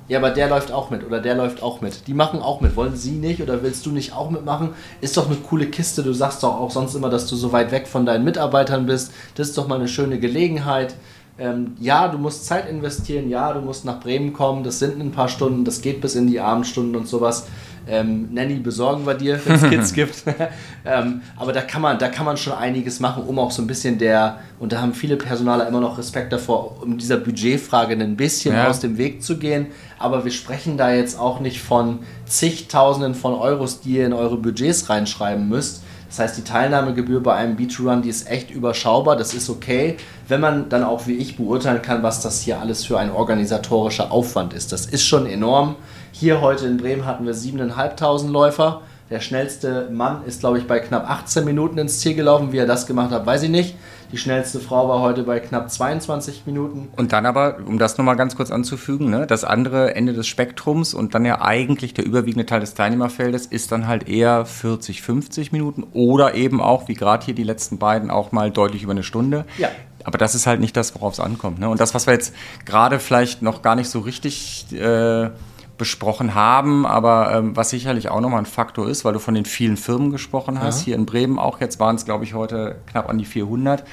ja, 0.08 0.18
aber 0.18 0.30
der 0.30 0.48
läuft 0.48 0.70
auch 0.70 0.90
mit 0.90 1.04
oder 1.04 1.20
der 1.20 1.34
läuft 1.34 1.62
auch 1.62 1.80
mit. 1.80 2.06
Die 2.06 2.14
machen 2.14 2.40
auch 2.40 2.60
mit. 2.60 2.76
Wollen 2.76 2.94
sie 2.94 3.12
nicht 3.12 3.42
oder 3.42 3.62
willst 3.62 3.84
du 3.86 3.90
nicht 3.90 4.12
auch 4.12 4.30
mitmachen? 4.30 4.70
Ist 5.00 5.16
doch 5.16 5.26
eine 5.26 5.36
coole 5.36 5.66
Kiste. 5.66 6.02
Du 6.02 6.12
sagst 6.12 6.42
doch 6.42 6.60
auch 6.60 6.70
sonst 6.70 6.94
immer, 6.94 7.10
dass 7.10 7.26
du 7.26 7.34
so 7.34 7.52
weit 7.52 7.72
weg 7.72 7.88
von 7.88 8.06
deinen 8.06 8.24
Mitarbeitern 8.24 8.86
bist. 8.86 9.12
Das 9.34 9.48
ist 9.48 9.58
doch 9.58 9.66
mal 9.66 9.76
eine 9.76 9.88
schöne 9.88 10.20
Gelegenheit. 10.20 10.94
Ähm, 11.38 11.76
ja, 11.80 12.08
du 12.08 12.18
musst 12.18 12.46
Zeit 12.46 12.68
investieren. 12.68 13.28
Ja, 13.28 13.52
du 13.52 13.60
musst 13.60 13.84
nach 13.84 13.98
Bremen 13.98 14.32
kommen. 14.32 14.62
Das 14.62 14.78
sind 14.78 15.00
ein 15.00 15.10
paar 15.10 15.28
Stunden. 15.28 15.64
Das 15.64 15.80
geht 15.80 16.00
bis 16.00 16.14
in 16.14 16.28
die 16.28 16.40
Abendstunden 16.40 16.94
und 16.94 17.08
sowas. 17.08 17.48
Ähm, 17.88 18.28
Nanny 18.32 18.54
besorgen 18.54 19.06
wir 19.06 19.14
dir, 19.14 19.40
wenn 19.44 19.54
es 19.54 19.62
Kids 19.70 19.92
gibt. 19.92 20.24
ähm, 20.84 21.22
aber 21.36 21.52
da 21.52 21.62
kann, 21.62 21.82
man, 21.82 21.98
da 21.98 22.08
kann 22.08 22.24
man 22.24 22.36
schon 22.36 22.52
einiges 22.52 23.00
machen, 23.00 23.22
um 23.24 23.38
auch 23.38 23.50
so 23.50 23.62
ein 23.62 23.66
bisschen 23.66 23.98
der, 23.98 24.40
und 24.58 24.72
da 24.72 24.80
haben 24.80 24.92
viele 24.92 25.16
Personaler 25.16 25.68
immer 25.68 25.80
noch 25.80 25.96
Respekt 25.98 26.32
davor, 26.32 26.82
um 26.82 26.98
dieser 26.98 27.16
Budgetfrage 27.16 27.94
ein 27.94 28.16
bisschen 28.16 28.54
ja. 28.54 28.68
aus 28.68 28.80
dem 28.80 28.98
Weg 28.98 29.22
zu 29.22 29.38
gehen. 29.38 29.66
Aber 29.98 30.24
wir 30.24 30.32
sprechen 30.32 30.76
da 30.76 30.92
jetzt 30.92 31.18
auch 31.18 31.40
nicht 31.40 31.60
von 31.60 32.00
zigtausenden 32.26 33.14
von 33.14 33.34
Euros, 33.34 33.80
die 33.80 33.96
ihr 33.96 34.06
in 34.06 34.12
eure 34.12 34.36
Budgets 34.36 34.90
reinschreiben 34.90 35.48
müsst. 35.48 35.82
Das 36.08 36.18
heißt, 36.20 36.36
die 36.36 36.44
Teilnahmegebühr 36.44 37.22
bei 37.22 37.34
einem 37.34 37.56
Beach-Run, 37.56 38.02
die 38.02 38.08
ist 38.08 38.30
echt 38.30 38.50
überschaubar, 38.50 39.16
das 39.16 39.34
ist 39.34 39.50
okay, 39.50 39.96
wenn 40.28 40.40
man 40.40 40.68
dann 40.68 40.84
auch 40.84 41.06
wie 41.06 41.16
ich 41.16 41.36
beurteilen 41.36 41.82
kann, 41.82 42.02
was 42.02 42.20
das 42.20 42.40
hier 42.40 42.60
alles 42.60 42.84
für 42.84 42.98
ein 42.98 43.10
organisatorischer 43.10 44.12
Aufwand 44.12 44.52
ist. 44.52 44.72
Das 44.72 44.86
ist 44.86 45.04
schon 45.04 45.26
enorm. 45.26 45.76
Hier 46.12 46.40
heute 46.40 46.66
in 46.66 46.76
Bremen 46.76 47.04
hatten 47.04 47.26
wir 47.26 47.34
7.500 47.34 48.30
Läufer. 48.30 48.82
Der 49.10 49.20
schnellste 49.20 49.88
Mann 49.90 50.24
ist, 50.26 50.40
glaube 50.40 50.58
ich, 50.58 50.66
bei 50.66 50.80
knapp 50.80 51.08
18 51.08 51.44
Minuten 51.44 51.78
ins 51.78 52.00
Ziel 52.00 52.14
gelaufen. 52.14 52.52
Wie 52.52 52.58
er 52.58 52.66
das 52.66 52.86
gemacht 52.86 53.12
hat, 53.12 53.24
weiß 53.24 53.44
ich 53.44 53.50
nicht. 53.50 53.76
Die 54.12 54.18
schnellste 54.18 54.60
Frau 54.60 54.88
war 54.88 55.00
heute 55.00 55.24
bei 55.24 55.40
knapp 55.40 55.70
22 55.70 56.42
Minuten. 56.46 56.88
Und 56.96 57.12
dann 57.12 57.26
aber, 57.26 57.58
um 57.66 57.78
das 57.78 57.98
nochmal 57.98 58.16
ganz 58.16 58.36
kurz 58.36 58.50
anzufügen, 58.50 59.10
ne, 59.10 59.26
das 59.26 59.44
andere 59.44 59.94
Ende 59.94 60.12
des 60.12 60.26
Spektrums 60.26 60.94
und 60.94 61.14
dann 61.14 61.24
ja 61.24 61.42
eigentlich 61.42 61.94
der 61.94 62.06
überwiegende 62.06 62.46
Teil 62.46 62.60
des 62.60 62.74
Teilnehmerfeldes 62.74 63.46
ist 63.46 63.72
dann 63.72 63.86
halt 63.86 64.08
eher 64.08 64.44
40, 64.44 65.02
50 65.02 65.52
Minuten 65.52 65.84
oder 65.92 66.34
eben 66.34 66.60
auch, 66.60 66.88
wie 66.88 66.94
gerade 66.94 67.24
hier 67.24 67.34
die 67.34 67.44
letzten 67.44 67.78
beiden, 67.78 68.10
auch 68.10 68.32
mal 68.32 68.50
deutlich 68.50 68.82
über 68.82 68.92
eine 68.92 69.02
Stunde. 69.02 69.44
Ja. 69.58 69.68
Aber 70.04 70.18
das 70.18 70.36
ist 70.36 70.46
halt 70.46 70.60
nicht 70.60 70.76
das, 70.76 70.94
worauf 70.94 71.14
es 71.14 71.20
ankommt. 71.20 71.58
Ne? 71.58 71.68
Und 71.68 71.80
das, 71.80 71.92
was 71.92 72.06
wir 72.06 72.14
jetzt 72.14 72.32
gerade 72.64 73.00
vielleicht 73.00 73.42
noch 73.42 73.60
gar 73.60 73.74
nicht 73.74 73.90
so 73.90 73.98
richtig 73.98 74.66
äh, 74.72 75.30
besprochen 75.78 76.34
haben, 76.34 76.86
aber 76.86 77.32
ähm, 77.34 77.56
was 77.56 77.70
sicherlich 77.70 78.08
auch 78.08 78.20
nochmal 78.20 78.40
ein 78.40 78.46
Faktor 78.46 78.88
ist, 78.88 79.04
weil 79.04 79.12
du 79.12 79.18
von 79.18 79.34
den 79.34 79.44
vielen 79.44 79.76
Firmen 79.76 80.10
gesprochen 80.10 80.60
hast, 80.60 80.80
ja. 80.80 80.84
hier 80.86 80.94
in 80.96 81.06
Bremen 81.06 81.38
auch, 81.38 81.60
jetzt 81.60 81.80
waren 81.80 81.96
es 81.96 82.04
glaube 82.04 82.24
ich 82.24 82.34
heute 82.34 82.76
knapp 82.86 83.08
an 83.08 83.18
die 83.18 83.24
400, 83.24 83.84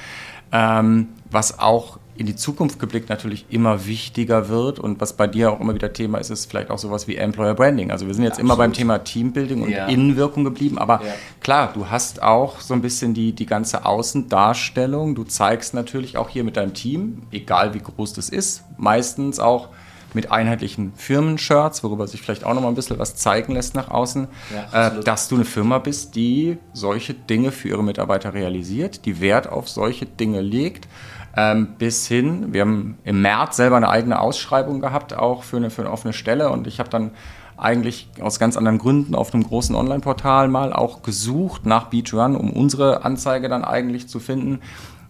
ähm, 0.52 1.08
was 1.30 1.58
auch 1.58 1.98
in 2.16 2.26
die 2.26 2.36
Zukunft 2.36 2.78
geblickt 2.78 3.08
natürlich 3.08 3.46
immer 3.48 3.86
wichtiger 3.86 4.48
wird 4.48 4.78
und 4.78 5.00
was 5.00 5.14
bei 5.14 5.26
dir 5.26 5.50
auch 5.50 5.60
immer 5.60 5.74
wieder 5.74 5.92
Thema 5.92 6.18
ist, 6.18 6.30
ist 6.30 6.48
vielleicht 6.48 6.70
auch 6.70 6.78
sowas 6.78 7.08
wie 7.08 7.16
Employer 7.16 7.54
Branding. 7.54 7.90
Also 7.90 8.06
wir 8.06 8.14
sind 8.14 8.22
jetzt 8.22 8.34
Absolut. 8.34 8.50
immer 8.50 8.56
beim 8.56 8.72
Thema 8.72 8.98
Teambuilding 8.98 9.62
und 9.62 9.70
ja. 9.70 9.86
Innenwirkung 9.86 10.44
geblieben, 10.44 10.78
aber 10.78 11.00
ja. 11.04 11.12
klar, 11.40 11.72
du 11.74 11.90
hast 11.90 12.22
auch 12.22 12.60
so 12.60 12.72
ein 12.74 12.82
bisschen 12.82 13.14
die, 13.14 13.32
die 13.32 13.46
ganze 13.46 13.84
Außendarstellung. 13.84 15.14
Du 15.14 15.24
zeigst 15.24 15.74
natürlich 15.74 16.16
auch 16.16 16.28
hier 16.28 16.44
mit 16.44 16.56
deinem 16.56 16.72
Team, 16.72 17.22
egal 17.32 17.74
wie 17.74 17.80
groß 17.80 18.12
das 18.12 18.28
ist, 18.28 18.62
meistens 18.78 19.40
auch 19.40 19.70
mit 20.14 20.30
einheitlichen 20.30 20.92
Firmenshirts, 20.96 21.82
worüber 21.82 22.06
sich 22.06 22.22
vielleicht 22.22 22.44
auch 22.44 22.54
noch 22.54 22.62
mal 22.62 22.68
ein 22.68 22.74
bisschen 22.74 22.98
was 22.98 23.16
zeigen 23.16 23.52
lässt 23.54 23.74
nach 23.74 23.90
außen, 23.90 24.28
ja, 24.72 24.88
äh, 24.88 25.00
dass 25.02 25.28
du 25.28 25.36
eine 25.36 25.44
Firma 25.44 25.78
bist, 25.78 26.14
die 26.14 26.58
solche 26.72 27.14
Dinge 27.14 27.52
für 27.52 27.68
ihre 27.68 27.84
Mitarbeiter 27.84 28.34
realisiert, 28.34 29.04
die 29.06 29.20
Wert 29.20 29.48
auf 29.48 29.68
solche 29.68 30.06
Dinge 30.06 30.40
legt. 30.40 30.88
Ähm, 31.36 31.74
bis 31.78 32.06
hin, 32.06 32.52
wir 32.52 32.60
haben 32.60 32.96
im 33.02 33.20
März 33.20 33.56
selber 33.56 33.76
eine 33.76 33.88
eigene 33.88 34.20
Ausschreibung 34.20 34.80
gehabt, 34.80 35.14
auch 35.14 35.42
für 35.42 35.56
eine, 35.56 35.70
für 35.70 35.82
eine 35.82 35.90
offene 35.90 36.12
Stelle. 36.12 36.50
Und 36.50 36.68
ich 36.68 36.78
habe 36.78 36.90
dann 36.90 37.10
eigentlich 37.56 38.08
aus 38.20 38.38
ganz 38.38 38.56
anderen 38.56 38.78
Gründen 38.78 39.14
auf 39.14 39.32
einem 39.32 39.44
großen 39.44 39.74
Online-Portal 39.74 40.48
mal 40.48 40.72
auch 40.72 41.02
gesucht 41.02 41.66
nach 41.66 41.86
Beach-Run, 41.86 42.36
um 42.36 42.50
unsere 42.52 43.04
Anzeige 43.04 43.48
dann 43.48 43.64
eigentlich 43.64 44.08
zu 44.08 44.20
finden 44.20 44.60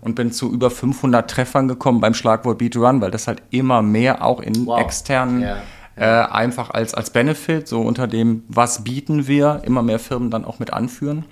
und 0.05 0.15
bin 0.15 0.31
zu 0.31 0.53
über 0.53 0.71
500 0.71 1.29
Treffern 1.29 1.67
gekommen 1.67 2.01
beim 2.01 2.15
Schlagwort 2.15 2.59
Beat 2.59 2.77
Run, 2.77 3.01
weil 3.01 3.11
das 3.11 3.27
halt 3.27 3.43
immer 3.51 3.83
mehr 3.83 4.25
auch 4.25 4.41
in 4.41 4.67
wow. 4.67 4.81
externen 4.81 5.43
yeah. 5.43 5.57
Äh, 5.97 6.07
einfach 6.07 6.71
als, 6.71 6.93
als 6.93 7.11
Benefit, 7.11 7.69
so 7.69 7.81
unter 7.81 8.09
dem, 8.09 8.43
was 8.49 8.83
bieten 8.83 9.29
wir, 9.29 9.63
immer 9.65 9.81
mehr 9.85 10.01
Firmen 10.01 10.29
dann 10.29 10.45
auch 10.45 10.59
mit 10.59 10.73
anführen. 10.73 11.25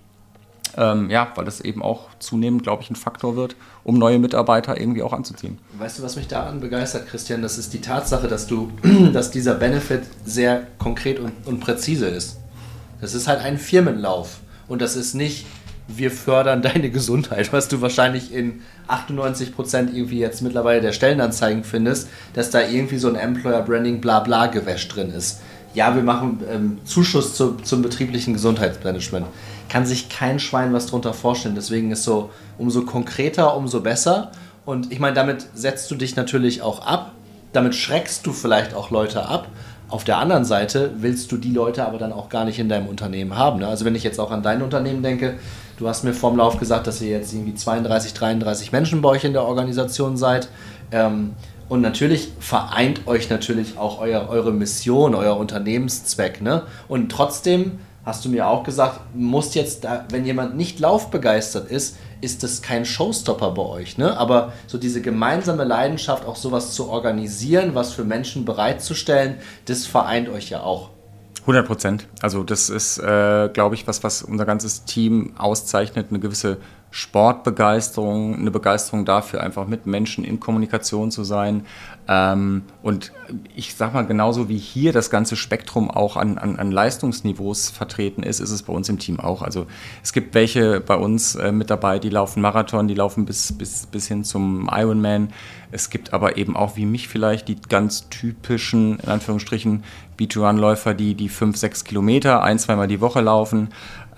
Ähm, 0.76 1.10
ja, 1.10 1.32
weil 1.34 1.44
das 1.44 1.60
eben 1.60 1.82
auch 1.82 2.10
zunehmend, 2.20 2.62
glaube 2.62 2.82
ich, 2.82 2.88
ein 2.88 2.94
Faktor 2.94 3.34
wird, 3.34 3.56
um 3.82 3.98
neue 3.98 4.20
Mitarbeiter 4.20 4.80
irgendwie 4.80 5.02
auch 5.02 5.12
anzuziehen. 5.12 5.58
Weißt 5.78 5.98
du, 5.98 6.04
was 6.04 6.14
mich 6.14 6.28
daran 6.28 6.60
begeistert, 6.60 7.08
Christian? 7.08 7.42
Das 7.42 7.58
ist 7.58 7.74
die 7.74 7.80
Tatsache, 7.80 8.28
dass 8.28 8.46
du, 8.46 8.70
dass 9.12 9.32
dieser 9.32 9.54
Benefit 9.54 10.04
sehr 10.24 10.62
konkret 10.78 11.18
und, 11.18 11.32
und 11.44 11.58
präzise 11.58 12.06
ist. 12.06 12.38
Das 13.00 13.14
ist 13.14 13.26
halt 13.26 13.40
ein 13.40 13.58
Firmenlauf 13.58 14.38
und 14.68 14.80
das 14.80 14.94
ist 14.94 15.14
nicht 15.14 15.44
wir 15.88 16.10
fördern 16.10 16.62
deine 16.62 16.90
Gesundheit, 16.90 17.52
was 17.52 17.68
du 17.68 17.80
wahrscheinlich 17.80 18.32
in 18.32 18.62
98 18.88 19.54
Prozent 19.54 19.94
irgendwie 19.94 20.18
jetzt 20.18 20.42
mittlerweile 20.42 20.80
der 20.80 20.92
Stellenanzeigen 20.92 21.64
findest, 21.64 22.08
dass 22.34 22.50
da 22.50 22.60
irgendwie 22.60 22.98
so 22.98 23.08
ein 23.08 23.16
Employer 23.16 23.62
Branding 23.62 24.00
Blabla 24.00 24.46
Gewäsch 24.46 24.88
drin 24.88 25.10
ist. 25.10 25.40
Ja, 25.74 25.94
wir 25.94 26.02
machen 26.02 26.40
ähm, 26.50 26.78
Zuschuss 26.84 27.34
zu, 27.34 27.54
zum 27.56 27.80
betrieblichen 27.80 28.34
Gesundheitsmanagement. 28.34 29.26
Kann 29.70 29.86
sich 29.86 30.10
kein 30.10 30.38
Schwein 30.38 30.72
was 30.74 30.86
drunter 30.86 31.14
vorstellen. 31.14 31.54
Deswegen 31.54 31.90
ist 31.90 32.04
so, 32.04 32.28
umso 32.58 32.82
konkreter, 32.82 33.56
umso 33.56 33.80
besser. 33.80 34.32
Und 34.66 34.92
ich 34.92 35.00
meine, 35.00 35.14
damit 35.14 35.46
setzt 35.54 35.90
du 35.90 35.94
dich 35.94 36.14
natürlich 36.14 36.60
auch 36.60 36.86
ab. 36.86 37.12
Damit 37.54 37.74
schreckst 37.74 38.26
du 38.26 38.32
vielleicht 38.32 38.74
auch 38.74 38.90
Leute 38.90 39.26
ab. 39.26 39.48
Auf 39.88 40.04
der 40.04 40.18
anderen 40.18 40.44
Seite 40.44 40.92
willst 40.98 41.32
du 41.32 41.36
die 41.36 41.52
Leute 41.52 41.86
aber 41.86 41.98
dann 41.98 42.12
auch 42.12 42.28
gar 42.28 42.44
nicht 42.44 42.58
in 42.58 42.68
deinem 42.68 42.86
Unternehmen 42.86 43.36
haben. 43.36 43.60
Ne? 43.60 43.68
Also 43.68 43.84
wenn 43.84 43.94
ich 43.94 44.04
jetzt 44.04 44.20
auch 44.20 44.30
an 44.30 44.42
dein 44.42 44.62
Unternehmen 44.62 45.02
denke, 45.02 45.34
Du 45.82 45.88
hast 45.88 46.04
mir 46.04 46.14
vorm 46.14 46.36
Lauf 46.36 46.60
gesagt, 46.60 46.86
dass 46.86 47.02
ihr 47.02 47.08
jetzt 47.08 47.32
irgendwie 47.32 47.56
32, 47.56 48.14
33 48.14 48.70
Menschen 48.70 49.02
bei 49.02 49.08
euch 49.08 49.24
in 49.24 49.32
der 49.32 49.42
Organisation 49.42 50.16
seid. 50.16 50.48
Ähm, 50.92 51.32
und 51.68 51.80
natürlich 51.80 52.28
vereint 52.38 53.08
euch 53.08 53.30
natürlich 53.30 53.76
auch 53.78 54.00
euer, 54.00 54.28
eure 54.28 54.52
Mission, 54.52 55.16
euer 55.16 55.36
Unternehmenszweck. 55.36 56.40
Ne? 56.40 56.62
Und 56.86 57.10
trotzdem 57.10 57.80
hast 58.04 58.24
du 58.24 58.28
mir 58.28 58.46
auch 58.46 58.62
gesagt, 58.62 59.00
muss 59.16 59.54
jetzt, 59.54 59.82
da, 59.82 60.04
wenn 60.08 60.24
jemand 60.24 60.56
nicht 60.56 60.78
laufbegeistert 60.78 61.68
ist, 61.68 61.96
ist 62.20 62.44
das 62.44 62.62
kein 62.62 62.84
Showstopper 62.84 63.50
bei 63.50 63.62
euch. 63.62 63.98
Ne? 63.98 64.16
Aber 64.16 64.52
so 64.68 64.78
diese 64.78 65.02
gemeinsame 65.02 65.64
Leidenschaft, 65.64 66.26
auch 66.26 66.36
sowas 66.36 66.74
zu 66.74 66.90
organisieren, 66.90 67.74
was 67.74 67.92
für 67.92 68.04
Menschen 68.04 68.44
bereitzustellen, 68.44 69.38
das 69.64 69.84
vereint 69.84 70.28
euch 70.28 70.48
ja 70.48 70.62
auch. 70.62 70.91
100 71.42 71.66
Prozent. 71.66 72.08
Also 72.20 72.44
das 72.44 72.70
ist, 72.70 72.98
äh, 72.98 73.48
glaube 73.52 73.74
ich, 73.74 73.86
was, 73.86 74.04
was 74.04 74.22
unser 74.22 74.44
ganzes 74.44 74.84
Team 74.84 75.32
auszeichnet, 75.36 76.06
eine 76.10 76.20
gewisse 76.20 76.58
Sportbegeisterung, 76.92 78.36
eine 78.36 78.50
Begeisterung 78.50 79.06
dafür, 79.06 79.42
einfach 79.42 79.66
mit 79.66 79.86
Menschen 79.86 80.24
in 80.24 80.40
Kommunikation 80.40 81.10
zu 81.10 81.24
sein. 81.24 81.64
Ähm, 82.06 82.64
und 82.82 83.12
ich 83.56 83.74
sag 83.74 83.94
mal, 83.94 84.02
genauso 84.02 84.50
wie 84.50 84.58
hier 84.58 84.92
das 84.92 85.08
ganze 85.08 85.34
Spektrum 85.34 85.90
auch 85.90 86.18
an, 86.18 86.36
an, 86.36 86.56
an, 86.56 86.70
Leistungsniveaus 86.70 87.70
vertreten 87.70 88.22
ist, 88.22 88.40
ist 88.40 88.50
es 88.50 88.62
bei 88.64 88.74
uns 88.74 88.90
im 88.90 88.98
Team 88.98 89.20
auch. 89.20 89.40
Also 89.40 89.66
es 90.02 90.12
gibt 90.12 90.34
welche 90.34 90.80
bei 90.80 90.96
uns 90.96 91.34
äh, 91.34 91.50
mit 91.50 91.70
dabei, 91.70 91.98
die 91.98 92.10
laufen 92.10 92.42
Marathon, 92.42 92.88
die 92.88 92.94
laufen 92.94 93.24
bis, 93.24 93.56
bis, 93.56 93.86
bis 93.86 94.06
hin 94.08 94.22
zum 94.22 94.68
Ironman. 94.70 95.32
Es 95.70 95.88
gibt 95.88 96.12
aber 96.12 96.36
eben 96.36 96.56
auch 96.56 96.76
wie 96.76 96.84
mich 96.84 97.08
vielleicht 97.08 97.48
die 97.48 97.56
ganz 97.56 98.10
typischen, 98.10 98.98
in 98.98 99.08
Anführungsstrichen, 99.08 99.82
B2Run-Läufer, 100.18 100.92
die 100.92 101.14
die 101.14 101.30
fünf, 101.30 101.56
sechs 101.56 101.84
Kilometer 101.84 102.42
ein, 102.42 102.58
zweimal 102.58 102.86
die 102.86 103.00
Woche 103.00 103.22
laufen. 103.22 103.68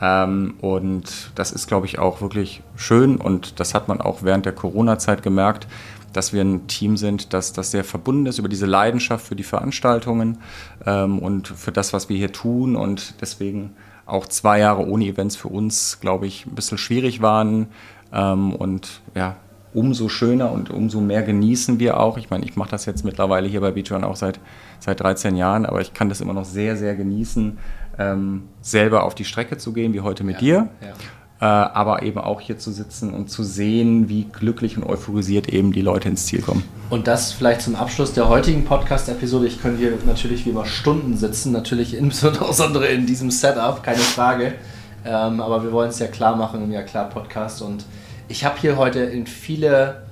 Ähm, 0.05 0.55
und 0.61 1.31
das 1.35 1.51
ist, 1.51 1.67
glaube 1.67 1.87
ich, 1.87 1.99
auch 1.99 2.21
wirklich 2.21 2.63
schön. 2.77 3.17
Und 3.17 3.59
das 3.59 3.73
hat 3.73 3.89
man 3.89 4.01
auch 4.03 4.23
während 4.23 4.45
der 4.45 4.53
Corona-Zeit 4.53 5.23
gemerkt, 5.23 5.67
dass 6.13 6.33
wir 6.33 6.43
ein 6.43 6.67
Team 6.67 6.97
sind, 6.97 7.33
das, 7.33 7.53
das 7.55 7.71
sehr 7.71 7.85
verbunden 7.85 8.27
ist 8.27 8.39
über 8.39 8.49
diese 8.49 8.67
Leidenschaft 8.67 9.27
für 9.27 9.35
die 9.35 9.43
Veranstaltungen 9.43 10.39
ähm, 10.87 11.19
und 11.19 11.49
für 11.49 11.73
das, 11.73 11.93
was 11.93 12.09
wir 12.09 12.17
hier 12.17 12.33
tun. 12.33 12.77
Und 12.77 13.15
deswegen 13.21 13.71
auch 14.05 14.27
zwei 14.27 14.59
Jahre 14.59 14.87
ohne 14.87 15.07
Events 15.07 15.37
für 15.37 15.49
uns, 15.49 15.99
glaube 16.01 16.27
ich, 16.27 16.45
ein 16.45 16.55
bisschen 16.55 16.79
schwierig 16.79 17.23
waren. 17.23 17.69
Ähm, 18.13 18.53
und 18.53 19.01
ja, 19.15 19.37
umso 19.73 20.09
schöner 20.09 20.53
und 20.53 20.71
umso 20.71 21.01
mehr 21.01 21.23
genießen 21.23 21.81
wir 21.81 21.99
auch. 21.99 22.19
Ich 22.19 22.31
meine, 22.31 22.45
ich 22.45 22.57
mache 22.57 22.71
das 22.71 22.85
jetzt 22.85 23.05
mittlerweile 23.05 23.49
hier 23.49 23.61
bei 23.61 23.73
Beachrun 23.73 24.05
auch 24.05 24.17
seit, 24.17 24.39
seit 24.79 25.01
13 25.01 25.35
Jahren, 25.35 25.67
aber 25.67 25.81
ich 25.81 25.95
kann 25.95 26.09
das 26.09 26.21
immer 26.21 26.35
noch 26.35 26.45
sehr, 26.45 26.77
sehr 26.77 26.95
genießen, 26.95 27.59
ähm, 27.99 28.45
selber 28.61 29.05
auf 29.05 29.15
die 29.15 29.25
Strecke 29.25 29.59
zu 29.59 29.73
gehen, 29.73 29.93
wie 29.93 30.01
heute 30.01 30.25
mit 30.25 30.37
ja, 30.37 30.41
dir. 30.41 30.69
Ja. 31.41 31.67
äh, 31.67 31.71
aber 31.75 32.03
eben 32.03 32.19
auch 32.19 32.41
hier 32.41 32.59
zu 32.59 32.71
sitzen 32.71 33.13
und 33.13 33.31
zu 33.31 33.43
sehen, 33.43 34.09
wie 34.09 34.25
glücklich 34.25 34.77
und 34.77 34.85
euphorisiert 34.85 35.49
eben 35.49 35.73
die 35.73 35.83
Leute 35.83 36.09
ins 36.09 36.27
Ziel 36.27 36.43
kommen. 36.43 36.65
Und 36.91 37.07
das 37.07 37.33
vielleicht 37.33 37.63
zum 37.63 37.77
Abschluss 37.77 38.13
der 38.13 38.29
heutigen 38.29 38.65
Podcast-Episode. 38.65 39.47
Ich 39.47 39.61
könnte 39.61 39.79
hier 39.79 39.93
natürlich 40.07 40.47
wie 40.47 40.51
immer 40.51 40.67
Stunden 40.67 41.17
sitzen, 41.17 41.53
natürlich 41.53 41.95
insbesondere 41.97 42.87
in 42.87 43.07
diesem 43.07 43.31
Setup, 43.31 43.83
keine 43.83 43.99
Frage. 43.99 44.55
Ähm, 45.05 45.41
aber 45.41 45.63
wir 45.63 45.73
wollen 45.73 45.91
es 45.91 45.99
ja 45.99 46.07
klar 46.07 46.37
machen 46.37 46.63
im 46.63 46.73
Ja 46.73 46.83
klar 46.83 47.09
Podcast. 47.09 47.63
Und 47.63 47.85
ich 48.29 48.45
habe 48.45 48.59
hier 48.59 48.77
heute 48.77 49.01
in 49.01 49.27
viele 49.27 50.05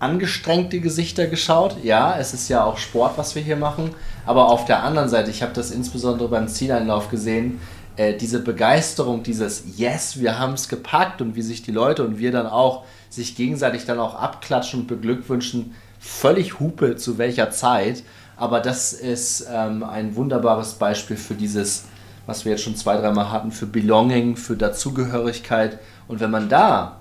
angestrengte 0.00 0.80
Gesichter 0.80 1.26
geschaut. 1.26 1.76
Ja, 1.82 2.16
es 2.18 2.34
ist 2.34 2.48
ja 2.48 2.64
auch 2.64 2.78
Sport, 2.78 3.16
was 3.16 3.34
wir 3.34 3.42
hier 3.42 3.56
machen. 3.56 3.90
Aber 4.28 4.50
auf 4.50 4.66
der 4.66 4.82
anderen 4.82 5.08
Seite, 5.08 5.30
ich 5.30 5.40
habe 5.40 5.54
das 5.54 5.70
insbesondere 5.70 6.28
beim 6.28 6.48
Zieleinlauf 6.48 7.08
gesehen, 7.08 7.60
äh, 7.96 8.14
diese 8.14 8.40
Begeisterung, 8.40 9.22
dieses 9.22 9.64
Yes, 9.78 10.20
wir 10.20 10.38
haben 10.38 10.52
es 10.52 10.68
gepackt 10.68 11.22
und 11.22 11.34
wie 11.34 11.40
sich 11.40 11.62
die 11.62 11.72
Leute 11.72 12.04
und 12.04 12.18
wir 12.18 12.30
dann 12.30 12.46
auch 12.46 12.84
sich 13.08 13.36
gegenseitig 13.36 13.86
dann 13.86 13.98
auch 13.98 14.14
abklatschen 14.14 14.80
und 14.80 14.86
beglückwünschen, 14.86 15.74
völlig 15.98 16.60
Hupe 16.60 16.96
zu 16.96 17.16
welcher 17.16 17.50
Zeit. 17.50 18.02
Aber 18.36 18.60
das 18.60 18.92
ist 18.92 19.46
ähm, 19.50 19.82
ein 19.82 20.14
wunderbares 20.14 20.74
Beispiel 20.74 21.16
für 21.16 21.32
dieses, 21.32 21.84
was 22.26 22.44
wir 22.44 22.52
jetzt 22.52 22.64
schon 22.64 22.76
zwei, 22.76 22.98
dreimal 22.98 23.32
hatten, 23.32 23.50
für 23.50 23.64
Belonging, 23.64 24.36
für 24.36 24.58
Dazugehörigkeit. 24.58 25.78
Und 26.06 26.20
wenn 26.20 26.30
man 26.30 26.50
da, 26.50 26.98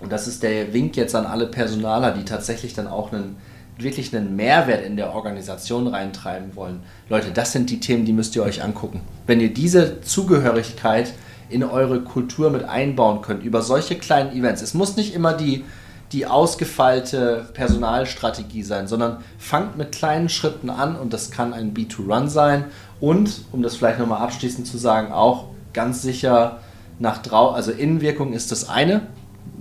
und 0.00 0.10
das 0.10 0.26
ist 0.26 0.42
der 0.42 0.72
Wink 0.72 0.96
jetzt 0.96 1.14
an 1.14 1.26
alle 1.26 1.46
Personaler, 1.46 2.12
die 2.12 2.24
tatsächlich 2.24 2.72
dann 2.72 2.86
auch 2.86 3.12
einen 3.12 3.36
wirklich 3.78 4.14
einen 4.14 4.36
Mehrwert 4.36 4.84
in 4.84 4.96
der 4.96 5.14
Organisation 5.14 5.86
reintreiben 5.86 6.54
wollen, 6.54 6.82
Leute, 7.08 7.32
das 7.32 7.52
sind 7.52 7.70
die 7.70 7.80
Themen, 7.80 8.04
die 8.04 8.12
müsst 8.12 8.36
ihr 8.36 8.42
euch 8.42 8.62
angucken. 8.62 9.00
Wenn 9.26 9.40
ihr 9.40 9.52
diese 9.52 10.00
Zugehörigkeit 10.00 11.12
in 11.48 11.64
eure 11.64 12.00
Kultur 12.00 12.50
mit 12.50 12.64
einbauen 12.64 13.20
könnt, 13.22 13.42
über 13.42 13.62
solche 13.62 13.96
kleinen 13.96 14.32
Events, 14.32 14.62
es 14.62 14.74
muss 14.74 14.96
nicht 14.96 15.14
immer 15.14 15.34
die, 15.34 15.64
die 16.12 16.26
ausgefeilte 16.26 17.48
Personalstrategie 17.54 18.62
sein, 18.62 18.86
sondern 18.86 19.18
fangt 19.38 19.76
mit 19.76 19.92
kleinen 19.92 20.28
Schritten 20.28 20.70
an 20.70 20.96
und 20.96 21.12
das 21.12 21.30
kann 21.30 21.52
ein 21.52 21.74
B2Run 21.74 22.28
sein 22.28 22.66
und, 23.00 23.42
um 23.50 23.62
das 23.62 23.76
vielleicht 23.76 23.98
nochmal 23.98 24.22
abschließend 24.22 24.66
zu 24.66 24.78
sagen, 24.78 25.12
auch 25.12 25.46
ganz 25.72 26.02
sicher 26.02 26.60
nach 27.00 27.18
draußen, 27.18 27.56
also 27.56 27.72
Innenwirkung 27.72 28.32
ist 28.32 28.52
das 28.52 28.68
eine, 28.68 29.02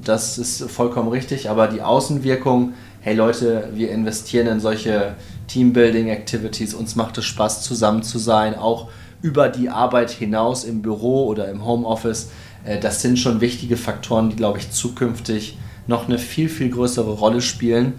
das 0.03 0.37
ist 0.37 0.69
vollkommen 0.69 1.09
richtig, 1.09 1.49
aber 1.49 1.67
die 1.67 1.81
Außenwirkung 1.81 2.73
hey 3.03 3.15
Leute, 3.15 3.67
wir 3.73 3.91
investieren 3.91 4.47
in 4.47 4.61
solche 4.61 5.15
Teambuilding-Activities, 5.49 6.73
uns 6.73 6.95
macht 6.95 7.17
es 7.17 7.25
Spaß, 7.25 7.61
zusammen 7.61 8.01
zu 8.01 8.17
sein, 8.17 8.55
auch 8.55 8.89
über 9.21 9.49
die 9.49 9.67
Arbeit 9.67 10.09
hinaus 10.09 10.63
im 10.63 10.81
Büro 10.81 11.25
oder 11.25 11.49
im 11.49 11.65
Homeoffice. 11.65 12.31
Äh, 12.63 12.79
das 12.79 13.01
sind 13.01 13.19
schon 13.19 13.41
wichtige 13.41 13.75
Faktoren, 13.75 14.29
die, 14.29 14.37
glaube 14.37 14.59
ich, 14.59 14.71
zukünftig 14.71 15.57
noch 15.85 16.07
eine 16.07 16.17
viel, 16.17 16.47
viel 16.47 16.69
größere 16.69 17.11
Rolle 17.11 17.41
spielen, 17.41 17.95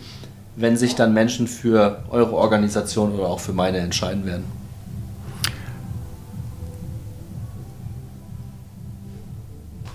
wenn 0.57 0.79
sich 0.79 0.95
dann 0.95 1.13
Menschen 1.13 1.49
für 1.49 2.03
eure 2.09 2.33
Organisation 2.33 3.13
oder 3.13 3.29
auch 3.29 3.41
für 3.41 3.53
meine 3.53 3.79
entscheiden 3.79 4.25
werden. 4.25 4.45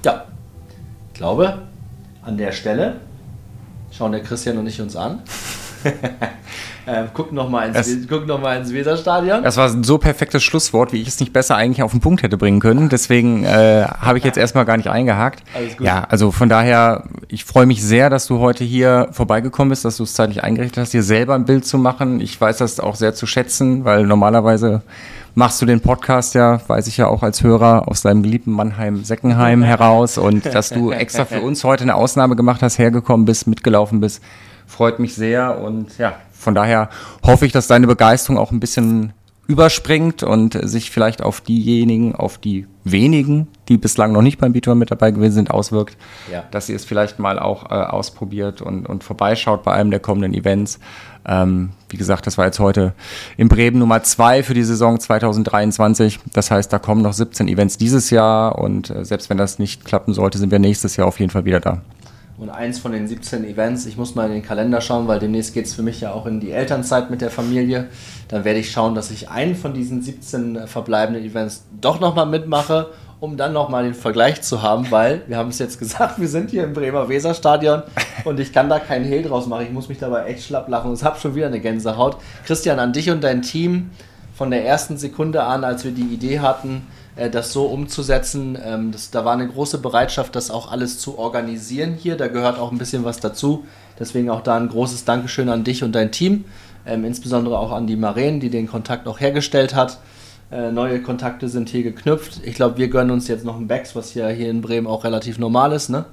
Ja, 0.05 0.25
ich 1.07 1.13
glaube, 1.15 1.63
an 2.21 2.37
der 2.37 2.51
Stelle 2.51 2.97
schauen 3.99 4.13
der 4.13 4.23
Christian 4.23 4.57
und 4.57 4.65
ich 4.65 4.79
uns 4.79 4.95
an. 4.95 5.19
ähm, 6.87 7.07
gucken 7.13 7.35
nochmal 7.35 7.67
ins, 7.67 8.07
guck 8.07 8.25
noch 8.25 8.41
ins 8.49 8.71
Weserstadion. 8.71 9.43
Das 9.43 9.57
war 9.57 9.69
so 9.83 9.97
perfektes 9.97 10.41
Schlusswort, 10.41 10.93
wie 10.93 11.01
ich 11.01 11.09
es 11.09 11.19
nicht 11.19 11.33
besser 11.33 11.57
eigentlich 11.57 11.83
auf 11.83 11.91
den 11.91 11.99
Punkt 11.99 12.23
hätte 12.23 12.37
bringen 12.37 12.61
können. 12.61 12.87
Deswegen 12.87 13.43
äh, 13.43 13.83
habe 13.83 14.17
ich 14.17 14.23
jetzt 14.23 14.37
erstmal 14.37 14.63
gar 14.63 14.77
nicht 14.77 14.89
eingehakt. 14.89 15.43
Alles 15.53 15.75
gut. 15.75 15.85
Ja, 15.85 16.05
also 16.07 16.31
von 16.31 16.47
daher, 16.47 17.03
ich 17.27 17.43
freue 17.43 17.65
mich 17.65 17.83
sehr, 17.83 18.09
dass 18.09 18.25
du 18.25 18.39
heute 18.39 18.63
hier 18.63 19.09
vorbeigekommen 19.11 19.69
bist, 19.69 19.83
dass 19.83 19.97
du 19.97 20.03
es 20.03 20.13
zeitlich 20.13 20.45
eingerichtet 20.45 20.77
hast, 20.81 20.93
dir 20.93 21.03
selber 21.03 21.35
ein 21.35 21.43
Bild 21.43 21.65
zu 21.65 21.77
machen. 21.77 22.21
Ich 22.21 22.39
weiß 22.39 22.59
das 22.59 22.79
auch 22.79 22.95
sehr 22.95 23.13
zu 23.13 23.27
schätzen, 23.27 23.83
weil 23.83 24.05
normalerweise 24.05 24.81
machst 25.35 25.61
du 25.61 25.65
den 25.65 25.81
Podcast 25.81 26.35
ja, 26.35 26.59
weiß 26.67 26.87
ich 26.87 26.97
ja 26.97 27.07
auch 27.07 27.23
als 27.23 27.43
Hörer, 27.43 27.87
aus 27.87 28.01
deinem 28.01 28.23
geliebten 28.23 28.51
Mannheim-Seckenheim 28.51 29.63
heraus. 29.63 30.17
Und 30.17 30.45
dass 30.45 30.69
du 30.69 30.91
extra 30.91 31.25
für 31.25 31.41
uns 31.41 31.63
heute 31.63 31.83
eine 31.83 31.95
Ausnahme 31.95 32.35
gemacht 32.35 32.61
hast, 32.61 32.77
hergekommen 32.77 33.25
bist, 33.25 33.47
mitgelaufen 33.47 33.99
bist, 33.99 34.21
freut 34.67 34.99
mich 34.99 35.15
sehr. 35.15 35.59
Und 35.59 35.97
ja, 35.97 36.13
von 36.31 36.55
daher 36.55 36.89
hoffe 37.23 37.45
ich, 37.45 37.51
dass 37.51 37.67
deine 37.67 37.87
Begeisterung 37.87 38.37
auch 38.37 38.51
ein 38.51 38.59
bisschen 38.59 39.13
überspringt 39.49 40.21
und 40.21 40.59
sich 40.61 40.91
vielleicht 40.91 41.23
auf 41.23 41.41
diejenigen, 41.41 42.13
auf 42.13 42.37
die 42.37 42.67
wenigen, 42.83 43.47
die 43.67 43.77
bislang 43.77 44.11
noch 44.11 44.21
nicht 44.21 44.37
beim 44.37 44.53
B-Tour 44.53 44.75
mit 44.75 44.91
dabei 44.91 45.09
gewesen 45.09 45.33
sind, 45.33 45.49
auswirkt, 45.49 45.97
ja. 46.31 46.43
dass 46.51 46.69
ihr 46.69 46.75
es 46.75 46.85
vielleicht 46.85 47.17
mal 47.17 47.39
auch 47.39 47.71
äh, 47.71 47.73
ausprobiert 47.73 48.61
und, 48.61 48.85
und 48.85 49.03
vorbeischaut 49.03 49.63
bei 49.63 49.71
einem 49.71 49.89
der 49.89 50.01
kommenden 50.01 50.35
Events. 50.35 50.79
Ähm, 51.27 51.71
wie 51.89 51.97
gesagt, 51.97 52.27
das 52.27 52.37
war 52.37 52.45
jetzt 52.45 52.59
heute 52.59 52.93
in 53.37 53.47
Bremen 53.47 53.79
Nummer 53.79 54.03
zwei 54.03 54.43
für 54.43 54.53
die 54.53 54.63
Saison 54.63 54.99
2023. 54.99 56.19
Das 56.31 56.51
heißt, 56.51 56.71
da 56.71 56.77
kommen 56.77 57.01
noch 57.01 57.13
17 57.13 57.47
Events 57.47 57.77
dieses 57.77 58.11
Jahr 58.11 58.59
und 58.59 58.91
äh, 58.91 59.03
selbst 59.03 59.31
wenn 59.31 59.37
das 59.37 59.57
nicht 59.57 59.83
klappen 59.83 60.13
sollte, 60.13 60.37
sind 60.37 60.51
wir 60.51 60.59
nächstes 60.59 60.95
Jahr 60.95 61.07
auf 61.07 61.19
jeden 61.19 61.31
Fall 61.31 61.45
wieder 61.45 61.59
da. 61.59 61.81
Und 62.39 62.49
eins 62.49 62.79
von 62.79 62.93
den 62.93 63.05
17 63.05 63.43
Events, 63.43 63.85
ich 63.85 63.97
muss 63.97 64.15
mal 64.15 64.27
in 64.27 64.31
den 64.31 64.43
Kalender 64.43 64.79
schauen, 64.79 65.09
weil 65.09 65.19
demnächst 65.19 65.53
geht 65.53 65.65
es 65.65 65.73
für 65.73 65.81
mich 65.81 65.99
ja 65.99 66.13
auch 66.13 66.25
in 66.25 66.39
die 66.39 66.51
Elternzeit 66.51 67.09
mit 67.09 67.19
der 67.19 67.31
Familie. 67.31 67.89
Dann 68.29 68.45
werde 68.45 68.59
ich 68.59 68.71
schauen, 68.71 68.95
dass 68.95 69.11
ich 69.11 69.29
einen 69.29 69.55
von 69.55 69.73
diesen 69.73 70.01
17 70.01 70.65
verbleibenden 70.65 71.25
Events 71.25 71.65
doch 71.81 71.99
nochmal 71.99 72.27
mitmache, 72.27 72.91
um 73.19 73.35
dann 73.35 73.51
nochmal 73.51 73.83
den 73.83 73.93
Vergleich 73.93 74.41
zu 74.41 74.61
haben, 74.61 74.89
weil 74.89 75.23
wir 75.27 75.35
haben 75.35 75.49
es 75.49 75.59
jetzt 75.59 75.79
gesagt, 75.79 76.21
wir 76.21 76.29
sind 76.29 76.49
hier 76.49 76.63
im 76.63 76.71
Bremer 76.71 77.09
Weserstadion 77.09 77.83
und 78.23 78.39
ich 78.39 78.53
kann 78.53 78.69
da 78.69 78.79
keinen 78.79 79.03
Hehl 79.03 79.23
draus 79.23 79.45
machen. 79.45 79.65
Ich 79.65 79.73
muss 79.73 79.89
mich 79.89 79.97
dabei 79.97 80.27
echt 80.27 80.45
schlapp 80.45 80.69
lachen 80.69 80.89
und 80.91 81.03
habe 81.03 81.19
schon 81.19 81.35
wieder 81.35 81.47
eine 81.47 81.59
Gänsehaut. 81.59 82.15
Christian, 82.45 82.79
an 82.79 82.93
dich 82.93 83.09
und 83.09 83.21
dein 83.21 83.41
Team 83.41 83.89
von 84.33 84.49
der 84.49 84.65
ersten 84.65 84.97
Sekunde 84.97 85.43
an, 85.43 85.65
als 85.65 85.83
wir 85.83 85.91
die 85.91 86.13
Idee 86.13 86.39
hatten, 86.39 86.87
äh, 87.19 87.29
das 87.29 87.51
so 87.51 87.65
umzusetzen. 87.65 88.57
Ähm, 88.63 88.91
das, 88.91 89.11
da 89.11 89.25
war 89.25 89.33
eine 89.33 89.47
große 89.47 89.79
Bereitschaft, 89.79 90.35
das 90.35 90.49
auch 90.49 90.71
alles 90.71 90.99
zu 90.99 91.17
organisieren 91.19 91.95
hier. 91.95 92.15
Da 92.15 92.27
gehört 92.27 92.57
auch 92.57 92.71
ein 92.71 92.77
bisschen 92.77 93.03
was 93.03 93.19
dazu. 93.19 93.65
Deswegen 93.99 94.29
auch 94.29 94.41
da 94.41 94.55
ein 94.55 94.69
großes 94.69 95.05
Dankeschön 95.05 95.49
an 95.49 95.63
dich 95.63 95.83
und 95.83 95.93
dein 95.93 96.11
Team. 96.11 96.45
Ähm, 96.85 97.03
insbesondere 97.03 97.59
auch 97.59 97.71
an 97.71 97.87
die 97.87 97.97
Maren, 97.97 98.39
die 98.39 98.49
den 98.49 98.67
Kontakt 98.67 99.07
auch 99.07 99.19
hergestellt 99.19 99.75
hat. 99.75 99.99
Äh, 100.51 100.71
neue 100.71 101.01
Kontakte 101.01 101.49
sind 101.49 101.69
hier 101.69 101.83
geknüpft. 101.83 102.39
Ich 102.43 102.55
glaube, 102.55 102.77
wir 102.77 102.87
gönnen 102.87 103.11
uns 103.11 103.27
jetzt 103.27 103.45
noch 103.45 103.57
ein 103.57 103.67
Becks, 103.67 103.95
was 103.95 104.13
ja 104.13 104.29
hier 104.29 104.49
in 104.49 104.61
Bremen 104.61 104.87
auch 104.87 105.03
relativ 105.03 105.37
normal 105.37 105.73
ist. 105.73 105.89
Ne? 105.89 106.05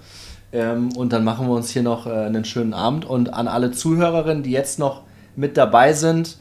Ähm, 0.52 0.90
und 0.96 1.12
dann 1.12 1.24
machen 1.24 1.46
wir 1.46 1.54
uns 1.54 1.70
hier 1.70 1.82
noch 1.82 2.06
äh, 2.06 2.10
einen 2.10 2.44
schönen 2.44 2.74
Abend. 2.74 3.04
Und 3.04 3.32
an 3.32 3.46
alle 3.46 3.70
Zuhörerinnen, 3.70 4.42
die 4.42 4.50
jetzt 4.50 4.78
noch 4.78 5.02
mit 5.36 5.56
dabei 5.56 5.92
sind, 5.92 6.36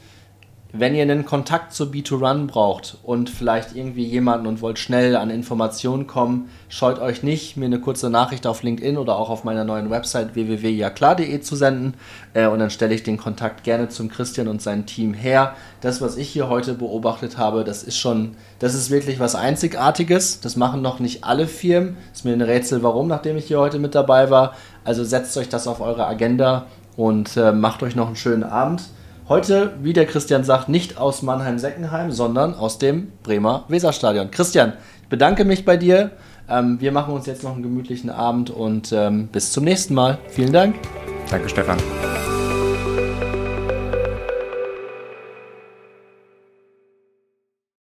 wenn 0.77 0.95
ihr 0.95 1.03
einen 1.03 1.25
Kontakt 1.25 1.73
zu 1.73 1.85
B2Run 1.85 2.47
braucht 2.47 2.97
und 3.03 3.29
vielleicht 3.29 3.75
irgendwie 3.75 4.05
jemanden 4.05 4.47
und 4.47 4.61
wollt 4.61 4.79
schnell 4.79 5.15
an 5.15 5.29
Informationen 5.29 6.07
kommen, 6.07 6.49
scheut 6.69 6.99
euch 6.99 7.23
nicht, 7.23 7.57
mir 7.57 7.65
eine 7.65 7.79
kurze 7.79 8.09
Nachricht 8.09 8.47
auf 8.47 8.63
LinkedIn 8.63 8.97
oder 8.97 9.17
auch 9.17 9.29
auf 9.29 9.43
meiner 9.43 9.63
neuen 9.63 9.89
Website 9.89 10.35
www.jaklar.de 10.35 11.41
zu 11.41 11.55
senden 11.55 11.93
äh, 12.33 12.47
und 12.47 12.59
dann 12.59 12.69
stelle 12.69 12.93
ich 12.93 13.03
den 13.03 13.17
Kontakt 13.17 13.63
gerne 13.63 13.89
zum 13.89 14.09
Christian 14.09 14.47
und 14.47 14.61
sein 14.61 14.85
Team 14.85 15.13
her. 15.13 15.55
Das, 15.81 16.01
was 16.01 16.17
ich 16.17 16.29
hier 16.29 16.49
heute 16.49 16.73
beobachtet 16.73 17.37
habe, 17.37 17.63
das 17.63 17.83
ist 17.83 17.97
schon, 17.97 18.35
das 18.59 18.75
ist 18.75 18.89
wirklich 18.89 19.19
was 19.19 19.35
Einzigartiges. 19.35 20.39
Das 20.39 20.55
machen 20.55 20.81
noch 20.81 20.99
nicht 20.99 21.23
alle 21.23 21.47
Firmen. 21.47 21.97
Ist 22.13 22.25
mir 22.25 22.33
ein 22.33 22.41
Rätsel, 22.41 22.83
warum, 22.83 23.07
nachdem 23.07 23.37
ich 23.37 23.45
hier 23.45 23.59
heute 23.59 23.79
mit 23.79 23.95
dabei 23.95 24.29
war. 24.29 24.55
Also 24.83 25.03
setzt 25.03 25.37
euch 25.37 25.49
das 25.49 25.67
auf 25.67 25.81
eure 25.81 26.05
Agenda 26.07 26.67
und 26.97 27.37
äh, 27.37 27.51
macht 27.51 27.83
euch 27.83 27.95
noch 27.95 28.07
einen 28.07 28.15
schönen 28.15 28.43
Abend. 28.43 28.83
Heute, 29.27 29.73
wie 29.81 29.93
der 29.93 30.05
Christian 30.05 30.43
sagt, 30.43 30.69
nicht 30.69 30.99
aus 30.99 31.23
Mannheim-Seckenheim, 31.23 32.11
sondern 32.11 32.53
aus 32.53 32.77
dem 32.77 33.11
Bremer 33.23 33.65
Weserstadion. 33.69 34.29
Christian, 34.29 34.73
ich 35.01 35.09
bedanke 35.09 35.45
mich 35.45 35.65
bei 35.65 35.77
dir. 35.77 36.11
Ähm, 36.47 36.79
wir 36.79 36.91
machen 36.91 37.15
uns 37.15 37.25
jetzt 37.25 37.43
noch 37.43 37.53
einen 37.53 37.63
gemütlichen 37.63 38.11
Abend 38.11 38.51
und 38.51 38.91
ähm, 38.91 39.27
bis 39.31 39.51
zum 39.51 39.63
nächsten 39.63 39.95
Mal. 39.95 40.19
Vielen 40.29 40.53
Dank. 40.53 40.75
Danke, 41.31 41.49
Stefan. 41.49 41.79